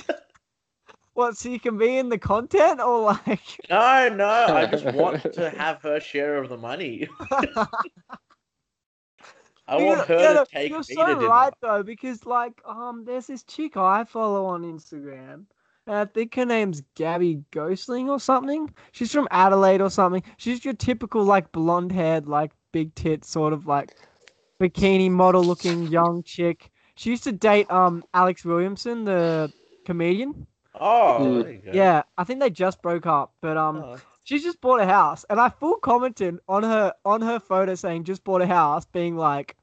what? 1.17 1.37
So 1.37 1.49
you 1.49 1.61
can 1.61 1.79
be 1.79 1.97
in 1.99 2.09
the 2.11 2.19
content, 2.19 2.81
or 2.81 3.01
like, 3.01 3.41
No, 3.71 4.09
no. 4.09 4.25
I 4.55 4.67
just 4.67 4.85
want 4.95 5.33
to 5.35 5.51
have 5.51 5.83
her 5.83 6.01
share 6.01 6.37
of 6.39 6.49
the 6.49 6.57
money. 6.59 7.09
I 9.69 9.79
You- 9.79 9.87
want 9.87 10.07
her 10.09 10.21
yeah, 10.21 10.33
to 10.33 10.35
no, 10.35 10.45
take 10.45 10.71
You're 10.71 10.79
me 10.79 10.95
so 10.95 11.07
to 11.07 11.15
dinner. 11.15 11.29
right 11.29 11.53
though, 11.61 11.83
because 11.83 12.25
like 12.27 12.61
um, 12.67 13.05
there's 13.05 13.27
this 13.27 13.43
chick 13.45 13.77
I 13.77 14.05
follow 14.05 14.47
on 14.47 14.63
Instagram. 14.63 15.47
And 15.87 15.97
I 15.97 16.05
think 16.05 16.35
her 16.35 16.45
name's 16.45 16.83
Gabby 16.95 17.45
Ghostling 17.53 18.09
or 18.09 18.19
something. 18.21 18.73
She's 18.93 19.13
from 19.13 19.29
Adelaide 19.31 19.81
or 19.81 19.91
something. 19.91 20.23
She's 20.37 20.65
your 20.65 20.75
typical 20.75 21.25
like 21.25 21.53
blonde 21.53 21.93
haired, 21.93 22.27
like 22.27 22.53
big 22.73 22.95
tits, 22.95 23.29
sort 23.31 23.53
of 23.53 23.67
like 23.67 23.91
bikini 24.61 25.11
model 25.11 25.47
looking 25.47 25.87
young 25.87 26.23
chick. 26.25 26.71
She 26.97 27.11
used 27.11 27.25
to 27.25 27.33
date 27.33 27.71
um 27.71 28.05
Alex 28.15 28.45
Williamson, 28.45 29.05
the 29.05 29.53
comedian. 29.85 30.47
Oh, 30.81 31.43
there 31.43 31.53
you 31.53 31.59
go. 31.59 31.73
Yeah, 31.73 32.03
I 32.19 32.25
think 32.25 32.41
they 32.41 32.51
just 32.51 32.83
broke 32.83 33.07
up, 33.07 33.35
but 33.41 33.57
um, 33.57 33.77
Oh, 33.79 33.97
she 34.25 34.39
just 34.39 34.61
bought 34.61 34.81
a 34.81 34.87
house, 34.87 35.25
and 35.31 35.41
I 35.41 35.49
full 35.49 35.77
commented 35.77 36.39
on 36.49 36.63
her 36.63 36.93
on 37.05 37.23
her 37.23 37.39
photo 37.39 37.75
saying 37.75 38.05
just 38.05 38.25
bought 38.25 38.43
a 38.43 38.47
house, 38.47 38.85
being 38.85 39.17
like, 39.17 39.57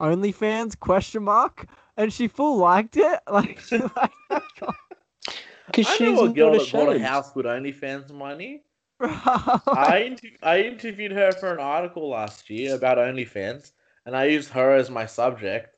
OnlyFans 0.00 0.78
question 0.78 1.24
mark, 1.24 1.66
and 1.96 2.12
she 2.12 2.28
full 2.28 2.58
liked 2.58 2.96
it. 2.96 3.20
Like, 3.30 3.58
she 3.60 3.78
liked 3.78 4.14
that 4.30 4.42
Because 5.66 5.88
I 5.88 5.96
she's 5.96 6.16
know 6.16 6.24
a 6.24 6.28
girl 6.28 6.52
not 6.52 6.58
that 6.58 6.72
bought 6.72 6.96
a 6.96 6.98
house 7.00 7.34
with 7.34 7.46
OnlyFans 7.46 8.10
money. 8.12 8.62
I 9.00 10.04
inter- 10.06 10.36
I 10.42 10.60
interviewed 10.62 11.12
her 11.12 11.32
for 11.32 11.52
an 11.52 11.60
article 11.60 12.08
last 12.08 12.48
year 12.48 12.74
about 12.74 12.98
OnlyFans, 12.98 13.72
and 14.06 14.16
I 14.16 14.24
used 14.26 14.50
her 14.50 14.74
as 14.74 14.88
my 14.90 15.04
subject. 15.06 15.75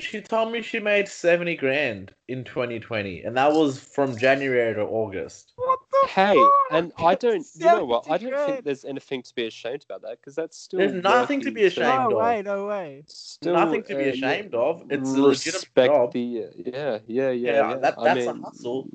She 0.00 0.20
told 0.20 0.50
me 0.50 0.60
she 0.60 0.80
made 0.80 1.06
seventy 1.06 1.54
grand 1.54 2.12
in 2.26 2.42
2020, 2.42 3.22
and 3.22 3.36
that 3.36 3.52
was 3.52 3.78
from 3.78 4.16
January 4.18 4.74
to 4.74 4.80
August. 4.82 5.52
what 5.54 5.78
the 5.92 6.08
Hey, 6.08 6.34
fuck? 6.34 6.52
and 6.72 6.92
I 6.98 7.14
don't, 7.14 7.46
you 7.54 7.64
know 7.66 7.84
what? 7.84 8.10
I 8.10 8.18
don't 8.18 8.30
grand. 8.30 8.46
think 8.54 8.64
there's 8.64 8.84
anything 8.84 9.22
to 9.22 9.34
be 9.36 9.46
ashamed 9.46 9.84
about 9.88 10.02
that 10.02 10.18
because 10.20 10.34
that's 10.34 10.58
still. 10.58 10.80
There's 10.80 10.94
nothing 11.00 11.40
to 11.42 11.52
be 11.52 11.62
working 11.62 11.70
for- 11.76 11.80
ashamed 11.82 12.10
No 12.10 12.18
of. 12.18 12.24
way, 12.24 12.42
no 12.42 12.66
way. 12.66 13.04
Still, 13.06 13.52
Nothing 13.54 13.84
to 13.84 13.94
be 13.96 14.08
uh, 14.08 14.12
ashamed 14.14 14.54
of. 14.56 14.82
It's 14.90 15.08
a 15.10 15.12
legitimate 15.22 15.54
respect 15.54 15.92
job. 15.94 16.12
the 16.12 16.44
uh, 16.44 16.50
yeah, 16.56 16.72
yeah, 16.72 16.98
yeah. 17.06 17.30
Yeah, 17.30 17.70
yeah. 17.70 17.76
that- 17.76 17.98
I 18.00 18.04
that's 18.14 18.26
a 18.26 18.34
mean, 18.34 18.42
hustle. 18.42 18.88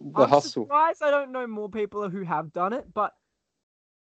The 0.00 0.22
I'm 0.22 0.28
hustle. 0.28 0.64
surprised 0.64 1.02
I 1.02 1.10
don't 1.10 1.32
know 1.32 1.46
more 1.46 1.70
people 1.70 2.10
who 2.10 2.24
have 2.24 2.52
done 2.52 2.74
it, 2.74 2.92
but 2.92 3.14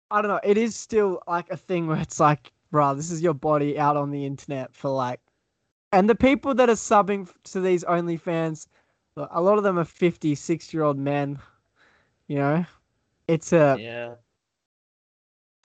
I 0.09 0.22
don't 0.22 0.28
know. 0.30 0.41
It 0.43 0.57
is 0.57 0.76
still 0.76 1.22
like 1.26 1.49
a 1.51 1.57
thing 1.57 1.88
where 1.88 1.99
it's 2.01 2.20
like, 2.20 2.51
bruh, 2.74 2.97
this 2.97 3.12
is 3.12 3.22
your 3.22 3.34
body 3.34 3.80
out 3.80 3.95
on 3.95 4.12
the 4.12 4.26
internet 4.26 4.76
for 4.76 4.89
like, 4.89 5.22
and 5.92 6.10
the 6.10 6.16
people 6.16 6.54
that 6.56 6.70
are 6.70 6.74
subbing 6.74 7.30
to 7.46 7.60
these 7.60 7.84
OnlyFans, 7.84 8.68
look, 9.16 9.30
a 9.32 9.42
lot 9.42 9.58
of 9.58 9.64
them 9.64 9.78
are 9.78 9.86
50, 9.86 10.36
60 10.36 10.78
year 10.78 10.84
old 10.84 10.98
men. 10.98 11.39
You 12.28 12.38
know, 12.38 12.66
it's 13.28 13.52
a 13.54 13.78
Yeah. 13.80 14.16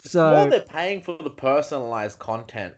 It's 0.00 0.12
so 0.12 0.34
more 0.34 0.50
they're 0.50 0.60
paying 0.60 1.00
for 1.02 1.16
the 1.18 1.30
personalized 1.30 2.18
content. 2.18 2.74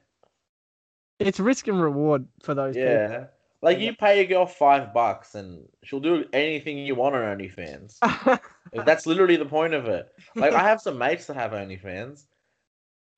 it's 1.18 1.40
risk 1.40 1.68
and 1.68 1.80
reward 1.80 2.26
for 2.42 2.55
those 2.55 2.74
people. 2.74 2.90
Yeah. 2.90 3.24
Like 3.61 3.80
you 3.80 3.96
pay 3.96 4.20
a 4.20 4.24
girl 4.24 4.46
five 4.46 4.94
bucks 4.94 5.34
and 5.34 5.66
she'll 5.82 6.01
do 6.01 6.24
anything 6.32 6.78
you 6.78 6.94
want 6.94 7.16
on 7.16 7.38
OnlyFans. 7.38 7.99
people. 8.01 8.38
That's 8.84 9.05
literally 9.05 9.36
the 9.36 9.46
point 9.46 9.74
of 9.74 9.86
it. 9.86 10.09
Like 10.36 10.53
I 10.53 10.62
have 10.62 10.80
some 10.80 10.96
mates 10.96 11.26
that 11.26 11.36
have 11.36 11.51
OnlyFans. 11.53 12.26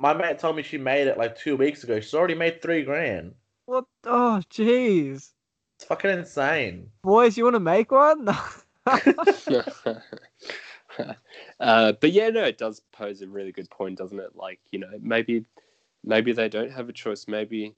My 0.01 0.15
mate 0.15 0.39
told 0.39 0.57
me 0.57 0.63
she 0.63 0.79
made 0.79 1.09
it 1.09 1.19
like 1.19 1.37
two 1.37 1.57
weeks 1.57 1.85
ago. 1.85 2.01
She's 2.01 2.15
already 2.15 2.35
made 2.35 2.63
three 2.63 2.83
grand. 2.83 3.35
What? 3.71 3.85
Oh, 4.05 4.41
jeez, 4.51 5.31
It's 5.77 5.85
fucking 5.87 6.11
insane. 6.11 6.91
boys, 7.03 7.37
you 7.39 7.45
want 7.45 7.55
to 7.55 7.61
make 7.61 7.93
one? 7.93 8.29
uh, 11.61 11.93
but 11.93 12.11
yeah, 12.13 12.29
no, 12.31 12.45
it 12.45 12.59
does 12.59 12.81
pose 12.93 13.23
a 13.23 13.29
really 13.29 13.53
good 13.53 13.71
point, 13.71 13.99
doesn't 13.99 14.19
it? 14.19 14.35
Like, 14.35 14.59
you 14.73 14.81
know, 14.81 14.91
maybe, 15.01 15.45
maybe 16.05 16.33
they 16.33 16.49
don't 16.49 16.73
have 16.73 16.89
a 16.89 16.93
choice. 16.93 17.29
Maybe, 17.29 17.77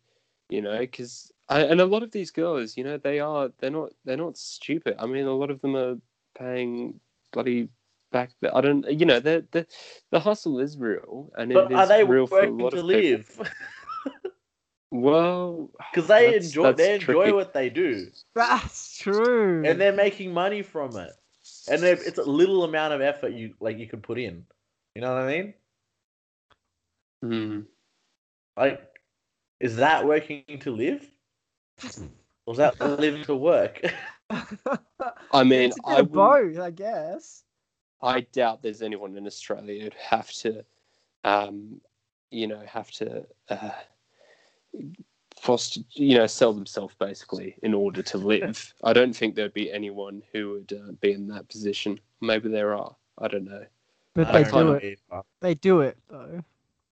you 0.48 0.62
know, 0.62 0.78
because 0.78 1.30
and 1.50 1.80
a 1.80 1.86
lot 1.86 2.02
of 2.02 2.10
these 2.12 2.30
girls, 2.30 2.76
you 2.76 2.84
know, 2.84 2.96
they 2.96 3.20
are 3.20 3.50
they're 3.58 3.70
not 3.70 3.90
they're 4.04 4.16
not 4.16 4.38
stupid. 4.38 4.96
I 4.98 5.06
mean, 5.06 5.26
a 5.26 5.34
lot 5.34 5.50
of 5.50 5.60
them 5.60 5.76
are 5.76 5.96
paying 6.38 7.00
bloody 7.32 7.68
back. 8.12 8.30
The, 8.40 8.54
I 8.54 8.62
don't, 8.62 8.90
you 8.90 9.04
know, 9.04 9.20
the 9.20 9.44
the 9.50 9.66
the 10.10 10.20
hustle 10.20 10.58
is 10.58 10.78
real, 10.78 11.30
and 11.36 11.52
But 11.52 11.70
it 11.70 11.72
are 11.72 11.82
is 11.82 11.88
they 11.88 12.04
real 12.04 12.26
for 12.26 12.44
a 12.44 12.50
lot 12.50 12.70
to 12.70 12.80
of 12.80 12.88
people. 12.88 13.20
live? 13.42 13.52
Well, 14.92 15.70
Because 15.90 16.06
they 16.06 16.26
That's- 16.26 16.46
enjoy 16.46 16.62
that's 16.64 16.76
they 16.76 16.94
enjoy 16.96 17.12
tricky. 17.14 17.32
what 17.32 17.54
they 17.54 17.70
do. 17.70 18.08
That's 18.34 18.98
true. 18.98 19.64
And 19.64 19.80
they're 19.80 19.90
making 19.92 20.34
money 20.34 20.60
from 20.62 20.96
it. 20.98 21.12
And 21.68 21.82
it's 21.82 22.18
a 22.18 22.22
little 22.22 22.64
amount 22.64 22.92
of 22.92 23.00
effort 23.00 23.32
you 23.32 23.54
like 23.58 23.78
you 23.78 23.86
could 23.88 24.02
put 24.02 24.18
in. 24.18 24.44
You 24.94 25.00
know 25.00 25.14
what 25.14 25.22
I 25.22 25.26
mean? 25.32 25.54
hmm. 27.22 27.60
Like 28.56 28.86
is 29.60 29.76
that 29.76 30.04
working 30.06 30.44
to 30.60 30.70
live? 30.72 31.10
Or 32.46 32.52
is 32.52 32.58
that 32.58 32.78
living 33.00 33.24
to 33.24 33.34
work? 33.36 33.80
I 34.30 35.42
mean, 35.44 35.70
it's 35.70 35.78
a 35.86 35.88
bit 35.88 35.98
I 35.98 36.02
both, 36.02 36.58
I 36.58 36.70
guess. 36.70 37.44
I 38.02 38.20
doubt 38.20 38.62
there's 38.62 38.82
anyone 38.82 39.16
in 39.16 39.26
Australia 39.26 39.84
who'd 39.84 39.94
have 39.94 40.30
to, 40.32 40.64
um, 41.24 41.80
you 42.30 42.46
know, 42.48 42.60
have 42.66 42.90
to 42.92 43.24
uh, 43.48 43.70
foster, 45.40 45.80
you 45.92 46.16
know, 46.16 46.26
sell 46.26 46.52
themselves 46.52 46.94
basically 46.98 47.56
in 47.62 47.74
order 47.74 48.02
to 48.02 48.18
live. 48.18 48.72
I 48.84 48.92
don't 48.92 49.14
think 49.14 49.34
there'd 49.34 49.52
be 49.54 49.72
anyone 49.72 50.22
who 50.32 50.50
would 50.52 50.72
uh, 50.72 50.92
be 51.00 51.12
in 51.12 51.26
that 51.28 51.48
position. 51.48 51.98
Maybe 52.20 52.48
there 52.48 52.74
are. 52.76 52.94
I 53.18 53.28
don't 53.28 53.44
know. 53.44 53.64
But 54.14 54.28
I 54.28 54.42
they 54.42 54.50
don't 54.50 54.66
do 54.66 54.72
know 54.72 54.72
it. 54.74 54.84
either. 55.10 55.22
They 55.40 55.54
do 55.54 55.80
it 55.80 55.96
though. 56.08 56.44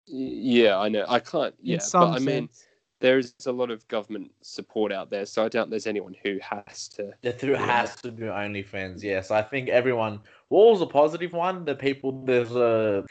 Yeah, 0.05 0.77
I 0.79 0.89
know. 0.89 1.05
I 1.07 1.19
can't. 1.19 1.53
In 1.63 1.73
Yeah, 1.73 1.77
some 1.79 2.09
but 2.11 2.15
I 2.15 2.19
mean, 2.19 2.47
sense. 2.49 2.65
there 2.99 3.17
is 3.17 3.33
a 3.45 3.51
lot 3.51 3.71
of 3.71 3.87
government 3.87 4.31
support 4.41 4.91
out 4.91 5.09
there, 5.09 5.25
so 5.25 5.45
I 5.45 5.49
doubt 5.49 5.69
there's 5.69 5.87
anyone 5.87 6.15
who 6.23 6.39
has 6.41 6.87
to. 6.89 7.13
The 7.21 7.31
through 7.31 7.53
Yeah. 7.53 7.65
has 7.65 7.95
to 8.01 8.11
do 8.11 8.23
OnlyFans. 8.25 9.01
Yes, 9.03 9.31
I 9.31 9.41
think 9.41 9.69
everyone. 9.69 10.19
What 10.49 10.71
was 10.71 10.81
a 10.81 10.85
positive 10.85 11.31
one? 11.33 11.63
The 11.65 11.75
people 11.75 12.23
there's 12.25 12.51
a. 12.55 13.05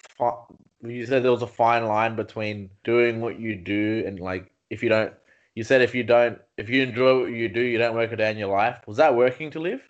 You 0.82 1.06
said 1.06 1.22
there 1.22 1.30
was 1.30 1.42
a 1.42 1.46
fine 1.46 1.86
line 1.86 2.16
between 2.16 2.68
doing 2.84 3.20
what 3.20 3.38
you 3.40 3.54
do 3.56 4.02
and 4.06 4.18
like 4.20 4.51
if 4.72 4.82
you 4.82 4.88
don't. 4.88 5.12
You 5.54 5.64
said 5.64 5.82
if 5.82 5.94
you 5.94 6.02
don't, 6.04 6.38
if 6.56 6.68
you 6.70 6.82
enjoy 6.82 7.20
what 7.20 7.32
you 7.32 7.48
do, 7.48 7.60
you 7.60 7.78
don't 7.78 7.94
work 7.94 8.12
a 8.12 8.16
day 8.16 8.30
in 8.30 8.38
your 8.38 8.54
life. 8.56 8.78
Was 8.86 8.96
that 8.98 9.14
working 9.14 9.50
to 9.52 9.60
live? 9.60 9.82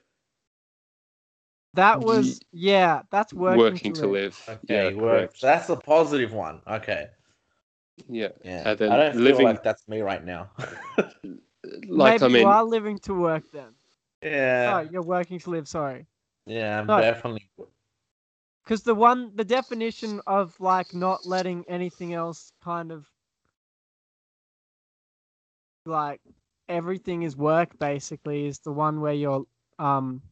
That 1.74 2.00
was 2.00 2.40
yeah, 2.52 3.02
that's 3.10 3.32
working, 3.32 3.58
Working, 3.60 3.92
to 3.94 4.06
live. 4.06 4.36
Okay, 4.48 4.90
yeah, 4.90 4.94
work. 4.94 5.32
correct. 5.32 5.40
That's 5.42 5.68
a 5.70 5.76
positive 5.76 6.32
one. 6.32 6.60
Okay. 6.66 7.08
Yeah, 8.08 8.28
Yeah. 8.44 8.70
And 8.70 8.78
then 8.78 8.92
I 8.92 8.96
don't 8.96 9.12
feel 9.14 9.22
living- 9.24 9.46
like 9.46 9.62
that's 9.62 9.88
me 9.88 10.00
right 10.00 10.24
now. 10.24 10.50
like 11.88 12.20
Maybe 12.20 12.24
I 12.24 12.28
mean, 12.28 12.42
you 12.42 12.48
are 12.48 12.64
living 12.64 12.98
to 13.00 13.14
work 13.14 13.50
then. 13.52 13.74
yeah. 14.22 14.74
Oh, 14.76 14.80
you're 14.90 15.02
working 15.02 15.38
to 15.40 15.50
live, 15.50 15.68
sorry. 15.68 16.06
Yeah, 16.46 16.80
I'm 16.80 16.86
No. 16.86 17.00
definitely. 17.00 17.48
Because 18.64 18.82
the 18.82 18.94
one 18.94 19.34
the 19.36 19.44
definition 19.44 20.20
of 20.26 20.58
like 20.60 20.94
not 20.94 21.26
letting 21.26 21.64
anything 21.68 22.14
else 22.14 22.52
kind 22.62 22.92
of 22.92 23.11
like 25.84 26.20
everything 26.68 27.22
is 27.22 27.36
work 27.36 27.78
basically 27.78 28.46
is 28.46 28.58
the 28.60 28.72
one 28.72 29.00
where 29.00 29.12
you're 29.12 29.44
um 29.78 30.22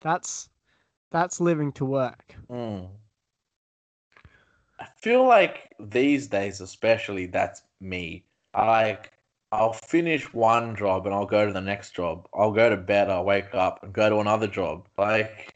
that's 0.00 0.48
that's 1.10 1.40
living 1.40 1.72
to 1.72 1.84
work. 1.84 2.34
Mm. 2.50 2.88
I 4.80 4.86
feel 4.96 5.24
like 5.26 5.72
these 5.78 6.26
days, 6.26 6.60
especially, 6.60 7.26
that's 7.26 7.62
me. 7.80 8.24
I 8.52 8.66
like. 8.66 9.12
I'll 9.52 9.72
finish 9.72 10.34
one 10.34 10.74
job 10.74 11.06
and 11.06 11.14
I'll 11.14 11.26
go 11.26 11.46
to 11.46 11.52
the 11.52 11.60
next 11.60 11.94
job. 11.94 12.26
I'll 12.34 12.50
go 12.50 12.68
to 12.68 12.76
bed. 12.76 13.08
I'll 13.08 13.24
wake 13.24 13.54
up 13.54 13.84
and 13.84 13.92
go 13.92 14.10
to 14.10 14.18
another 14.18 14.48
job. 14.48 14.88
Like 14.98 15.54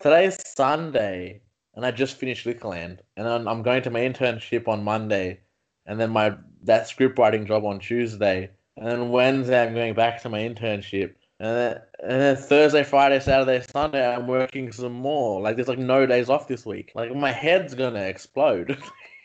today's 0.00 0.36
Sunday, 0.44 1.40
and 1.76 1.86
I 1.86 1.92
just 1.92 2.16
finished 2.16 2.44
Liquorland, 2.44 2.98
and 3.16 3.28
I'm 3.28 3.62
going 3.62 3.82
to 3.82 3.90
my 3.90 4.00
internship 4.00 4.66
on 4.66 4.82
Monday, 4.82 5.38
and 5.86 6.00
then 6.00 6.10
my 6.10 6.36
that 6.62 6.88
script 6.88 7.18
writing 7.18 7.46
job 7.46 7.64
on 7.64 7.78
Tuesday, 7.78 8.50
and 8.76 8.86
then 8.86 9.10
Wednesday 9.10 9.62
I'm 9.62 9.74
going 9.74 9.94
back 9.94 10.22
to 10.22 10.28
my 10.28 10.40
internship, 10.40 11.14
and 11.40 11.56
then, 11.56 11.80
and 12.02 12.20
then 12.20 12.36
Thursday, 12.36 12.82
Friday, 12.82 13.20
Saturday, 13.20 13.64
Sunday 13.70 14.06
I'm 14.06 14.26
working 14.26 14.72
some 14.72 14.92
more. 14.92 15.40
Like 15.40 15.56
there's 15.56 15.68
like 15.68 15.78
no 15.78 16.06
days 16.06 16.28
off 16.28 16.48
this 16.48 16.64
week. 16.64 16.92
Like 16.94 17.14
my 17.14 17.32
head's 17.32 17.74
gonna 17.74 18.02
explode. 18.02 18.78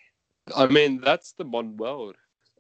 I 0.56 0.68
mean, 0.68 1.02
that's 1.02 1.34
the 1.34 1.46
modern 1.46 1.78
world. 1.78 2.16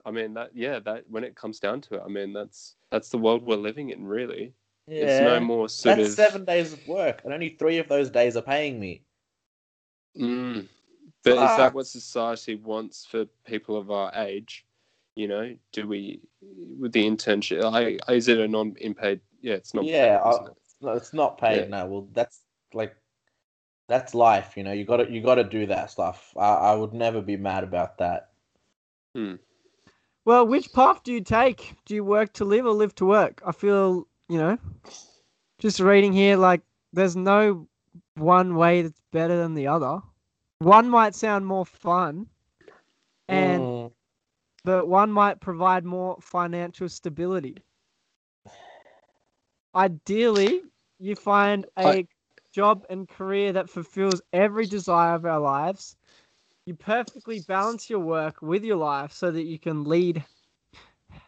I 0.05 0.11
mean, 0.11 0.33
that 0.35 0.51
yeah, 0.53 0.79
that 0.79 1.03
when 1.09 1.23
it 1.23 1.35
comes 1.35 1.59
down 1.59 1.81
to 1.81 1.95
it, 1.95 2.01
I 2.05 2.09
mean, 2.09 2.33
that's 2.33 2.75
that's 2.91 3.09
the 3.09 3.17
world 3.17 3.45
we're 3.45 3.57
living 3.57 3.89
in, 3.89 4.05
really. 4.05 4.53
Yeah. 4.87 5.03
It's 5.03 5.21
no 5.21 5.39
more 5.39 5.69
sort 5.69 5.97
That's 5.97 6.09
of 6.09 6.15
seven 6.15 6.45
days 6.45 6.73
of 6.73 6.87
work, 6.87 7.21
and 7.23 7.33
only 7.33 7.49
three 7.49 7.77
of 7.77 7.87
those 7.87 8.09
days 8.09 8.35
are 8.35 8.41
paying 8.41 8.79
me. 8.79 9.03
Mm. 10.19 10.67
But 11.23 11.33
is 11.33 11.39
that 11.39 11.59
ah. 11.59 11.69
what 11.71 11.87
society 11.87 12.55
wants 12.55 13.05
for 13.05 13.25
people 13.45 13.75
of 13.77 13.91
our 13.91 14.11
age? 14.15 14.65
You 15.15 15.27
know, 15.27 15.55
do 15.73 15.87
we 15.87 16.21
with 16.79 16.93
the 16.93 17.05
internship? 17.05 17.63
I, 17.63 18.13
is 18.13 18.29
it 18.29 18.39
a 18.39 18.47
non-unpaid? 18.47 19.19
Yeah, 19.41 19.55
it's 19.55 19.73
not. 19.73 19.83
Yeah, 19.83 20.17
paid, 20.17 20.29
isn't 20.29 20.43
uh, 20.43 20.51
it? 20.51 20.57
No, 20.81 20.91
it's 20.93 21.13
not 21.13 21.37
paid. 21.37 21.61
Yeah. 21.63 21.67
No, 21.67 21.85
well, 21.87 22.07
that's 22.13 22.39
like 22.73 22.95
that's 23.89 24.13
life. 24.13 24.53
You 24.55 24.63
know, 24.63 24.71
you 24.71 24.85
got 24.85 24.97
to 24.97 25.11
you 25.11 25.21
got 25.21 25.35
to 25.35 25.43
do 25.43 25.65
that 25.65 25.91
stuff. 25.91 26.33
I, 26.37 26.53
I 26.53 26.75
would 26.75 26.93
never 26.93 27.21
be 27.21 27.35
mad 27.35 27.63
about 27.65 27.97
that. 27.97 28.29
Well, 29.15 29.37
Well, 30.25 30.47
which 30.47 30.71
path 30.73 31.03
do 31.03 31.11
you 31.11 31.21
take? 31.21 31.75
Do 31.85 31.95
you 31.95 32.03
work 32.03 32.33
to 32.33 32.45
live 32.45 32.65
or 32.65 32.71
live 32.71 32.93
to 32.95 33.05
work? 33.05 33.41
I 33.45 33.51
feel, 33.51 34.07
you 34.27 34.37
know, 34.37 34.57
just 35.57 35.79
reading 35.79 36.13
here, 36.13 36.37
like, 36.37 36.61
there's 36.93 37.15
no 37.15 37.67
one 38.15 38.55
way 38.55 38.83
that's 38.83 39.01
better 39.11 39.37
than 39.37 39.55
the 39.55 39.67
other. 39.67 40.01
One 40.59 40.89
might 40.89 41.15
sound 41.15 41.45
more 41.45 41.65
fun, 41.65 42.27
and 43.27 43.69
Mm, 43.69 43.91
but 44.65 44.87
one 44.87 45.11
might 45.11 45.39
provide 45.39 45.85
more 45.85 46.17
financial 46.21 46.89
stability. 46.89 47.57
Ideally, 49.75 50.63
you 50.99 51.15
find 51.15 51.65
a 51.77 51.83
I- 51.89 52.07
job 52.51 52.85
and 52.89 53.07
career 53.07 53.53
that 53.53 53.69
fulfills 53.69 54.21
every 54.33 54.65
desire 54.65 55.15
of 55.15 55.25
our 55.25 55.39
lives. 55.39 55.95
You 56.65 56.75
perfectly 56.75 57.39
balance 57.39 57.89
your 57.89 57.99
work 57.99 58.41
with 58.41 58.63
your 58.63 58.77
life 58.77 59.11
so 59.13 59.31
that 59.31 59.43
you 59.45 59.59
can 59.59 59.85
lead 59.85 60.23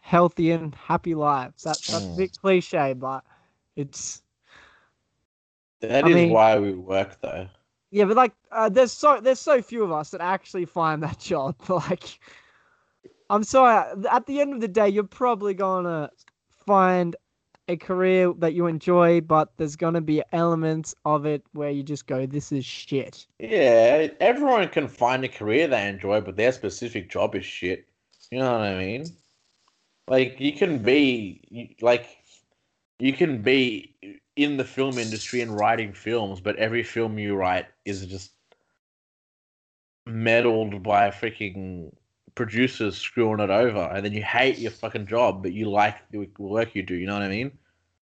healthy 0.02 0.50
and 0.52 0.74
happy 0.74 1.14
lives. 1.14 1.62
That, 1.64 1.80
that's 1.88 2.10
a 2.10 2.14
Mm. 2.14 2.16
bit 2.16 2.36
cliche, 2.36 2.92
but 2.94 3.24
it's 3.76 4.22
that 5.80 6.06
I 6.06 6.08
is 6.08 6.14
mean- 6.14 6.28
why 6.28 6.58
we 6.58 6.74
work, 6.74 7.20
though. 7.20 7.48
Yeah. 7.92 8.04
But 8.06 8.16
like, 8.16 8.32
uh, 8.50 8.68
there's 8.68 8.90
so 8.90 9.20
there's 9.20 9.38
so 9.38 9.62
few 9.62 9.84
of 9.84 9.92
us 9.92 10.10
that 10.10 10.20
actually 10.20 10.64
find 10.64 11.02
that 11.02 11.18
job. 11.30 11.54
Like, 11.68 12.18
I'm 13.30 13.44
sorry. 13.44 14.04
At 14.10 14.26
the 14.26 14.40
end 14.40 14.54
of 14.54 14.60
the 14.60 14.68
day, 14.68 14.88
you're 14.88 15.04
probably 15.04 15.54
gonna 15.54 16.10
find 16.66 17.14
a 17.68 17.76
career 17.76 18.32
that 18.38 18.54
you 18.54 18.66
enjoy, 18.66 19.20
but 19.20 19.52
there's 19.56 19.76
gonna 19.76 20.00
be 20.00 20.22
elements 20.32 20.94
of 21.04 21.26
it 21.26 21.44
where 21.52 21.70
you 21.70 21.82
just 21.82 22.06
go, 22.06 22.26
"This 22.26 22.50
is 22.50 22.64
shit." 22.64 23.26
Yeah, 23.38 24.08
everyone 24.20 24.68
can 24.68 24.88
find 24.88 25.22
a 25.24 25.28
career 25.28 25.68
they 25.68 25.86
enjoy, 25.86 26.22
but 26.22 26.36
their 26.36 26.52
specific 26.52 27.08
job 27.10 27.36
is 27.36 27.44
shit. 27.44 27.86
You 28.30 28.38
know 28.38 28.52
what 28.52 28.62
I 28.62 28.78
mean? 28.78 29.04
Like 30.08 30.40
you 30.40 30.52
can 30.52 30.82
be 30.82 31.76
like 31.80 32.06
you 32.98 33.12
can 33.12 33.42
be 33.42 33.94
in 34.36 34.56
the 34.56 34.64
film 34.64 34.98
industry 34.98 35.40
and 35.40 35.56
writing 35.58 35.92
films, 35.92 36.40
but 36.40 36.56
every 36.56 36.82
film 36.82 37.18
you 37.18 37.34
write 37.34 37.66
is 37.84 38.06
just 38.06 38.32
meddled 40.06 40.82
by 40.82 41.10
freaking 41.10 41.92
producers 42.34 42.96
screwing 42.96 43.40
it 43.40 43.50
over, 43.50 43.90
and 43.94 44.04
then 44.04 44.12
you 44.12 44.22
hate 44.22 44.58
your 44.58 44.70
fucking 44.70 45.06
job, 45.06 45.42
but 45.42 45.52
you 45.52 45.70
like 45.70 45.96
the 46.10 46.28
work 46.38 46.74
you 46.74 46.82
do. 46.82 46.94
You 46.94 47.06
know 47.06 47.14
what 47.14 47.22
I 47.22 47.28
mean? 47.28 47.52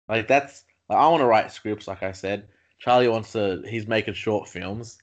Like 0.07 0.28
that's 0.28 0.66
like, 0.89 0.99
I 0.99 1.07
want 1.07 1.22
to 1.22 1.26
write 1.26 1.51
scripts, 1.51 1.88
like 1.88 2.03
I 2.03 2.11
said. 2.11 2.47
Charlie 2.80 3.07
wants 3.07 3.32
to. 3.34 3.64
He's 3.68 3.88
making 3.88 4.14
short 4.14 4.49
films. 4.49 4.97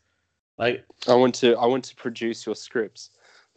Like 0.58 0.84
I 1.08 1.14
want 1.14 1.34
to. 1.36 1.56
I 1.56 1.66
want 1.66 1.84
to 1.84 1.96
produce 1.96 2.46
your 2.46 2.54
scripts. 2.54 3.10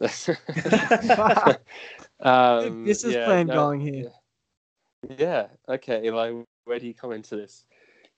um, 2.20 2.84
this 2.84 3.04
is 3.04 3.14
yeah, 3.14 3.26
plan 3.26 3.46
no, 3.46 3.54
going 3.54 3.80
here. 3.80 4.10
Yeah. 5.08 5.16
yeah. 5.18 5.46
Okay. 5.68 6.10
Like, 6.10 6.34
where 6.64 6.78
do 6.78 6.86
you 6.86 6.94
come 6.94 7.12
into 7.12 7.36
this? 7.36 7.64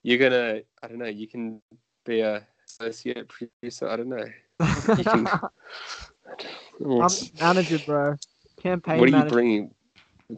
You're 0.03 0.19
gonna. 0.19 0.61
I 0.83 0.89
don't 0.89 0.99
know. 0.99 1.07
You 1.07 1.27
can 1.27 1.61
be 2.05 2.21
a 2.21 2.47
associate 2.67 3.29
producer. 3.29 3.89
I 3.89 3.97
don't 3.97 4.09
know. 4.09 4.25
Can. 5.03 5.29
I'm 6.81 7.09
manager, 7.41 7.79
bro. 7.85 8.17
Campaign 8.61 8.99
what 9.01 9.13
are 9.13 9.25
you 9.25 9.31
bringing? 9.31 9.71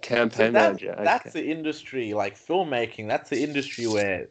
Campaign 0.02 0.52
that- 0.52 0.76
manager. 0.76 0.94
That's 0.98 1.28
okay. 1.28 1.40
the 1.40 1.50
industry, 1.50 2.14
like 2.14 2.36
filmmaking. 2.38 3.08
That's 3.08 3.30
the 3.30 3.42
industry 3.42 3.86
where, 3.86 4.28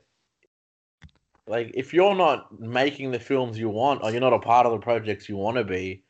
like, 1.47 1.71
if 1.73 1.93
you're 1.93 2.15
not 2.15 2.59
making 2.59 3.11
the 3.11 3.19
films 3.19 3.57
you 3.57 3.69
want, 3.69 4.03
or 4.03 4.11
you're 4.11 4.21
not 4.21 4.33
a 4.33 4.39
part 4.39 4.65
of 4.65 4.71
the 4.71 4.79
projects 4.79 5.27
you 5.27 5.35
want 5.35 5.57
to 5.57 5.63
be, 5.63 6.03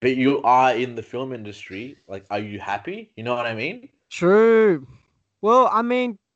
but 0.00 0.16
you 0.16 0.42
are 0.42 0.74
in 0.74 0.94
the 0.94 1.02
film 1.02 1.32
industry, 1.32 1.96
like, 2.08 2.24
are 2.30 2.40
you 2.40 2.58
happy? 2.58 3.12
You 3.16 3.24
know 3.24 3.34
what 3.34 3.46
I 3.46 3.54
mean? 3.54 3.88
True. 4.10 4.86
Well, 5.40 5.68
I 5.72 5.82
mean, 5.82 6.10
w- 6.10 6.16
w- 6.16 6.27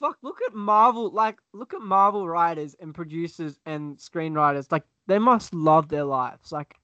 fuck. 0.00 0.18
Look 0.22 0.38
at 0.46 0.54
Marvel. 0.54 1.10
Like, 1.10 1.36
look 1.52 1.74
at 1.74 1.80
Marvel 1.80 2.28
writers 2.28 2.74
and 2.80 2.94
producers 2.94 3.58
and 3.66 3.96
screenwriters. 3.98 4.70
Like, 4.70 4.84
they 5.06 5.18
must 5.18 5.54
love 5.54 5.88
their 5.88 6.04
lives. 6.04 6.52
Like, 6.52 6.74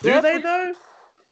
Do 0.00 0.10
they're 0.10 0.22
they 0.22 0.38
though? 0.40 0.74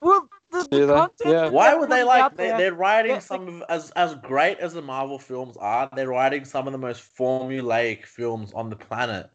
Well, 0.01 0.29
the, 0.51 0.63
the 0.65 0.69
Do 0.79 0.87
they? 0.87 0.93
content. 0.95 1.31
Yeah. 1.31 1.49
Why 1.51 1.75
would 1.75 1.89
they 1.89 2.03
like? 2.03 2.37
They, 2.37 2.49
there- 2.49 2.59
they're 2.59 2.75
writing 2.75 3.13
they're- 3.13 3.21
some 3.21 3.49
of 3.49 3.63
as 3.69 3.91
as 3.93 4.15
great 4.17 4.59
as 4.59 4.75
the 4.75 4.83
Marvel 4.83 5.19
films 5.19 5.57
are. 5.59 5.89
They're 5.95 6.09
writing 6.09 6.45
some 6.45 6.67
of 6.67 6.73
the 6.73 6.79
most 6.79 7.03
formulaic 7.17 8.05
films 8.07 8.53
on 8.53 8.69
the 8.71 8.77
planet. 8.77 9.31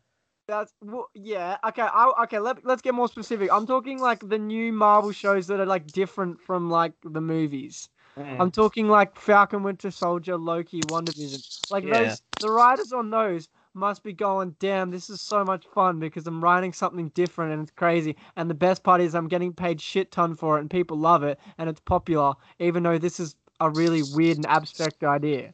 That's 0.48 0.74
well, 0.82 1.08
yeah. 1.14 1.58
Okay. 1.68 1.82
I, 1.82 2.24
okay. 2.24 2.40
Let 2.40 2.66
Let's 2.66 2.82
get 2.82 2.94
more 2.94 3.08
specific. 3.10 3.50
I'm 3.52 3.66
talking 3.68 4.00
like 4.00 4.28
the 4.28 4.38
new 4.38 4.72
Marvel 4.74 5.12
shows 5.12 5.48
that 5.48 5.60
are 5.60 5.66
like 5.66 5.88
different 5.88 6.40
from 6.42 6.70
like 6.70 6.94
the 7.04 7.22
movies. 7.22 7.90
Mm. 8.18 8.42
I'm 8.42 8.52
talking 8.52 8.88
like 8.88 9.16
Falcon, 9.16 9.64
Winter 9.64 9.92
Soldier, 9.92 10.38
Loki, 10.38 10.82
WandaVision. 10.82 11.44
Like 11.70 11.84
Yeah. 11.86 12.04
those, 12.04 12.22
the 12.40 12.50
writers 12.50 12.92
on 12.94 13.10
those 13.10 13.48
must 13.74 14.04
be 14.04 14.14
going, 14.14 14.56
damn, 14.60 14.90
this 14.90 15.10
is 15.10 15.22
so 15.22 15.44
much 15.46 15.66
fun 15.68 16.00
because 16.00 16.26
I'm 16.26 16.44
writing 16.44 16.74
something 16.74 17.10
different 17.10 17.54
and 17.54 17.62
it's 17.64 17.72
crazy. 17.76 18.16
And 18.36 18.50
the 18.50 18.56
best 18.56 18.84
part 18.84 19.02
is 19.02 19.14
I'm 19.14 19.28
getting 19.28 19.54
paid 19.54 19.80
shit 19.80 20.12
ton 20.12 20.36
for 20.36 20.58
it 20.58 20.62
and 20.62 20.70
people 20.70 20.98
love 20.98 21.24
it 21.24 21.40
and 21.58 21.70
it's 21.70 21.82
popular, 21.82 22.34
even 22.60 22.84
though 22.84 22.98
this 22.98 23.20
is 23.20 23.36
a 23.60 23.70
really 23.70 24.02
weird 24.04 24.38
and 24.38 24.48
abstract 24.48 25.04
idea. 25.04 25.54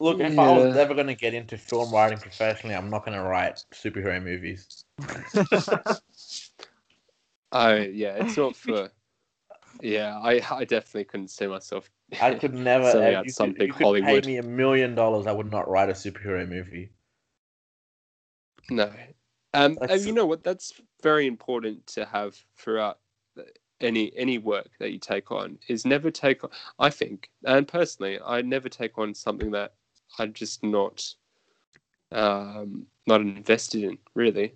Look, 0.00 0.18
if 0.20 0.36
I 0.38 0.50
was 0.50 0.74
Yeah. 0.74 0.80
ever 0.80 0.94
going 0.94 1.06
to 1.06 1.14
get 1.14 1.34
into 1.34 1.56
film 1.56 1.92
writing 1.92 2.18
professionally, 2.18 2.74
I'm 2.74 2.90
not 2.90 3.04
going 3.06 3.16
to 3.16 3.22
write 3.24 3.64
superhero 3.72 4.22
movies. 4.22 4.84
Oh 7.56 7.76
yeah, 7.76 8.16
it's 8.16 8.36
not 8.36 8.56
for. 8.56 8.90
Yeah, 9.84 10.18
I 10.18 10.40
I 10.50 10.64
definitely 10.64 11.04
couldn't 11.04 11.28
see 11.28 11.46
myself. 11.46 11.90
I 12.20 12.34
could 12.34 12.54
never. 12.54 12.86
Out 12.86 13.26
you 13.26 13.30
some 13.30 13.50
could, 13.50 13.58
big 13.58 13.68
you 13.68 13.74
could 13.74 13.84
Hollywood. 13.84 14.24
pay 14.24 14.30
me 14.30 14.38
a 14.38 14.42
million 14.42 14.94
dollars. 14.94 15.26
I 15.26 15.32
would 15.32 15.50
not 15.50 15.68
write 15.68 15.90
a 15.90 15.92
superhero 15.92 16.48
movie. 16.48 16.90
No. 18.70 18.90
Um, 19.52 19.78
and 19.82 20.00
you 20.00 20.12
know 20.12 20.24
what? 20.24 20.42
That's 20.42 20.72
very 21.02 21.26
important 21.26 21.86
to 21.88 22.06
have 22.06 22.34
throughout 22.56 22.98
any 23.82 24.10
any 24.16 24.38
work 24.38 24.70
that 24.80 24.90
you 24.90 24.98
take 24.98 25.30
on. 25.30 25.58
Is 25.68 25.84
never 25.84 26.10
take 26.10 26.42
on. 26.42 26.50
I 26.78 26.88
think, 26.88 27.28
and 27.44 27.68
personally, 27.68 28.18
I 28.24 28.40
never 28.40 28.70
take 28.70 28.96
on 28.96 29.14
something 29.14 29.50
that 29.50 29.74
I'm 30.18 30.32
just 30.32 30.62
not 30.64 31.04
um, 32.10 32.86
not 33.06 33.20
invested 33.20 33.84
in. 33.84 33.98
Really, 34.14 34.54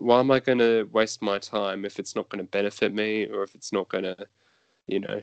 why 0.00 0.18
am 0.18 0.30
I 0.30 0.40
going 0.40 0.58
to 0.58 0.88
waste 0.92 1.22
my 1.22 1.38
time 1.38 1.84
if 1.84 1.98
it's 1.98 2.16
not 2.16 2.28
going 2.30 2.44
to 2.44 2.50
benefit 2.50 2.92
me 2.92 3.26
or 3.26 3.42
if 3.42 3.54
it's 3.54 3.72
not 3.72 3.88
going 3.90 4.04
to, 4.04 4.16
you 4.90 5.00
know, 5.00 5.22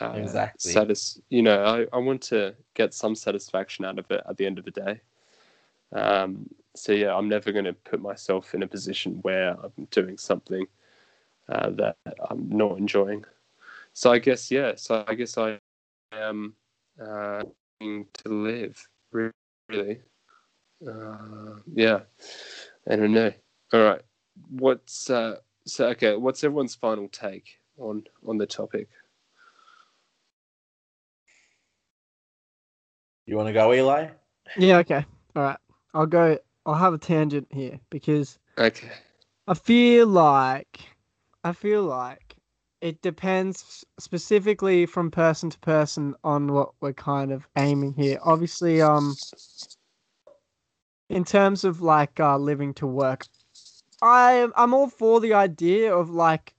uh, 0.00 0.12
Exactly. 0.14 0.72
satis- 0.72 1.20
You 1.30 1.42
know, 1.42 1.64
I, 1.64 1.96
I 1.96 1.98
want 1.98 2.22
to 2.24 2.54
get 2.74 2.94
some 2.94 3.14
satisfaction 3.14 3.84
out 3.84 3.98
of 3.98 4.10
it 4.10 4.22
at 4.28 4.36
the 4.36 4.46
end 4.46 4.58
of 4.58 4.64
the 4.64 4.70
day. 4.70 5.00
Um, 5.92 6.48
so 6.74 6.92
yeah, 6.92 7.14
I'm 7.14 7.28
never 7.28 7.52
going 7.52 7.64
to 7.64 7.72
put 7.72 8.00
myself 8.00 8.54
in 8.54 8.62
a 8.62 8.66
position 8.66 9.18
where 9.22 9.56
I'm 9.62 9.86
doing 9.90 10.18
something 10.18 10.66
uh, 11.48 11.70
that 11.70 11.96
I'm 12.30 12.48
not 12.50 12.78
enjoying. 12.78 13.24
So 13.92 14.12
I 14.12 14.18
guess 14.18 14.50
yeah. 14.50 14.74
So 14.76 15.04
I 15.06 15.14
guess 15.14 15.38
I 15.38 15.58
am 16.12 16.54
uh, 17.00 17.42
to 17.80 18.28
live 18.28 18.88
really. 19.12 20.00
Uh, 20.86 21.56
yeah, 21.74 22.00
I 22.88 22.96
don't 22.96 23.12
know. 23.12 23.32
All 23.72 23.82
right, 23.82 24.02
what's 24.50 25.08
uh, 25.10 25.36
so 25.64 25.86
okay? 25.88 26.16
What's 26.16 26.44
everyone's 26.44 26.74
final 26.74 27.08
take 27.08 27.58
on 27.78 28.04
on 28.26 28.36
the 28.38 28.46
topic? 28.46 28.88
You 33.26 33.36
want 33.36 33.48
to 33.48 33.52
go, 33.52 33.72
Eli? 33.74 34.08
yeah, 34.56 34.78
okay. 34.78 35.04
All 35.34 35.42
right. 35.42 35.58
I'll 35.94 36.06
go. 36.06 36.38
I'll 36.64 36.74
have 36.74 36.94
a 36.94 36.98
tangent 36.98 37.48
here 37.50 37.78
because 37.90 38.38
Okay. 38.58 38.90
I 39.48 39.54
feel 39.54 40.06
like 40.06 40.80
I 41.44 41.52
feel 41.52 41.82
like 41.84 42.36
it 42.80 43.02
depends 43.02 43.84
specifically 43.98 44.86
from 44.86 45.10
person 45.10 45.50
to 45.50 45.58
person 45.60 46.14
on 46.24 46.52
what 46.52 46.70
we're 46.80 46.92
kind 46.92 47.32
of 47.32 47.48
aiming 47.56 47.94
here. 47.94 48.18
Obviously, 48.22 48.80
um 48.80 49.14
in 51.08 51.24
terms 51.24 51.64
of 51.64 51.80
like 51.80 52.18
uh 52.20 52.36
living 52.36 52.74
to 52.74 52.86
work, 52.86 53.26
I 54.02 54.48
I'm 54.56 54.74
all 54.74 54.88
for 54.88 55.20
the 55.20 55.34
idea 55.34 55.94
of 55.94 56.10
like 56.10 56.54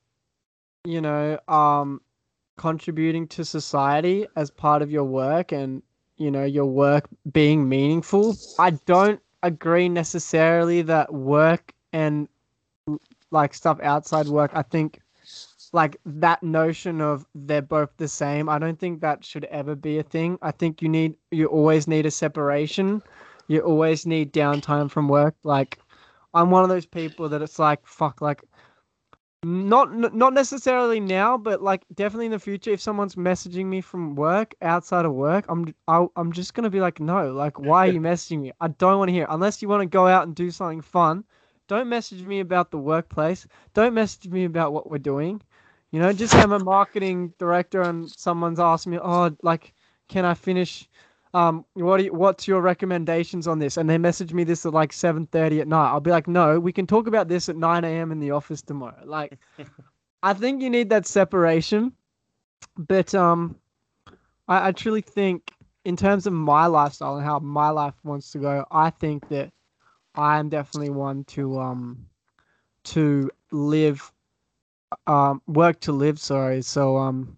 you 0.85 1.01
know, 1.01 1.39
um 1.47 2.01
contributing 2.57 3.27
to 3.27 3.45
society 3.45 4.27
as 4.35 4.49
part 4.49 4.81
of 4.81 4.89
your 4.89 5.03
work 5.03 5.51
and 5.51 5.83
you 6.17 6.31
know, 6.31 6.43
your 6.43 6.65
work 6.65 7.07
being 7.31 7.67
meaningful. 7.69 8.35
I 8.59 8.71
don't 8.71 9.21
agree 9.43 9.87
necessarily 9.89 10.81
that 10.83 11.13
work 11.13 11.73
and 11.93 12.27
like 13.31 13.53
stuff 13.53 13.79
outside 13.81 14.27
work 14.27 14.51
i 14.53 14.61
think 14.61 14.99
like 15.73 15.97
that 16.05 16.41
notion 16.41 17.01
of 17.01 17.25
they're 17.35 17.61
both 17.61 17.89
the 17.97 18.07
same 18.07 18.49
i 18.49 18.57
don't 18.57 18.79
think 18.79 19.01
that 19.01 19.23
should 19.23 19.43
ever 19.45 19.75
be 19.75 19.99
a 19.99 20.03
thing. 20.03 20.37
I 20.41 20.51
think 20.51 20.81
you 20.81 20.89
need 20.89 21.15
you 21.31 21.47
always 21.47 21.87
need 21.87 22.05
a 22.05 22.11
separation. 22.11 23.01
You 23.47 23.61
always 23.61 24.05
need 24.05 24.33
downtime 24.33 24.89
from 24.89 25.07
work. 25.09 25.35
Like 25.43 25.79
i'm 26.33 26.51
one 26.51 26.63
of 26.63 26.69
those 26.69 26.85
people 26.85 27.29
that 27.29 27.41
it's 27.41 27.59
like 27.59 27.85
fuck 27.85 28.21
like 28.21 28.43
not 29.43 30.13
not 30.13 30.33
necessarily 30.33 30.99
now, 30.99 31.37
but 31.37 31.61
like 31.61 31.85
definitely 31.93 32.25
in 32.25 32.31
the 32.31 32.39
future. 32.39 32.71
If 32.71 32.81
someone's 32.81 33.15
messaging 33.15 33.65
me 33.65 33.81
from 33.81 34.15
work 34.15 34.55
outside 34.61 35.05
of 35.05 35.13
work, 35.13 35.45
I'm 35.47 35.73
I'll, 35.87 36.11
I'm 36.15 36.31
just 36.31 36.53
gonna 36.53 36.69
be 36.69 36.79
like, 36.79 36.99
no, 36.99 37.31
like 37.31 37.59
why 37.59 37.87
are 37.87 37.91
you 37.91 38.01
messaging 38.11 38.41
me? 38.41 38.51
I 38.59 38.69
don't 38.69 38.97
want 38.97 39.09
to 39.09 39.13
hear. 39.13 39.23
It. 39.23 39.29
Unless 39.29 39.61
you 39.61 39.69
want 39.69 39.81
to 39.81 39.85
go 39.85 40.07
out 40.07 40.25
and 40.25 40.35
do 40.35 40.49
something 40.49 40.81
fun, 40.81 41.23
don't 41.67 41.87
message 41.89 42.23
me 42.23 42.39
about 42.39 42.71
the 42.71 42.77
workplace. 42.79 43.45
Don't 43.73 43.93
message 43.93 44.27
me 44.27 44.45
about 44.45 44.73
what 44.73 44.89
we're 44.89 44.97
doing. 44.97 45.41
You 45.91 45.99
know, 45.99 46.11
just 46.13 46.35
I'm 46.35 46.51
a 46.51 46.59
marketing 46.59 47.33
director 47.37 47.81
and 47.81 48.09
someone's 48.09 48.59
asking 48.59 48.93
me, 48.93 48.99
oh, 49.01 49.35
like, 49.43 49.73
can 50.09 50.25
I 50.25 50.33
finish? 50.33 50.89
Um, 51.33 51.65
what 51.73 51.97
do 51.97 52.05
you, 52.05 52.13
what's 52.13 52.47
your 52.47 52.61
recommendations 52.61 53.47
on 53.47 53.59
this? 53.59 53.77
And 53.77 53.89
they 53.89 53.97
message 53.97 54.33
me 54.33 54.43
this 54.43 54.65
at 54.65 54.73
like 54.73 54.93
seven 54.93 55.27
thirty 55.27 55.59
at 55.61 55.67
night. 55.67 55.89
I'll 55.89 55.99
be 55.99 56.11
like, 56.11 56.27
no, 56.27 56.59
we 56.59 56.71
can 56.71 56.87
talk 56.87 57.07
about 57.07 57.27
this 57.27 57.49
at 57.49 57.55
nine 57.55 57.83
a.m. 57.83 58.11
in 58.11 58.19
the 58.19 58.31
office 58.31 58.61
tomorrow. 58.61 59.01
Like, 59.05 59.37
I 60.23 60.33
think 60.33 60.61
you 60.61 60.69
need 60.69 60.89
that 60.89 61.05
separation, 61.05 61.93
but 62.77 63.13
um, 63.13 63.57
I, 64.47 64.69
I 64.69 64.71
truly 64.71 65.01
think 65.01 65.51
in 65.85 65.95
terms 65.95 66.27
of 66.27 66.33
my 66.33 66.65
lifestyle 66.67 67.15
and 67.17 67.25
how 67.25 67.39
my 67.39 67.69
life 67.69 67.95
wants 68.03 68.31
to 68.31 68.39
go, 68.39 68.65
I 68.71 68.89
think 68.89 69.29
that 69.29 69.51
I 70.15 70.39
am 70.39 70.49
definitely 70.49 70.89
one 70.89 71.23
to 71.25 71.59
um 71.59 72.07
to 72.85 73.29
live 73.51 74.11
um 75.05 75.41
work 75.47 75.79
to 75.81 75.91
live 75.91 76.19
sorry 76.19 76.61
so 76.61 76.97
um 76.97 77.36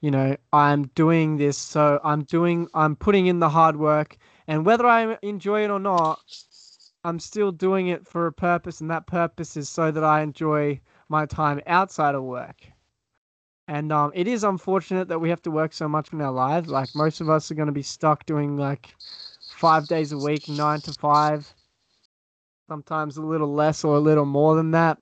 you 0.00 0.10
know 0.10 0.36
i'm 0.52 0.84
doing 0.94 1.36
this 1.36 1.56
so 1.58 2.00
i'm 2.04 2.22
doing 2.24 2.68
i'm 2.74 2.94
putting 2.96 3.26
in 3.26 3.38
the 3.38 3.48
hard 3.48 3.76
work 3.76 4.16
and 4.46 4.64
whether 4.64 4.86
i 4.86 5.16
enjoy 5.22 5.64
it 5.64 5.70
or 5.70 5.78
not 5.78 6.20
i'm 7.04 7.18
still 7.18 7.52
doing 7.52 7.88
it 7.88 8.06
for 8.06 8.26
a 8.26 8.32
purpose 8.32 8.80
and 8.80 8.90
that 8.90 9.06
purpose 9.06 9.56
is 9.56 9.68
so 9.68 9.90
that 9.90 10.04
i 10.04 10.20
enjoy 10.20 10.78
my 11.08 11.26
time 11.26 11.60
outside 11.66 12.14
of 12.14 12.22
work 12.22 12.66
and 13.66 13.92
um 13.92 14.10
it 14.14 14.28
is 14.28 14.44
unfortunate 14.44 15.08
that 15.08 15.20
we 15.20 15.28
have 15.28 15.42
to 15.42 15.50
work 15.50 15.72
so 15.72 15.88
much 15.88 16.12
in 16.12 16.20
our 16.20 16.32
lives 16.32 16.68
like 16.68 16.88
most 16.94 17.20
of 17.20 17.28
us 17.28 17.50
are 17.50 17.54
going 17.54 17.66
to 17.66 17.72
be 17.72 17.82
stuck 17.82 18.24
doing 18.26 18.56
like 18.56 18.94
five 19.56 19.86
days 19.88 20.12
a 20.12 20.18
week 20.18 20.48
nine 20.48 20.80
to 20.80 20.92
five 20.92 21.52
sometimes 22.68 23.16
a 23.16 23.22
little 23.22 23.52
less 23.52 23.82
or 23.82 23.96
a 23.96 24.00
little 24.00 24.26
more 24.26 24.54
than 24.54 24.70
that. 24.72 24.98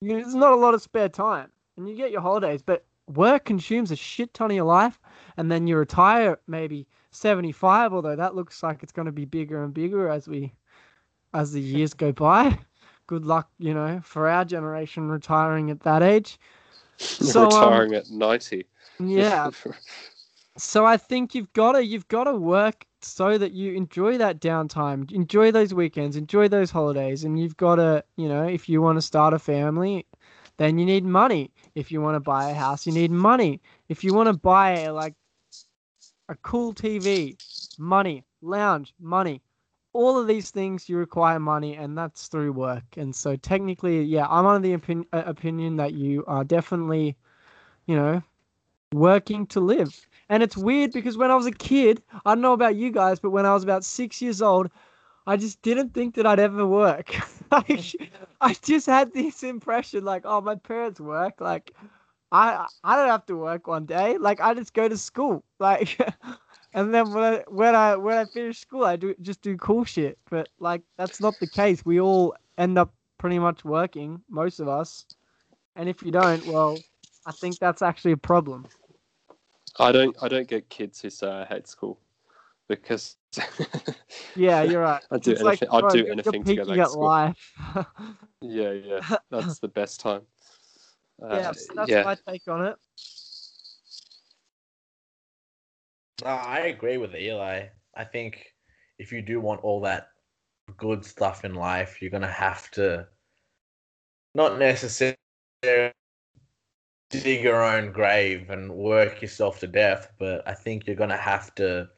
You 0.00 0.14
there's 0.14 0.34
not 0.34 0.52
a 0.52 0.56
lot 0.56 0.74
of 0.74 0.82
spare 0.82 1.08
time, 1.08 1.50
and 1.76 1.88
you 1.88 1.94
get 1.94 2.10
your 2.10 2.20
holidays, 2.20 2.62
but 2.62 2.84
work 3.16 3.44
consumes 3.44 3.90
a 3.90 3.96
shit 3.96 4.32
ton 4.34 4.50
of 4.50 4.56
your 4.56 4.64
life, 4.64 4.98
and 5.36 5.50
then 5.50 5.66
you 5.66 5.76
retire 5.76 6.32
at 6.32 6.40
maybe 6.46 6.86
75, 7.10 7.92
although 7.92 8.16
that 8.16 8.34
looks 8.34 8.62
like 8.62 8.82
it's 8.82 8.92
going 8.92 9.06
to 9.06 9.12
be 9.12 9.24
bigger 9.24 9.62
and 9.62 9.74
bigger 9.74 10.08
as 10.08 10.28
we 10.28 10.52
as 11.34 11.52
the 11.52 11.60
years 11.60 11.94
go 11.94 12.12
by. 12.12 12.58
Good 13.06 13.24
luck, 13.24 13.50
you 13.58 13.74
know, 13.74 14.00
for 14.04 14.28
our 14.28 14.44
generation 14.44 15.08
retiring 15.08 15.70
at 15.70 15.80
that 15.80 16.02
age. 16.02 16.38
So, 16.96 17.42
um, 17.42 17.48
Retiring 17.48 17.94
at 17.94 18.10
ninety. 18.10 18.66
Yeah, 18.98 19.50
so 20.58 20.84
I 20.84 20.96
think 20.96 21.34
you've 21.34 21.52
got 21.52 21.72
to 21.72 21.84
you've 21.84 22.08
got 22.08 22.24
to 22.24 22.34
work 22.34 22.84
so 23.02 23.38
that 23.38 23.52
you 23.52 23.72
enjoy 23.72 24.18
that 24.18 24.40
downtime, 24.40 25.10
enjoy 25.12 25.50
those 25.50 25.72
weekends, 25.72 26.16
enjoy 26.16 26.48
those 26.48 26.70
holidays, 26.70 27.24
and 27.24 27.40
you've 27.40 27.56
got 27.56 27.76
to, 27.76 28.04
you 28.16 28.28
know, 28.28 28.46
if 28.46 28.68
you 28.68 28.82
want 28.82 28.98
to 28.98 29.02
start 29.02 29.32
a 29.32 29.38
family, 29.38 30.06
then 30.60 30.76
you 30.76 30.84
need 30.84 31.06
money. 31.06 31.50
If 31.74 31.90
you 31.90 32.02
want 32.02 32.16
to 32.16 32.20
buy 32.20 32.50
a 32.50 32.54
house, 32.54 32.86
you 32.86 32.92
need 32.92 33.10
money. 33.10 33.62
If 33.88 34.04
you 34.04 34.12
want 34.12 34.26
to 34.26 34.34
buy 34.34 34.88
like 34.88 35.14
a 36.28 36.34
cool 36.42 36.74
TV, 36.74 37.38
money, 37.78 38.24
lounge, 38.42 38.92
money. 39.00 39.40
All 39.94 40.18
of 40.18 40.26
these 40.26 40.50
things 40.50 40.86
you 40.86 40.98
require 40.98 41.40
money, 41.40 41.76
and 41.76 41.96
that's 41.96 42.28
through 42.28 42.52
work. 42.52 42.84
And 42.98 43.16
so 43.16 43.36
technically, 43.36 44.02
yeah, 44.02 44.26
I'm 44.28 44.44
under 44.44 44.68
the 44.68 44.74
opinion 44.74 45.08
uh, 45.14 45.22
opinion 45.24 45.76
that 45.76 45.94
you 45.94 46.24
are 46.26 46.44
definitely, 46.44 47.16
you 47.86 47.96
know, 47.96 48.22
working 48.92 49.46
to 49.46 49.60
live. 49.60 49.98
And 50.28 50.42
it's 50.42 50.58
weird 50.58 50.92
because 50.92 51.16
when 51.16 51.30
I 51.30 51.36
was 51.36 51.46
a 51.46 51.52
kid, 51.52 52.02
I 52.26 52.34
don't 52.34 52.42
know 52.42 52.52
about 52.52 52.76
you 52.76 52.90
guys, 52.90 53.18
but 53.18 53.30
when 53.30 53.46
I 53.46 53.54
was 53.54 53.62
about 53.62 53.82
six 53.82 54.20
years 54.20 54.42
old, 54.42 54.70
I 55.30 55.36
just 55.36 55.62
didn't 55.62 55.94
think 55.94 56.16
that 56.16 56.26
I'd 56.26 56.40
ever 56.40 56.66
work. 56.66 57.14
like, 57.52 57.94
I 58.40 58.52
just 58.62 58.86
had 58.86 59.14
this 59.14 59.44
impression, 59.44 60.04
like, 60.04 60.22
oh, 60.24 60.40
my 60.40 60.56
parents 60.56 60.98
work. 60.98 61.40
Like, 61.40 61.72
I 62.32 62.66
I 62.82 62.96
don't 62.96 63.08
have 63.08 63.26
to 63.26 63.36
work 63.36 63.68
one 63.68 63.86
day. 63.86 64.18
Like, 64.18 64.40
I 64.40 64.54
just 64.54 64.74
go 64.74 64.88
to 64.88 64.96
school. 64.96 65.44
Like, 65.60 66.00
and 66.72 66.92
then 66.92 67.12
when 67.12 67.22
I 67.22 67.44
when 67.46 67.74
I 67.76 67.94
when 67.94 68.18
I 68.18 68.24
finish 68.24 68.58
school, 68.58 68.84
I 68.84 68.96
do 68.96 69.14
just 69.22 69.40
do 69.40 69.56
cool 69.56 69.84
shit. 69.84 70.18
But 70.30 70.48
like, 70.58 70.82
that's 70.98 71.20
not 71.20 71.38
the 71.38 71.46
case. 71.46 71.84
We 71.84 72.00
all 72.00 72.34
end 72.58 72.76
up 72.76 72.92
pretty 73.18 73.38
much 73.38 73.64
working, 73.64 74.22
most 74.28 74.58
of 74.58 74.66
us. 74.66 75.06
And 75.76 75.88
if 75.88 76.02
you 76.02 76.10
don't, 76.10 76.44
well, 76.46 76.82
I 77.24 77.32
think 77.32 77.60
that's 77.60 77.82
actually 77.82 78.12
a 78.12 78.16
problem. 78.16 78.66
I 79.78 79.92
don't. 79.92 80.16
I 80.20 80.28
don't 80.28 80.48
get 80.48 80.68
kids 80.70 81.00
who 81.02 81.10
say 81.10 81.28
I 81.28 81.44
hate 81.44 81.68
school 81.68 82.00
because 82.70 83.16
Yeah, 84.36 84.62
you're 84.62 84.80
right. 84.82 85.02
I'd 85.10 85.22
do 85.22 85.32
It's 85.32 85.40
anything. 85.40 85.68
I'd 85.72 85.80
bro, 85.80 85.90
do 85.90 85.98
you're- 85.98 86.10
anything 86.12 86.44
you're 86.46 86.56
to 86.56 86.64
go 86.64 86.66
back 86.66 86.76
to 86.76 86.82
at 86.82 86.88
school. 86.90 87.04
life. 87.04 87.52
Yeah, 88.42 88.72
yeah, 88.72 89.16
that's 89.30 89.58
the 89.58 89.68
best 89.68 90.00
time. 90.00 90.22
Uh, 91.22 91.36
yeah, 91.36 91.52
so 91.52 91.74
that's 91.74 91.90
yeah. 91.90 92.02
my 92.04 92.16
take 92.26 92.48
on 92.48 92.64
it. 92.64 92.76
No, 96.24 96.30
I 96.30 96.60
agree 96.60 96.96
with 96.96 97.14
Eli. 97.14 97.66
I 97.94 98.04
think 98.04 98.46
if 98.98 99.12
you 99.12 99.20
do 99.20 99.40
want 99.40 99.62
all 99.62 99.82
that 99.82 100.08
good 100.78 101.04
stuff 101.04 101.44
in 101.44 101.54
life, 101.54 102.00
you're 102.00 102.10
gonna 102.10 102.32
have 102.32 102.70
to 102.70 103.06
not 104.34 104.58
necessarily 104.58 105.16
dig 107.10 107.42
your 107.44 107.62
own 107.62 107.92
grave 107.92 108.48
and 108.48 108.72
work 108.74 109.20
yourself 109.20 109.60
to 109.60 109.66
death, 109.66 110.08
but 110.18 110.48
I 110.48 110.54
think 110.54 110.86
you're 110.86 110.96
gonna 110.96 111.14
have 111.16 111.54
to 111.56 111.90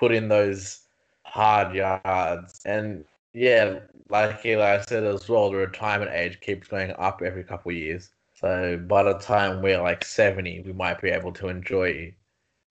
put 0.00 0.12
in 0.12 0.28
those 0.28 0.80
hard 1.24 1.74
yards. 1.76 2.60
And 2.64 3.04
yeah, 3.34 3.80
like 4.08 4.44
Eli 4.46 4.80
said 4.80 5.04
as 5.04 5.28
well, 5.28 5.50
the 5.50 5.58
retirement 5.58 6.10
age 6.12 6.40
keeps 6.40 6.68
going 6.68 6.92
up 6.98 7.22
every 7.22 7.44
couple 7.44 7.70
of 7.70 7.76
years. 7.78 8.10
So 8.34 8.82
by 8.88 9.04
the 9.04 9.18
time 9.18 9.62
we're 9.62 9.82
like 9.82 10.04
70, 10.04 10.62
we 10.62 10.72
might 10.72 11.00
be 11.02 11.10
able 11.10 11.32
to 11.34 11.48
enjoy 11.48 12.14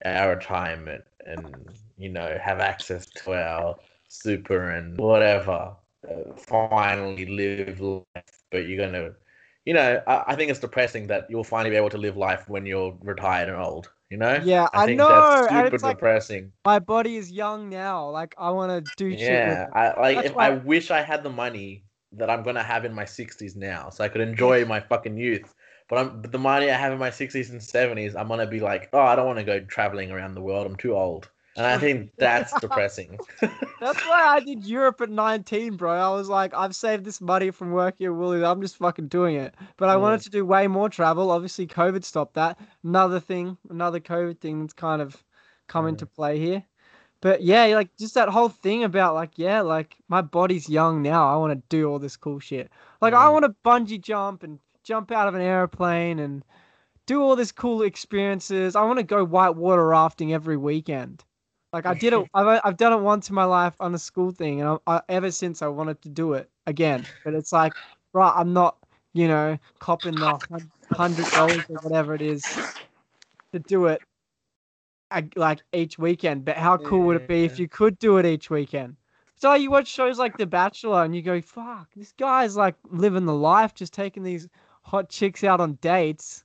our 0.05 0.36
retirement 0.36 1.03
and 1.25 1.69
you 1.97 2.09
know 2.09 2.38
have 2.41 2.59
access 2.59 3.05
to 3.05 3.34
our 3.34 3.75
super 4.07 4.71
and 4.71 4.97
whatever 4.97 5.75
uh, 6.09 6.34
finally 6.38 7.25
live 7.25 7.82
life 7.82 8.41
but 8.51 8.67
you're 8.67 8.84
gonna 8.86 9.11
you 9.70 9.74
know 9.78 9.89
I, 10.07 10.24
I 10.32 10.36
think 10.36 10.49
it's 10.51 10.59
depressing 10.67 11.07
that 11.07 11.28
you'll 11.30 11.43
finally 11.53 11.70
be 11.76 11.78
able 11.84 11.91
to 11.97 12.01
live 12.07 12.17
life 12.17 12.43
when 12.49 12.65
you're 12.65 12.93
retired 13.01 13.49
and 13.49 13.57
old 13.57 13.91
you 14.09 14.17
know 14.17 14.36
Yeah, 14.45 14.67
I, 14.74 14.86
think 14.86 14.97
know, 14.97 15.09
that's 15.09 15.32
super 15.49 15.76
it's 15.76 15.84
like 15.84 15.97
depressing 15.97 16.51
my 16.65 16.80
body 16.80 17.15
is 17.15 17.32
young 17.32 17.70
now. 17.70 18.09
Like 18.09 18.36
I 18.38 18.49
want 18.51 18.72
to 18.72 18.82
do 19.03 19.09
shit. 19.17 19.45
yeah. 19.45 19.67
I 19.74 19.99
like 19.99 20.26
if 20.26 20.36
why- 20.36 20.47
I 20.47 20.49
wish 20.51 20.91
I 20.91 21.01
had 21.01 21.24
the 21.24 21.30
money 21.30 21.84
that 22.13 22.30
I'm 22.30 22.43
gonna 22.43 22.63
have 22.63 22.86
in 22.86 22.93
my 22.93 23.05
60s 23.05 23.55
now 23.55 23.89
so 23.89 24.03
I 24.03 24.09
could 24.09 24.22
enjoy 24.22 24.65
my 24.65 24.80
fucking 24.80 25.17
youth 25.17 25.53
but 25.89 25.99
I'm 25.99 26.22
but 26.22 26.32
the 26.32 26.39
money 26.39 26.72
I 26.72 26.78
have 26.78 26.91
in 26.91 26.99
my 26.99 27.11
60s 27.11 27.51
and 27.51 27.61
70s 27.61 28.15
I'm 28.15 28.28
gonna 28.28 28.47
be 28.47 28.59
like 28.59 28.89
oh 28.93 28.99
I 29.11 29.15
don't 29.15 29.28
want 29.28 29.38
to 29.39 29.43
go 29.45 29.59
traveling 29.59 30.11
around 30.11 30.34
the 30.36 30.41
world 30.41 30.65
I'm 30.65 30.76
too 30.76 30.95
old 30.95 31.30
and 31.60 31.68
I 31.68 31.78
think 31.78 32.12
that's 32.18 32.60
depressing 32.60 33.20
That's 33.80 34.03
why 34.05 34.36
I 34.36 34.41
did 34.41 34.66
Europe 34.66 34.99
at 34.99 35.10
19, 35.10 35.78
bro. 35.78 35.93
I 35.93 36.14
was 36.14 36.28
like, 36.28 36.53
I've 36.53 36.76
saved 36.76 37.05
this 37.05 37.22
money 37.22 37.49
from 37.49 37.72
working 37.72 38.07
at 38.07 38.14
Woolies. 38.14 38.43
I'm 38.43 38.62
just 38.62 38.76
fucking 38.76 39.07
doing 39.07 39.38
it. 39.38 39.55
But 39.78 39.88
I 39.88 39.95
Mm. 39.95 40.01
wanted 40.01 40.22
to 40.22 40.30
do 40.30 40.45
way 40.45 40.68
more 40.68 40.89
travel. 40.89 41.32
Obviously, 41.32 41.66
COVID 41.66 42.03
stopped 42.03 42.34
that. 42.34 42.60
Another 42.84 43.22
thing, 43.22 43.57
another 43.70 44.01
COVID 44.01 44.39
thing 44.41 44.60
that's 44.60 44.74
kind 44.74 45.01
of 45.01 45.24
come 45.68 45.86
Mm. 45.86 45.89
into 45.89 46.05
play 46.05 46.38
here. 46.39 46.64
But 47.22 47.41
yeah, 47.41 47.66
like 47.68 47.95
just 47.97 48.16
that 48.16 48.28
whole 48.28 48.49
thing 48.49 48.84
about 48.84 49.16
like, 49.16 49.38
yeah, 49.38 49.62
like 49.62 49.95
my 50.10 50.22
body's 50.22 50.68
young 50.68 51.01
now. 51.01 51.34
I 51.34 51.38
want 51.38 51.53
to 51.53 51.64
do 51.70 51.89
all 51.89 51.99
this 51.99 52.18
cool 52.18 52.39
shit. 52.39 52.70
Like 52.99 53.14
I 53.14 53.28
Mm. 53.28 53.32
want 53.34 53.45
to 53.45 53.55
bungee 53.64 54.01
jump 54.01 54.43
and 54.43 54.60
jump 54.84 55.10
out 55.10 55.30
of 55.30 55.36
an 55.36 55.41
airplane 55.41 56.20
and 56.20 56.43
do 57.05 57.22
all 57.22 57.38
this 57.38 57.53
cool 57.53 57.82
experiences. 57.84 58.76
I 58.76 58.84
want 58.84 58.99
to 58.99 59.03
go 59.03 59.24
whitewater 59.24 59.88
rafting 59.88 60.34
every 60.34 60.57
weekend. 60.57 61.24
Like 61.74 61.86
I 61.86 61.93
did 61.93 62.13
it. 62.13 62.28
I've 62.34 62.61
I've 62.63 62.78
done 62.78 62.93
it 62.93 63.01
once 63.01 63.30
in 63.30 63.36
my 63.36 63.45
life 63.45 63.76
on 63.80 63.93
a 63.95 63.99
school 63.99 64.32
thing, 64.32 64.61
and 64.61 64.80
I, 64.88 64.97
I 64.97 65.01
ever 65.09 65.32
since 65.32 65.61
I 65.61 65.67
wanted 65.67 66.01
to 66.03 66.09
do 66.09 66.34
it 66.34 66.49
again. 66.67 67.07
But 67.24 67.36
it's 67.36 67.51
like, 67.51 67.74
right, 68.13 68.34
I'm 68.36 68.53
not, 68.53 68.78
you 69.13 69.28
know, 69.28 69.57
copping 69.80 70.20
the 70.20 70.39
hundred 70.91 71.30
dollars 71.32 71.65
or 71.70 71.78
whatever 71.78 72.15
it 72.15 72.22
is 72.22 72.61
to 73.53 73.59
do 73.59 73.86
it, 73.88 74.03
ag- 75.11 75.34
like 75.38 75.61
each 75.74 75.97
weekend. 75.99 76.45
But 76.45 76.57
how 76.57 76.78
cool 76.78 77.05
would 77.07 77.17
it 77.17 77.28
be 77.28 77.43
if 77.45 77.59
you 77.59 77.67
could 77.67 77.97
do 77.99 78.17
it 78.17 78.26
each 78.26 78.49
weekend? 78.49 78.97
So 79.36 79.53
you 79.53 79.72
watch 79.72 79.88
shows 79.88 80.20
like 80.20 80.38
The 80.38 80.45
Bachelor, 80.45 81.03
and 81.03 81.15
you 81.15 81.22
go, 81.22 81.41
"Fuck, 81.41 81.93
this 81.95 82.11
guy's 82.13 82.55
like 82.57 82.76
living 82.89 83.26
the 83.26 83.34
life, 83.34 83.74
just 83.74 83.93
taking 83.93 84.24
these 84.24 84.47
hot 84.84 85.09
chicks 85.09 85.43
out 85.43 85.61
on 85.61 85.76
dates 85.76 86.43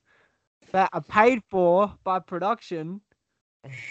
that 0.72 0.90
are 0.94 1.02
paid 1.02 1.42
for 1.50 1.98
by 2.04 2.20
production." 2.20 3.02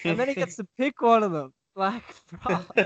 And 0.04 0.20
then 0.20 0.28
he 0.28 0.36
gets 0.36 0.56
to 0.58 0.68
pick 0.78 1.02
one 1.02 1.24
of 1.24 1.32
them. 1.32 1.54
Like, 1.76 2.04
bro, 2.44 2.66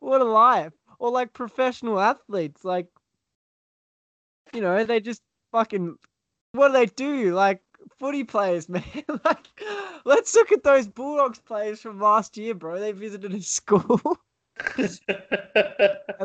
what 0.00 0.20
a 0.20 0.24
life! 0.24 0.72
Or 0.98 1.10
like 1.10 1.32
professional 1.32 2.00
athletes, 2.00 2.64
like, 2.64 2.86
you 4.52 4.60
know, 4.60 4.84
they 4.84 5.00
just 5.00 5.22
fucking 5.52 5.96
what 6.52 6.68
do 6.68 6.74
they 6.74 6.86
do? 6.86 7.34
Like 7.34 7.60
footy 7.98 8.24
players, 8.24 8.68
man. 8.68 8.82
like 9.24 9.46
let's 10.04 10.34
look 10.34 10.52
at 10.52 10.62
those 10.62 10.88
Bulldogs 10.88 11.38
players 11.38 11.80
from 11.80 12.00
last 12.00 12.36
year, 12.36 12.54
bro. 12.54 12.80
They 12.80 12.92
visited 12.92 13.34
a 13.34 13.42
school. 13.42 14.00
and 14.76 14.98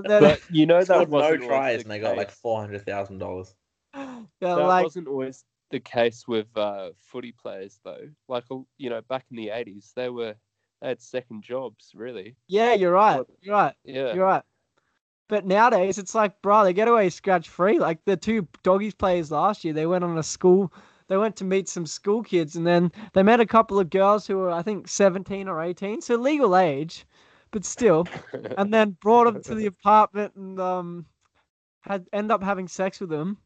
then 0.03 0.21
But 0.21 0.41
you 0.51 0.65
know 0.65 0.79
that 0.79 0.85
Scored 0.87 1.09
no 1.09 1.17
wasn't 1.17 1.43
always 1.43 1.47
tries 1.47 1.81
and 1.83 1.91
they 1.91 1.99
got 1.99 2.17
like 2.17 2.31
four 2.31 2.59
hundred 2.59 2.85
thousand 2.85 3.19
dollars. 3.19 3.53
yeah, 3.95 4.23
that 4.41 4.57
like 4.57 4.83
wasn't 4.83 5.07
always 5.07 5.43
the 5.75 5.79
case 5.81 6.25
with 6.25 6.47
uh, 6.55 6.91
footy 6.97 7.33
players 7.33 7.81
though. 7.83 8.07
Like 8.29 8.45
you 8.77 8.89
know, 8.89 9.01
back 9.01 9.25
in 9.29 9.35
the 9.35 9.49
eighties, 9.49 9.91
they 9.93 10.09
were 10.09 10.33
they 10.81 10.87
had 10.87 11.01
second 11.01 11.43
jobs 11.43 11.91
really. 11.93 12.37
yeah, 12.47 12.73
you're 12.73 12.93
right. 12.93 13.21
You're 13.41 13.55
right. 13.55 13.75
Yeah. 13.83 14.13
You're 14.13 14.25
right. 14.25 14.43
But 15.27 15.45
nowadays, 15.45 15.97
it's 15.97 16.15
like, 16.15 16.41
bro, 16.41 16.63
they 16.63 16.71
get 16.71 16.87
away 16.87 17.09
scratch 17.09 17.49
free. 17.49 17.77
Like 17.77 18.05
the 18.05 18.15
two 18.15 18.47
doggies 18.63 18.93
players 18.93 19.31
last 19.31 19.65
year, 19.65 19.73
they 19.73 19.87
went 19.87 20.03
on 20.03 20.17
a 20.17 20.23
school, 20.23 20.71
they 21.07 21.17
went 21.17 21.35
to 21.37 21.43
meet 21.43 21.67
some 21.67 21.85
school 21.85 22.23
kids, 22.23 22.55
and 22.55 22.65
then 22.65 22.91
they 23.13 23.23
met 23.23 23.41
a 23.41 23.45
couple 23.45 23.79
of 23.79 23.89
girls 23.89 24.25
who 24.25 24.37
were, 24.37 24.51
I 24.51 24.61
think, 24.61 24.87
17 24.87 25.49
or 25.49 25.61
18, 25.61 26.01
so 26.01 26.15
legal 26.15 26.55
age, 26.55 27.05
but 27.51 27.65
still, 27.65 28.07
and 28.57 28.73
then 28.73 28.97
brought 29.01 29.25
them 29.25 29.41
to 29.43 29.55
the 29.55 29.65
apartment 29.65 30.35
and 30.35 30.59
um, 30.59 31.05
had 31.81 32.05
end 32.13 32.31
up 32.31 32.43
having 32.43 32.67
sex 32.67 32.99
with 32.99 33.09
them. 33.09 33.37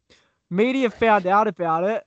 Media 0.50 0.90
found 0.90 1.28
out 1.28 1.48
about 1.48 1.86
it, 1.86 2.04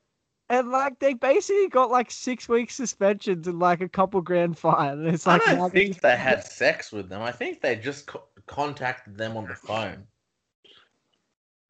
and 0.52 0.70
like 0.70 0.98
they 0.98 1.14
basically 1.14 1.66
got 1.68 1.90
like 1.90 2.10
six 2.10 2.46
weeks 2.46 2.74
suspensions 2.74 3.48
and 3.48 3.58
like 3.58 3.80
a 3.80 3.88
couple 3.88 4.20
grand 4.20 4.58
fine. 4.58 4.98
And 4.98 5.08
it's 5.08 5.26
like, 5.26 5.40
I 5.48 5.54
don't 5.54 5.72
think 5.72 6.02
they 6.02 6.14
had 6.14 6.44
sex 6.44 6.92
with 6.92 7.08
them. 7.08 7.22
I 7.22 7.32
think 7.32 7.62
they 7.62 7.74
just 7.74 8.06
co- 8.06 8.24
contacted 8.46 9.16
them 9.16 9.38
on 9.38 9.48
the 9.48 9.54
phone. 9.54 10.04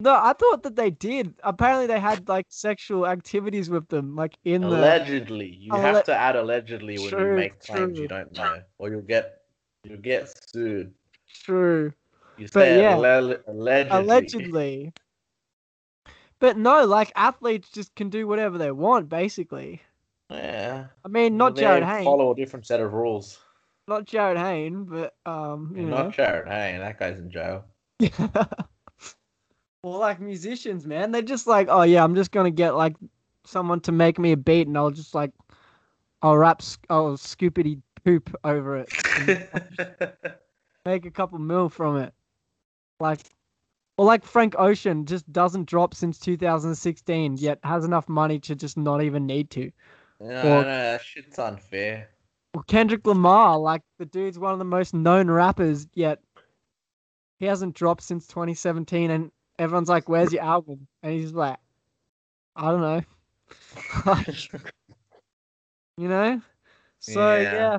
No, 0.00 0.14
I 0.14 0.32
thought 0.32 0.64
that 0.64 0.74
they 0.74 0.90
did. 0.90 1.34
Apparently, 1.44 1.86
they 1.86 2.00
had 2.00 2.28
like 2.28 2.46
sexual 2.48 3.06
activities 3.06 3.70
with 3.70 3.86
them, 3.86 4.16
like 4.16 4.36
in 4.44 4.62
the. 4.62 4.66
Allegedly, 4.66 5.46
you 5.60 5.72
Alle- 5.72 5.80
have 5.80 6.04
to 6.04 6.14
add 6.14 6.34
allegedly 6.34 6.98
when 6.98 7.08
True, 7.10 7.30
you 7.30 7.36
make 7.36 7.60
claims 7.60 7.94
true. 7.94 8.02
you 8.02 8.08
don't 8.08 8.36
know, 8.36 8.62
or 8.78 8.88
you'll 8.90 9.02
get 9.02 9.42
you'll 9.84 9.98
get 10.00 10.28
sued. 10.50 10.92
True, 11.32 11.92
You 12.36 12.46
But 12.52 12.52
say 12.52 12.80
yeah, 12.80 12.94
alle- 12.94 13.36
allegedly. 13.46 13.96
allegedly. 13.96 14.92
But 16.42 16.56
no, 16.56 16.84
like 16.84 17.12
athletes 17.14 17.68
just 17.70 17.94
can 17.94 18.10
do 18.10 18.26
whatever 18.26 18.58
they 18.58 18.72
want, 18.72 19.08
basically. 19.08 19.80
Yeah. 20.28 20.86
I 21.04 21.08
mean, 21.08 21.36
not 21.36 21.54
They 21.54 21.62
Jarryd 21.62 21.86
Hayne, 21.86 22.04
Follow 22.04 22.32
a 22.32 22.34
different 22.34 22.66
set 22.66 22.80
of 22.80 22.92
rules. 22.92 23.38
not 23.86 24.06
Jarryd 24.06 24.38
Hayne, 24.38 24.82
but 24.82 25.14
um, 25.24 25.72
you 25.76 25.84
know. 25.84 25.98
not 25.98 26.14
Jarryd 26.16 26.48
Hayne. 26.48 26.80
That 26.80 26.98
guy's 26.98 27.20
in 27.20 27.30
jail. 27.30 27.64
Yeah. 28.00 28.10
well, 29.84 30.00
like 30.00 30.18
musicians, 30.20 30.84
man, 30.84 31.12
they're 31.12 31.22
just 31.22 31.46
like, 31.46 31.68
oh 31.70 31.82
yeah, 31.82 32.02
I'm 32.02 32.16
just 32.16 32.32
gonna 32.32 32.50
get 32.50 32.74
like 32.74 32.96
someone 33.44 33.78
to 33.82 33.92
make 33.92 34.18
me 34.18 34.32
a 34.32 34.36
beat, 34.36 34.66
and 34.66 34.76
I'll 34.76 34.90
just 34.90 35.14
like, 35.14 35.30
I'll 36.22 36.36
rap, 36.36 36.60
I'll 36.90 37.16
scoopity 37.16 37.80
poop 38.04 38.34
over 38.42 38.78
it. 38.78 38.90
make 40.84 41.06
a 41.06 41.10
couple 41.12 41.38
mil 41.38 41.68
from 41.68 41.98
it. 41.98 42.12
Like, 42.98 43.20
or 44.02 44.06
like 44.06 44.24
Frank 44.24 44.56
Ocean 44.58 45.06
just 45.06 45.32
doesn't 45.32 45.68
drop 45.68 45.94
since 45.94 46.18
2016, 46.18 47.36
yet 47.36 47.60
has 47.62 47.84
enough 47.84 48.08
money 48.08 48.40
to 48.40 48.56
just 48.56 48.76
not 48.76 49.00
even 49.00 49.26
need 49.26 49.48
to. 49.50 49.70
no, 50.20 50.26
Or- 50.26 50.64
no, 50.64 50.64
that 50.64 51.04
shit's 51.04 51.38
unfair. 51.38 52.08
Or 52.52 52.64
Kendrick 52.64 53.06
Lamar, 53.06 53.56
like 53.60 53.82
the 54.00 54.04
dude's 54.06 54.40
one 54.40 54.52
of 54.52 54.58
the 54.58 54.64
most 54.64 54.92
known 54.92 55.30
rappers, 55.30 55.86
yet 55.94 56.18
he 57.38 57.46
hasn't 57.46 57.76
dropped 57.76 58.02
since 58.02 58.26
2017, 58.26 59.12
and 59.12 59.30
everyone's 59.60 59.88
like, 59.88 60.08
"Where's 60.08 60.32
your 60.32 60.42
album?" 60.42 60.88
And 61.04 61.12
he's 61.12 61.32
like, 61.32 61.58
"I 62.56 62.72
don't 62.72 62.80
know." 62.80 63.02
You 65.98 66.08
know. 66.08 66.42
So 66.98 67.36
Yeah. 67.38 67.52
yeah, 67.52 67.78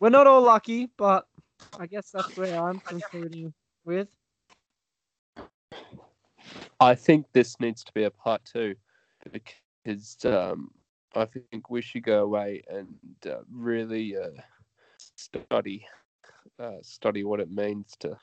we're 0.00 0.10
not 0.10 0.26
all 0.26 0.42
lucky, 0.42 0.90
but 0.98 1.26
I 1.78 1.86
guess 1.86 2.10
that's 2.10 2.36
where 2.36 2.58
I'm 2.58 2.80
concluding 2.80 3.54
with. 3.86 4.08
I 6.80 6.94
think 6.94 7.26
this 7.32 7.58
needs 7.60 7.84
to 7.84 7.92
be 7.92 8.04
a 8.04 8.10
part 8.10 8.44
two 8.44 8.74
because 9.30 10.16
um, 10.24 10.70
I 11.14 11.24
think 11.26 11.70
we 11.70 11.82
should 11.82 12.02
go 12.04 12.22
away 12.24 12.62
and 12.68 12.96
uh, 13.26 13.40
really 13.50 14.16
uh, 14.16 14.30
study 15.16 15.86
uh, 16.58 16.78
study 16.82 17.24
what 17.24 17.40
it 17.40 17.50
means 17.50 17.94
to 18.00 18.18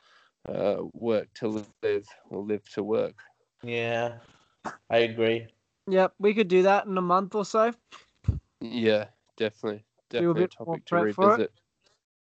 uh, 0.48 0.78
work 0.94 1.28
to 1.36 1.48
live 1.84 2.08
or 2.30 2.44
live 2.44 2.68
to 2.70 2.84
work. 2.84 3.16
Yeah, 3.64 4.14
I 4.90 4.98
agree. 5.00 5.48
Yep, 5.88 6.14
we 6.20 6.34
could 6.34 6.48
do 6.48 6.64
that 6.64 6.86
in 6.86 6.98
a 6.98 7.02
month 7.02 7.36
or 7.36 7.46
so. 7.46 7.74
Yeah, 8.62 9.06
definitely, 9.38 9.86
Do 10.18 10.32
a 10.32 10.34
definitely 10.34 10.44
a 10.44 10.48
bit 10.48 10.52
more 10.66 10.78
topic 10.78 10.86
to 10.86 10.96
prep 10.96 11.14
for 11.14 11.36
it. 11.36 11.42
revisit. 11.42 11.52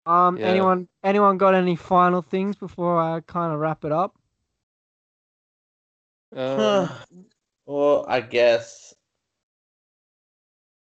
Um, 0.07 0.39
Yeah. 0.39 0.49
anyone 0.49 0.89
anyone 1.05 1.39
got 1.39 1.55
any 1.55 1.77
final 1.77 2.23
things 2.23 2.57
before 2.57 3.01
I 3.01 3.21
kind 3.21 3.53
of 3.53 3.61
wrap 3.61 3.85
it 3.85 3.93
up? 3.93 4.17
Um, 6.35 6.89
well, 7.67 8.07
I 8.09 8.21
guess 8.21 8.95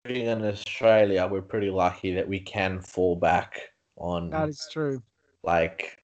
being 0.05 0.26
in 0.26 0.45
Australia, 0.45 1.26
we're 1.30 1.43
pretty 1.43 1.70
lucky 1.70 2.14
that 2.14 2.28
we 2.28 2.41
can 2.41 2.80
fall 2.80 3.16
back 3.16 3.61
on 3.97 4.30
That 4.30 4.49
is 4.51 4.68
true. 4.70 5.03
like 5.43 6.03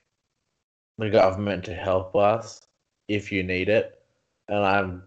the 0.99 1.11
government 1.11 1.65
to 1.65 1.75
help 1.75 2.17
us 2.17 2.61
if 3.09 3.31
you 3.31 3.43
need 3.43 3.69
it. 3.69 4.01
And 4.49 4.65
I'm 4.65 5.03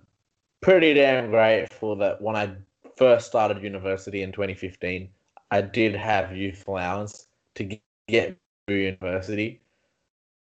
pretty 0.61 0.93
damn 0.93 1.29
grateful 1.29 1.95
that 1.97 2.21
when 2.21 2.35
I 2.35 2.55
first 2.95 3.27
started 3.27 3.61
university 3.61 4.23
in 4.23 4.31
2015, 4.31 5.09
I 5.51 5.61
did 5.61 5.95
have 5.95 6.35
youth 6.35 6.67
allowance 6.67 7.27
to 7.55 7.77
get 8.07 8.37
through 8.67 8.77
university. 8.77 9.59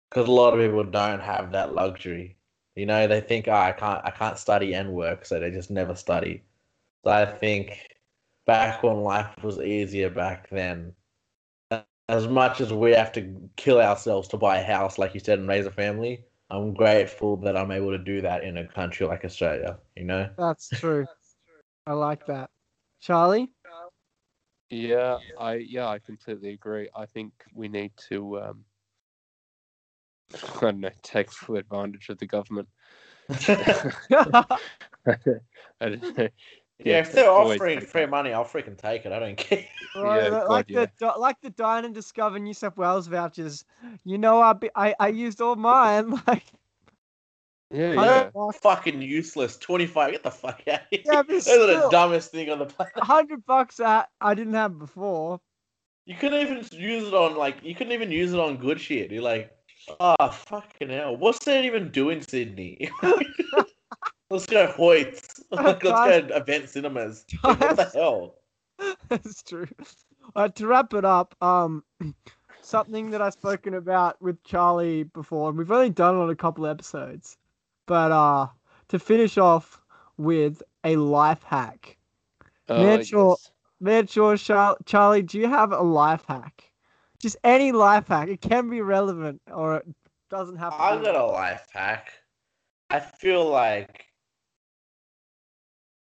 Because 0.09 0.27
a 0.27 0.31
lot 0.31 0.53
of 0.53 0.59
people 0.59 0.83
don't 0.83 1.21
have 1.21 1.51
that 1.51 1.73
luxury. 1.73 2.35
You 2.79 2.85
know, 2.85 3.07
they 3.07 3.19
think, 3.19 3.49
oh, 3.49 3.53
I 3.53 3.73
can't, 3.73 4.05
I 4.05 4.11
can't 4.11 4.37
study 4.37 4.73
and 4.73 4.93
work, 4.93 5.25
so 5.25 5.37
they 5.37 5.51
just 5.51 5.69
never 5.69 5.95
study. 5.95 6.43
So 7.03 7.11
I 7.11 7.25
think 7.25 7.89
back 8.45 8.83
when 8.83 9.03
life 9.03 9.43
was 9.43 9.59
easier 9.59 10.09
back 10.09 10.49
then, 10.49 10.93
as 12.07 12.27
much 12.27 12.61
as 12.61 12.71
we 12.71 12.91
have 12.91 13.11
to 13.11 13.49
kill 13.57 13.81
ourselves 13.81 14.29
to 14.29 14.37
buy 14.37 14.59
a 14.59 14.63
house, 14.63 14.97
like 14.97 15.13
you 15.13 15.19
said, 15.19 15.39
and 15.39 15.47
raise 15.49 15.65
a 15.65 15.71
family, 15.71 16.23
I'm 16.49 16.73
grateful 16.73 17.35
that 17.37 17.57
I'm 17.57 17.71
able 17.71 17.91
to 17.91 17.97
do 17.97 18.21
that 18.21 18.45
in 18.45 18.55
a 18.57 18.65
country 18.65 19.05
like 19.05 19.25
Australia. 19.25 19.77
You 19.97 20.05
know? 20.05 20.29
That's 20.37 20.69
true. 20.69 21.05
I 21.85 21.93
like 21.93 22.25
that. 22.27 22.49
Charlie? 23.01 23.49
Yeah, 24.69 25.17
I 25.37 25.55
yeah, 25.55 25.87
I 25.87 25.99
completely 25.99 26.53
agree. 26.53 26.89
I 26.95 27.05
think 27.07 27.33
we 27.53 27.67
need 27.67 27.91
to 28.09 28.39
um 28.39 28.65
I 30.33 30.59
don't 30.61 30.79
know, 30.79 30.89
take 31.01 31.31
full 31.31 31.57
advantage 31.57 32.09
of 32.09 32.17
the 32.19 32.27
government. 32.27 32.67
I 35.07 35.17
don't. 35.81 36.19
Uh, 36.19 36.27
yeah, 36.85 36.99
if 36.99 37.11
they're 37.13 37.29
offering 37.29 37.79
take 37.79 37.89
free 37.89 38.05
money, 38.05 38.31
I'll 38.33 38.45
freaking 38.45 38.77
take 38.77 39.05
it. 39.05 39.11
I 39.11 39.19
don't 39.19 39.37
care. 39.37 39.65
Right, 39.95 40.23
Yeah, 40.23 40.29
li- 40.29 40.43
God, 40.47 40.49
like 40.51 40.67
yeah. 40.69 40.85
the 40.85 40.91
di- 40.99 41.15
like 41.17 41.41
the 41.41 41.49
Dine 41.49 41.83
and 41.83 41.93
Discover 41.95 42.39
New 42.39 42.53
South 42.53 42.77
Wales 42.77 43.07
vouchers. 43.07 43.65
You 44.05 44.17
know, 44.17 44.39
I 44.41 44.53
be, 44.53 44.69
I 44.75 44.95
I 44.99 45.07
used 45.09 45.41
all 45.41 45.55
mine. 45.55 46.21
Like, 46.27 46.43
Yeah, 47.71 47.91
I 47.91 48.05
yeah. 48.05 48.29
don't 48.33 48.55
Fucking 48.55 49.01
useless. 49.01 49.57
25. 49.57 50.11
Get 50.11 50.23
the 50.23 50.31
fuck 50.31 50.61
out 50.67 50.81
of 50.81 50.87
here. 50.91 51.01
Yeah, 51.05 51.23
but 51.23 51.43
Those 51.43 51.47
are 51.47 51.67
the 51.67 51.87
dumbest 51.89 52.31
thing 52.31 52.49
on 52.49 52.59
the 52.59 52.65
planet. 52.65 52.93
hundred 52.97 53.45
bucks 53.45 53.77
that 53.77 54.09
I 54.21 54.35
didn't 54.35 54.53
have 54.53 54.77
before. 54.77 55.39
You 56.05 56.15
couldn't 56.15 56.41
even 56.41 56.57
use 56.71 57.07
it 57.07 57.13
on 57.13 57.35
like 57.35 57.57
you 57.63 57.75
couldn't 57.75 57.93
even 57.93 58.11
use 58.11 58.33
it 58.33 58.39
on 58.39 58.57
good 58.57 58.79
shit. 58.79 59.11
You're 59.11 59.21
like, 59.21 59.51
oh 59.99 60.29
fucking 60.29 60.89
hell. 60.89 61.15
What's 61.15 61.43
that 61.45 61.65
even 61.65 61.89
doing, 61.89 62.21
Sydney? 62.21 62.89
Let's 64.29 64.45
go 64.45 64.67
Hoyts. 64.67 65.41
Let's 65.51 65.81
go 65.81 66.35
event 66.35 66.69
cinemas. 66.69 67.25
Like, 67.43 67.59
what 67.59 67.75
the 67.77 67.89
hell? 67.93 68.35
That's 69.09 69.41
true. 69.43 69.67
Uh, 70.35 70.49
to 70.49 70.67
wrap 70.67 70.93
it 70.93 71.03
up, 71.03 71.35
um, 71.41 71.83
something 72.61 73.09
that 73.11 73.21
I've 73.21 73.33
spoken 73.33 73.73
about 73.73 74.21
with 74.21 74.43
Charlie 74.43 75.03
before, 75.03 75.49
and 75.49 75.57
we've 75.57 75.71
only 75.71 75.89
done 75.89 76.15
it 76.15 76.19
on 76.19 76.29
a 76.29 76.35
couple 76.35 76.67
episodes, 76.67 77.37
but 77.87 78.11
uh, 78.11 78.47
to 78.89 78.99
finish 78.99 79.37
off 79.37 79.81
with 80.17 80.61
a 80.83 80.95
life 80.95 81.43
hack. 81.43 81.97
Oh, 82.67 82.83
Man, 82.83 83.03
sure. 83.03 83.37
yes. 83.39 83.51
Man, 83.79 84.07
sure, 84.07 84.37
Char- 84.37 84.77
Charlie, 84.85 85.23
do 85.23 85.39
you 85.39 85.47
have 85.47 85.71
a 85.71 85.81
life 85.81 86.23
hack? 86.27 86.68
Just 87.19 87.37
any 87.43 87.71
life 87.71 88.07
hack. 88.07 88.29
It 88.29 88.41
can 88.41 88.69
be 88.69 88.81
relevant, 88.81 89.41
or 89.51 89.77
it 89.77 89.87
doesn't 90.29 90.57
have 90.57 90.75
to. 90.75 90.81
I 90.81 91.01
got 91.01 91.15
a 91.15 91.25
life 91.25 91.67
hack. 91.73 92.11
I 92.89 92.99
feel 92.99 93.47
like 93.47 94.05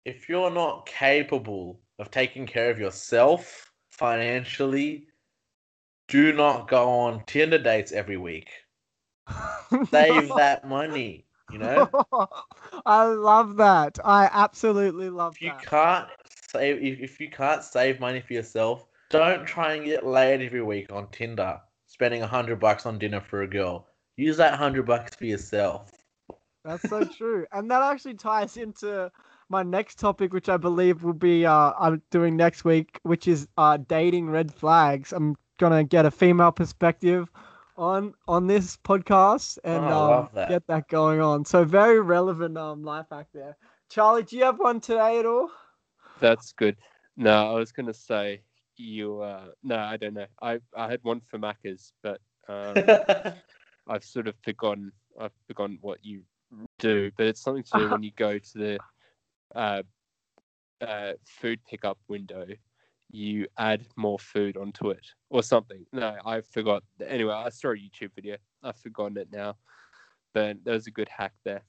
if 0.06 0.28
you're 0.30 0.52
not 0.52 0.86
capable 0.86 1.80
of 2.00 2.12
taking 2.12 2.46
care 2.46 2.70
of 2.70 2.80
yourself 2.80 3.72
financially, 3.92 5.08
do 6.08 6.34
not 6.34 6.68
go 6.68 6.90
on 6.90 7.24
Tinder 7.26 7.58
dates 7.58 7.92
every 7.92 8.18
week. 8.18 8.50
Save 9.92 10.36
that 10.36 10.68
money. 10.68 11.26
You 11.52 11.60
know, 11.60 11.90
I 12.86 13.06
love 13.06 13.58
that. 13.58 14.00
I 14.04 14.30
absolutely 14.32 15.10
love 15.10 15.36
if 15.36 15.42
you 15.42 15.50
that. 15.50 15.66
can't 15.66 16.08
save, 16.50 16.82
if, 16.82 17.00
if 17.00 17.20
you 17.20 17.30
can't 17.30 17.64
save 17.64 18.00
money 18.00 18.22
for 18.22 18.34
yourself, 18.34 18.88
don't 19.14 19.46
try 19.46 19.74
and 19.76 19.86
get 19.86 20.06
laid 20.06 20.42
every 20.42 20.62
week 20.64 20.92
on 20.92 21.08
Tinder, 21.12 21.60
spending 21.86 22.22
a 22.24 22.28
hundred 22.28 22.60
bucks 22.60 22.86
on 22.86 22.98
dinner 22.98 23.22
for 23.22 23.44
a 23.44 23.48
girl. 23.48 23.88
Use 24.18 24.38
that 24.38 24.56
hundred 24.58 24.86
bucks 24.86 25.16
for 25.16 25.26
yourself. 25.26 25.92
That's 26.66 26.90
so 26.90 27.04
true. 27.06 27.46
And 27.52 27.70
that 27.72 27.82
actually 27.82 28.16
ties 28.16 28.58
into 28.58 29.12
my 29.50 29.64
next 29.64 30.00
topic, 30.00 30.34
which 30.34 30.50
I 30.50 30.58
believe 30.58 31.04
will 31.04 31.14
be 31.14 31.46
uh, 31.46 31.74
I'm 31.80 32.02
doing 32.10 32.36
next 32.36 32.66
week, 32.66 33.00
which 33.04 33.28
is 33.28 33.48
uh, 33.58 33.78
dating 33.78 34.30
red 34.30 34.52
flags. 34.54 35.14
I'm 35.14 35.36
gonna 35.60 35.84
get 35.84 36.06
a 36.06 36.12
female 36.12 36.52
perspective 36.52 37.30
on 37.78 38.14
on 38.28 38.48
this 38.48 38.78
podcast 38.78 39.58
and 39.64 39.84
Oh, 39.86 40.14
um, 40.14 40.30
that. 40.34 40.50
get 40.50 40.68
that 40.68 40.88
going 40.88 41.20
on. 41.22 41.46
So 41.46 41.64
very 41.64 42.00
relevant 42.02 42.58
um 42.58 42.84
life 42.84 43.08
hack 43.12 43.28
there. 43.34 43.58
Charlie, 43.90 44.24
do 44.24 44.38
you 44.38 44.44
have 44.46 44.58
one 44.60 44.80
today 44.80 45.20
at 45.20 45.26
all? 45.26 45.50
That's 46.20 46.52
good. 46.54 46.78
No, 47.18 47.52
I 47.52 47.60
was 47.60 47.72
gonna 47.72 47.94
say 47.94 48.42
you. 48.78 49.22
Uh, 49.22 49.48
no, 49.64 49.78
I 49.78 49.98
don't 49.98 50.14
know. 50.14 50.26
I 50.42 50.60
I 50.76 50.90
had 50.90 51.00
one 51.04 51.22
for 51.30 51.38
Macca's, 51.38 51.94
but 52.02 52.20
um, 52.48 52.76
I've 53.88 54.04
sort 54.04 54.28
of 54.28 54.36
forgotten. 54.44 54.92
I've 55.20 55.34
forgotten 55.48 55.78
what 55.82 56.00
you 56.04 56.24
do, 56.80 57.12
but 57.18 57.28
it's 57.28 57.42
something 57.42 57.64
to 57.64 57.80
do 57.80 57.90
when 57.90 58.04
you 58.04 58.12
go 58.16 58.38
to 58.38 58.58
the 58.58 58.80
uh, 59.56 59.84
uh, 60.82 61.14
food 61.26 61.60
pickup 61.70 61.98
window. 62.08 62.46
You 63.12 63.48
add 63.60 63.86
more 63.96 64.18
food 64.18 64.58
onto 64.58 64.90
it 64.90 65.06
or 65.30 65.44
something. 65.44 65.86
No, 65.94 66.16
I 66.26 66.42
forgot. 66.42 66.84
Anyway, 67.06 67.34
I 67.34 67.50
saw 67.50 67.70
a 67.70 67.76
YouTube 67.76 68.10
video. 68.16 68.38
I've 68.64 68.78
forgotten 68.78 69.18
it 69.18 69.28
now, 69.32 69.56
but 70.34 70.58
that 70.64 70.72
was 70.72 70.88
a 70.88 70.92
good 70.92 71.10
hack 71.10 71.34
there. 71.46 71.62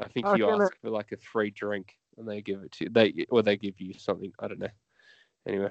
I 0.00 0.08
think 0.08 0.26
I 0.26 0.36
you 0.36 0.48
ask 0.48 0.72
for 0.80 0.88
like 0.88 1.12
a 1.12 1.18
free 1.18 1.50
drink 1.50 1.94
and 2.16 2.26
they 2.26 2.40
give 2.40 2.62
it 2.62 2.72
to 2.72 2.84
you. 2.84 2.90
They 2.90 3.26
or 3.28 3.42
they 3.42 3.56
give 3.56 3.80
you 3.80 3.94
something. 3.98 4.32
I 4.38 4.48
don't 4.48 4.60
know. 4.60 4.68
Anyway, 5.46 5.70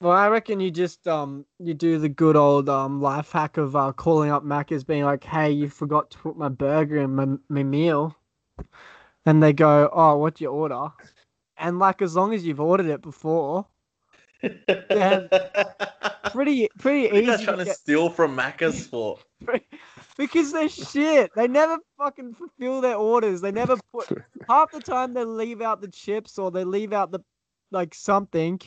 Well, 0.00 0.12
I 0.12 0.28
reckon 0.28 0.60
you 0.60 0.70
just 0.70 1.08
um 1.08 1.46
you 1.58 1.72
do 1.74 1.98
the 1.98 2.08
good 2.08 2.36
old 2.36 2.68
um 2.68 3.00
life 3.00 3.32
hack 3.32 3.56
of 3.56 3.74
uh, 3.74 3.92
calling 3.92 4.30
up 4.30 4.44
Macca's, 4.44 4.84
being 4.84 5.04
like, 5.04 5.24
"Hey, 5.24 5.50
you 5.52 5.68
forgot 5.70 6.10
to 6.10 6.18
put 6.18 6.36
my 6.36 6.48
burger 6.48 6.98
in 6.98 7.14
my, 7.14 7.26
my 7.48 7.62
meal," 7.62 8.14
and 9.24 9.42
they 9.42 9.52
go, 9.52 9.88
"Oh, 9.92 10.18
what'd 10.18 10.40
you 10.40 10.48
order?" 10.48 10.88
And 11.56 11.78
like, 11.78 12.02
as 12.02 12.14
long 12.14 12.34
as 12.34 12.44
you've 12.44 12.60
ordered 12.60 12.86
it 12.86 13.00
before, 13.00 13.66
pretty 16.32 16.68
pretty 16.78 17.08
What 17.14 17.24
easy. 17.24 17.44
trying 17.44 17.58
To 17.58 17.64
to 17.64 17.72
steal 17.72 18.10
from 18.10 18.36
Macca's 18.36 18.86
for? 18.90 19.18
because 20.18 20.52
they're 20.52 20.68
shit. 20.68 21.30
They 21.34 21.48
never 21.48 21.78
fucking 21.96 22.34
fulfill 22.34 22.82
their 22.82 22.96
orders. 22.96 23.40
They 23.40 23.52
never 23.52 23.78
put 23.92 24.08
half 24.48 24.72
the 24.72 24.80
time 24.80 25.14
they 25.14 25.24
leave 25.24 25.62
out 25.62 25.80
the 25.80 25.88
chips 25.88 26.38
or 26.38 26.50
they 26.50 26.64
leave 26.64 26.92
out 26.92 27.10
the 27.12 27.20
like 27.70 27.94
something 27.94 28.60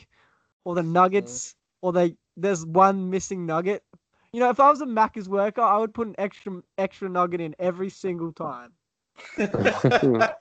or 0.64 0.74
the 0.74 0.82
nuggets 0.82 1.54
or 1.82 1.92
they 1.92 2.16
there's 2.36 2.64
one 2.66 3.10
missing 3.10 3.46
nugget. 3.46 3.82
You 4.32 4.40
know, 4.40 4.50
if 4.50 4.60
I 4.60 4.70
was 4.70 4.80
a 4.80 4.86
Macca's 4.86 5.28
worker, 5.28 5.60
I 5.62 5.78
would 5.78 5.94
put 5.94 6.08
an 6.08 6.14
extra 6.18 6.62
extra 6.78 7.08
nugget 7.08 7.40
in 7.40 7.54
every 7.58 7.90
single 7.90 8.32
time. 8.32 8.72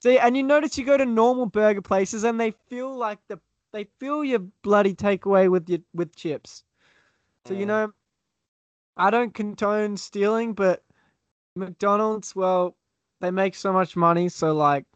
See, 0.00 0.18
and 0.18 0.36
you 0.36 0.42
notice 0.42 0.78
you 0.78 0.84
go 0.84 0.96
to 0.96 1.04
normal 1.06 1.46
burger 1.46 1.82
places 1.82 2.24
and 2.24 2.40
they 2.40 2.52
feel 2.68 2.94
like 2.96 3.18
the 3.28 3.40
they 3.72 3.84
fill 3.98 4.24
your 4.24 4.40
bloody 4.62 4.94
takeaway 4.94 5.50
with 5.50 5.68
your 5.68 5.80
with 5.94 6.14
chips. 6.14 6.64
So 7.44 7.54
you 7.54 7.66
Mm. 7.66 7.66
know, 7.66 7.92
I 8.96 9.10
don't 9.10 9.34
condone 9.34 9.96
stealing, 9.96 10.54
but 10.54 10.84
McDonald's, 11.54 12.34
well, 12.34 12.76
they 13.20 13.30
make 13.30 13.54
so 13.54 13.72
much 13.72 13.96
money, 13.96 14.28
so 14.28 14.54
like, 14.54 14.86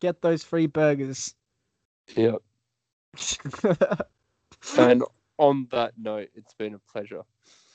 get 0.00 0.22
those 0.22 0.44
free 0.44 0.66
burgers. 0.66 1.34
yeah. 2.16 2.36
And 4.78 5.02
on 5.38 5.68
that 5.70 5.92
note, 5.96 6.28
it's 6.34 6.54
been 6.54 6.74
a 6.74 6.78
pleasure. 6.92 7.22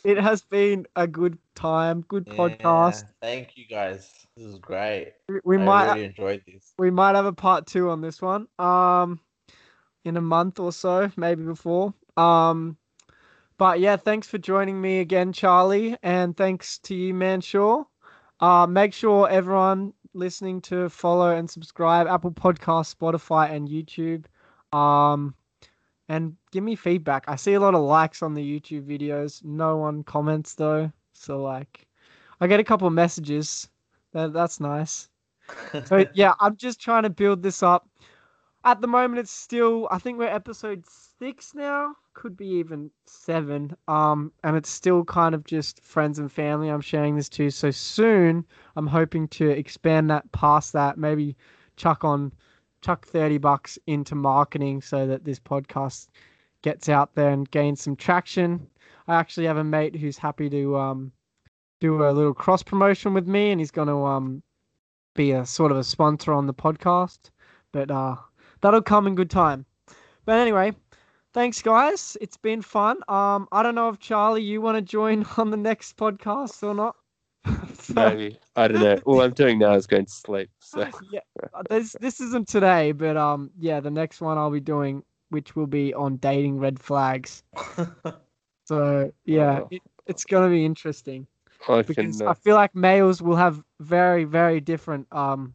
it 0.03 0.17
has 0.17 0.41
been 0.41 0.85
a 0.95 1.07
good 1.07 1.37
time, 1.55 2.01
good 2.07 2.25
podcast. 2.25 3.05
Thank 3.21 3.55
you 3.57 3.65
guys. 3.67 4.09
This 4.35 4.45
is 4.47 4.59
great. 4.59 5.13
We- 5.29 5.39
We 5.45 5.57
I 5.57 5.65
might 5.65 5.87
really 5.93 6.03
enjoyed 6.05 6.43
this. 6.45 6.73
we 6.77 6.91
might 6.91 7.15
have 7.15 7.25
a 7.25 7.33
part 7.33 7.65
two 7.67 7.89
on 7.89 8.01
this 8.01 8.21
one. 8.21 8.47
Um, 8.59 9.19
in 10.05 10.17
a 10.17 10.21
month 10.21 10.59
or 10.59 10.73
so, 10.73 11.09
maybe 11.15 11.43
before. 11.43 11.93
Um, 12.17 12.75
but 13.57 13.79
yeah, 13.79 13.95
thanks 13.95 14.27
for 14.27 14.37
joining 14.37 14.81
me 14.81 14.99
again, 14.99 15.31
Charlie, 15.31 15.95
and 16.03 16.35
thanks 16.35 16.79
to 16.79 16.95
you, 16.95 17.13
Mansour. 17.13 17.85
Uh, 18.41 18.67
make 18.67 18.91
sure 18.93 19.29
everyone 19.29 19.93
listening 20.13 20.59
to 20.61 20.89
follow 20.89 21.31
and 21.31 21.49
subscribe 21.49 22.07
Apple 22.07 22.31
Podcasts, 22.31 22.93
Spotify, 22.93 23.51
and 23.51 23.69
YouTube. 23.69 24.25
Um, 24.73 25.35
and 26.09 26.35
give 26.51 26.63
me 26.63 26.75
feedback. 26.75 27.25
I 27.27 27.35
see 27.35 27.53
a 27.53 27.59
lot 27.59 27.75
of 27.75 27.81
likes 27.81 28.21
on 28.21 28.33
the 28.33 28.41
YouTube 28.41 28.85
videos. 28.85 29.43
No 29.43 29.77
one 29.77 30.03
comments 30.03 30.55
though, 30.55 30.91
so 31.13 31.41
like, 31.41 31.87
I 32.41 32.47
get 32.47 32.59
a 32.59 32.63
couple 32.63 32.87
of 32.87 32.93
messages. 32.93 33.69
That 34.11 34.33
that's 34.33 34.59
nice. 34.59 35.09
So 35.85 36.05
yeah, 36.13 36.33
I'm 36.39 36.55
just 36.55 36.79
trying 36.79 37.03
to 37.03 37.09
build 37.09 37.43
this 37.43 37.61
up. 37.63 37.89
At 38.63 38.79
the 38.79 38.87
moment, 38.87 39.19
it's 39.19 39.31
still. 39.31 39.89
I 39.91 39.97
think 39.97 40.17
we're 40.17 40.27
episode 40.27 40.85
six 41.19 41.53
now. 41.53 41.95
Could 42.13 42.37
be 42.37 42.47
even 42.47 42.91
seven. 43.05 43.75
Um, 43.87 44.31
and 44.43 44.55
it's 44.55 44.69
still 44.69 45.03
kind 45.03 45.35
of 45.35 45.43
just 45.43 45.83
friends 45.83 46.19
and 46.19 46.31
family. 46.31 46.69
I'm 46.69 46.81
sharing 46.81 47.15
this 47.15 47.27
to. 47.29 47.49
So 47.49 47.71
soon, 47.71 48.45
I'm 48.77 48.87
hoping 48.87 49.27
to 49.29 49.49
expand 49.49 50.09
that 50.11 50.31
past 50.31 50.71
that. 50.73 50.97
Maybe 50.97 51.35
chuck 51.75 52.05
on, 52.05 52.31
chuck 52.83 53.07
thirty 53.07 53.37
bucks 53.37 53.79
into 53.87 54.13
marketing 54.13 54.81
so 54.81 55.07
that 55.07 55.23
this 55.23 55.39
podcast 55.39 56.09
gets 56.61 56.89
out 56.89 57.15
there 57.15 57.29
and 57.29 57.49
gains 57.49 57.81
some 57.81 57.95
traction. 57.95 58.67
I 59.07 59.15
actually 59.15 59.45
have 59.45 59.57
a 59.57 59.63
mate 59.63 59.95
who's 59.95 60.17
happy 60.17 60.49
to 60.49 60.77
um 60.77 61.11
do 61.79 62.03
a 62.03 62.11
little 62.11 62.33
cross 62.33 62.61
promotion 62.61 63.13
with 63.13 63.27
me, 63.27 63.51
and 63.51 63.59
he's 63.59 63.71
going 63.71 63.87
to 63.87 64.05
um 64.05 64.43
be 65.15 65.31
a 65.31 65.45
sort 65.45 65.71
of 65.71 65.77
a 65.77 65.83
sponsor 65.83 66.33
on 66.33 66.47
the 66.47 66.53
podcast. 66.53 67.31
But 67.71 67.89
uh 67.89 68.15
that'll 68.61 68.81
come 68.81 69.07
in 69.07 69.15
good 69.15 69.29
time. 69.29 69.65
But 70.25 70.39
anyway, 70.39 70.73
thanks 71.33 71.61
guys. 71.61 72.17
It's 72.19 72.37
been 72.37 72.61
fun. 72.61 72.97
Um 73.07 73.47
I 73.51 73.63
don't 73.63 73.75
know 73.75 73.89
if 73.89 73.99
Charlie 73.99 74.43
you 74.43 74.61
want 74.61 74.75
to 74.75 74.81
join 74.81 75.25
on 75.37 75.51
the 75.51 75.57
next 75.57 75.95
podcast 75.97 76.63
or 76.63 76.73
not. 76.73 76.95
Maybe 77.89 78.37
I 78.55 78.67
don't 78.67 78.81
know. 78.81 78.99
All 79.05 79.21
I'm 79.21 79.33
doing 79.33 79.59
now 79.59 79.73
is 79.73 79.87
going 79.87 80.05
to 80.05 80.11
sleep. 80.11 80.49
So 80.59 80.87
yeah. 81.11 81.19
This 81.69 81.95
this 81.99 82.19
isn't 82.21 82.47
today, 82.47 82.91
but 82.91 83.17
um 83.17 83.51
yeah, 83.59 83.79
the 83.79 83.91
next 83.91 84.21
one 84.21 84.37
I'll 84.37 84.51
be 84.51 84.59
doing 84.59 85.03
which 85.29 85.55
will 85.55 85.67
be 85.67 85.93
on 85.93 86.17
dating 86.17 86.59
red 86.59 86.79
flags. 86.79 87.43
So 88.65 89.11
yeah, 89.25 89.59
Oh. 89.63 89.67
it, 89.71 89.81
it's 90.07 90.23
going 90.23 90.43
to 90.43 90.49
be 90.49 90.63
interesting. 90.63 91.27
I 91.67 91.81
because 91.81 92.17
can. 92.19 92.27
I 92.27 92.31
Uh, 92.31 92.33
feel 92.33 92.55
like 92.55 92.73
males 92.73 93.21
will 93.21 93.35
have 93.35 93.61
very 93.81 94.23
very 94.23 94.61
different 94.61 95.05
um 95.11 95.53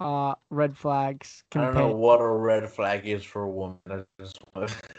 uh 0.00 0.34
red 0.50 0.76
flags 0.76 1.44
I 1.54 1.60
don't 1.60 1.74
know 1.74 1.92
what 1.94 2.20
a 2.20 2.26
red 2.26 2.68
flag 2.68 3.06
is 3.06 3.22
for 3.22 3.42
a 3.42 3.48
woman. 3.48 3.78
I 3.88 4.02
just 4.18 4.38
want- 4.54 4.74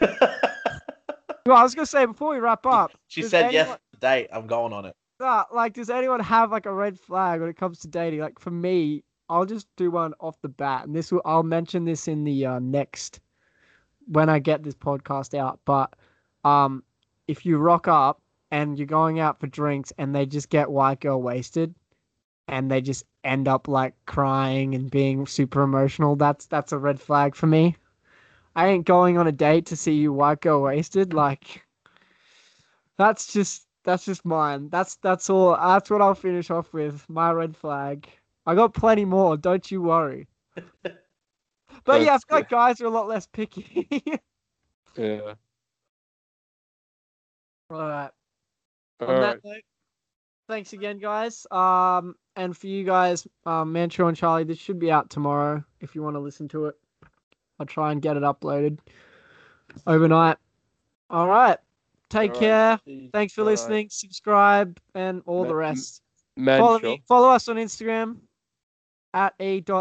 Well, 1.46 1.58
I 1.58 1.62
was 1.62 1.74
gonna 1.74 1.84
say 1.84 2.06
before 2.06 2.32
we 2.32 2.38
wrap 2.38 2.64
up, 2.64 2.92
she 3.08 3.20
said 3.22 3.52
yes 3.52 3.66
anyone- 3.66 3.78
to 3.92 4.00
date. 4.00 4.28
I'm 4.32 4.46
going 4.46 4.72
on 4.72 4.86
it. 4.86 4.96
Like, 5.20 5.74
does 5.74 5.90
anyone 5.90 6.20
have 6.20 6.50
like 6.50 6.66
a 6.66 6.72
red 6.72 6.98
flag 6.98 7.40
when 7.40 7.48
it 7.50 7.56
comes 7.56 7.80
to 7.80 7.88
dating? 7.88 8.20
Like 8.20 8.38
for 8.38 8.50
me, 8.50 9.04
I'll 9.28 9.46
just 9.46 9.66
do 9.76 9.90
one 9.90 10.14
off 10.20 10.40
the 10.42 10.48
bat, 10.48 10.86
and 10.86 10.94
this 10.94 11.10
will 11.10 11.22
I'll 11.24 11.42
mention 11.42 11.84
this 11.84 12.08
in 12.08 12.24
the 12.24 12.46
uh, 12.46 12.58
next 12.58 13.20
when 14.06 14.28
I 14.28 14.38
get 14.38 14.62
this 14.62 14.74
podcast 14.74 15.38
out. 15.38 15.60
But 15.64 15.94
um, 16.44 16.82
if 17.26 17.46
you 17.46 17.58
rock 17.58 17.88
up 17.88 18.20
and 18.50 18.78
you're 18.78 18.86
going 18.86 19.20
out 19.20 19.40
for 19.40 19.46
drinks 19.46 19.92
and 19.98 20.14
they 20.14 20.26
just 20.26 20.50
get 20.50 20.70
white 20.70 21.00
girl 21.00 21.22
wasted, 21.22 21.74
and 22.48 22.70
they 22.70 22.80
just 22.80 23.04
end 23.24 23.48
up 23.48 23.68
like 23.68 23.94
crying 24.06 24.74
and 24.74 24.90
being 24.90 25.26
super 25.26 25.62
emotional, 25.62 26.16
that's 26.16 26.46
that's 26.46 26.72
a 26.72 26.78
red 26.78 27.00
flag 27.00 27.34
for 27.34 27.46
me. 27.46 27.76
I 28.56 28.68
ain't 28.68 28.86
going 28.86 29.18
on 29.18 29.26
a 29.26 29.32
date 29.32 29.66
to 29.66 29.76
see 29.76 29.94
you 29.94 30.12
white 30.12 30.40
girl 30.40 30.62
wasted. 30.62 31.12
Like, 31.12 31.64
that's 32.96 33.32
just 33.32 33.63
that's 33.84 34.04
just 34.04 34.24
mine. 34.24 34.68
That's 34.70 34.96
that's 34.96 35.30
all. 35.30 35.56
That's 35.56 35.90
what 35.90 36.02
I'll 36.02 36.14
finish 36.14 36.50
off 36.50 36.72
with. 36.72 37.04
My 37.08 37.32
red 37.32 37.56
flag. 37.56 38.08
I 38.46 38.54
got 38.54 38.74
plenty 38.74 39.04
more. 39.04 39.36
Don't 39.36 39.70
you 39.70 39.82
worry. 39.82 40.28
But 41.84 42.02
yeah, 42.02 42.14
I 42.14 42.14
That's 42.14 42.24
feel 42.24 42.38
like 42.38 42.48
guys 42.48 42.80
are 42.80 42.86
a 42.86 42.90
lot 42.90 43.08
less 43.08 43.26
picky. 43.26 43.88
yeah. 44.96 45.34
all 47.70 47.88
right. 47.88 48.10
All 49.00 49.08
On 49.08 49.14
right. 49.14 49.20
that 49.20 49.44
note, 49.44 49.62
thanks 50.48 50.72
again, 50.72 50.98
guys. 50.98 51.46
Um, 51.50 52.14
and 52.36 52.56
for 52.56 52.68
you 52.68 52.84
guys, 52.84 53.26
um, 53.44 53.72
Mantra 53.72 54.06
and 54.06 54.16
Charlie, 54.16 54.44
this 54.44 54.58
should 54.58 54.78
be 54.78 54.90
out 54.90 55.10
tomorrow 55.10 55.64
if 55.80 55.94
you 55.94 56.02
want 56.02 56.16
to 56.16 56.20
listen 56.20 56.48
to 56.48 56.66
it. 56.66 56.76
I'll 57.58 57.66
try 57.66 57.92
and 57.92 58.00
get 58.00 58.16
it 58.16 58.22
uploaded 58.22 58.78
overnight. 59.86 60.38
All 61.10 61.28
right. 61.28 61.58
Take 62.14 62.30
All 62.30 62.34
right. 62.34 62.40
care. 62.40 62.80
See 62.84 62.92
you. 62.92 63.10
Thanks 63.12 63.32
for 63.34 63.42
Bye. 63.42 63.50
listening. 63.50 63.88
Subscribe 63.90 64.78
and 64.94 65.20
all 65.26 65.42
Ma- 65.42 65.48
the 65.48 65.54
rest. 65.56 66.00
Man, 66.36 66.60
follow 66.60 66.78
sure. 66.78 66.90
me, 66.90 67.02
follow 67.08 67.28
us 67.28 67.48
on 67.48 67.56
Instagram 67.56 68.18
at 69.14 69.34
e.li.maynard. 69.40 69.72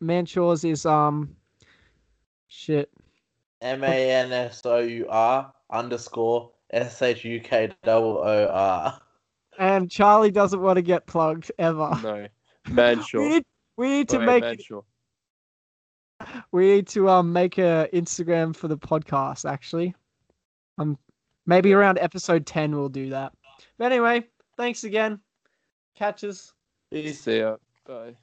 Mansour's 0.00 0.64
is 0.64 0.86
um 0.86 1.36
shit. 2.48 2.90
M 3.60 3.84
A 3.84 4.10
N 4.10 4.32
S 4.32 4.64
O 4.64 4.78
U 4.78 5.06
R 5.10 5.52
underscore 5.70 6.52
S 6.70 7.02
H 7.02 7.24
U 7.26 7.38
K 7.40 7.70
double 7.82 8.16
O 8.18 8.46
R. 8.50 8.98
And 9.58 9.90
Charlie 9.90 10.30
doesn't 10.30 10.60
want 10.62 10.76
to 10.76 10.82
get 10.82 11.06
plugged 11.06 11.52
ever. 11.58 11.90
No. 12.02 12.26
Man, 12.70 12.98
We 12.98 13.04
sure. 13.04 13.28
need, 13.28 13.44
we 13.76 13.88
need 13.88 14.08
to 14.08 14.18
Wait, 14.20 14.26
make 14.26 14.40
man, 14.42 14.54
it, 14.54 14.62
sure. 14.62 14.84
we 16.52 16.66
need 16.66 16.86
to 16.88 17.08
um 17.08 17.32
make 17.32 17.58
a 17.58 17.88
Instagram 17.92 18.54
for 18.54 18.68
the 18.68 18.78
podcast 18.78 19.50
actually. 19.50 19.94
Um 20.78 20.98
maybe 21.46 21.72
around 21.72 21.98
episode 21.98 22.46
10 22.46 22.74
we'll 22.74 22.88
do 22.88 23.10
that. 23.10 23.32
But 23.78 23.92
anyway, 23.92 24.24
thanks 24.56 24.84
again. 24.84 25.20
Catches. 25.94 26.52
See 26.92 27.38
ya. 27.38 27.56
Bye. 27.86 28.16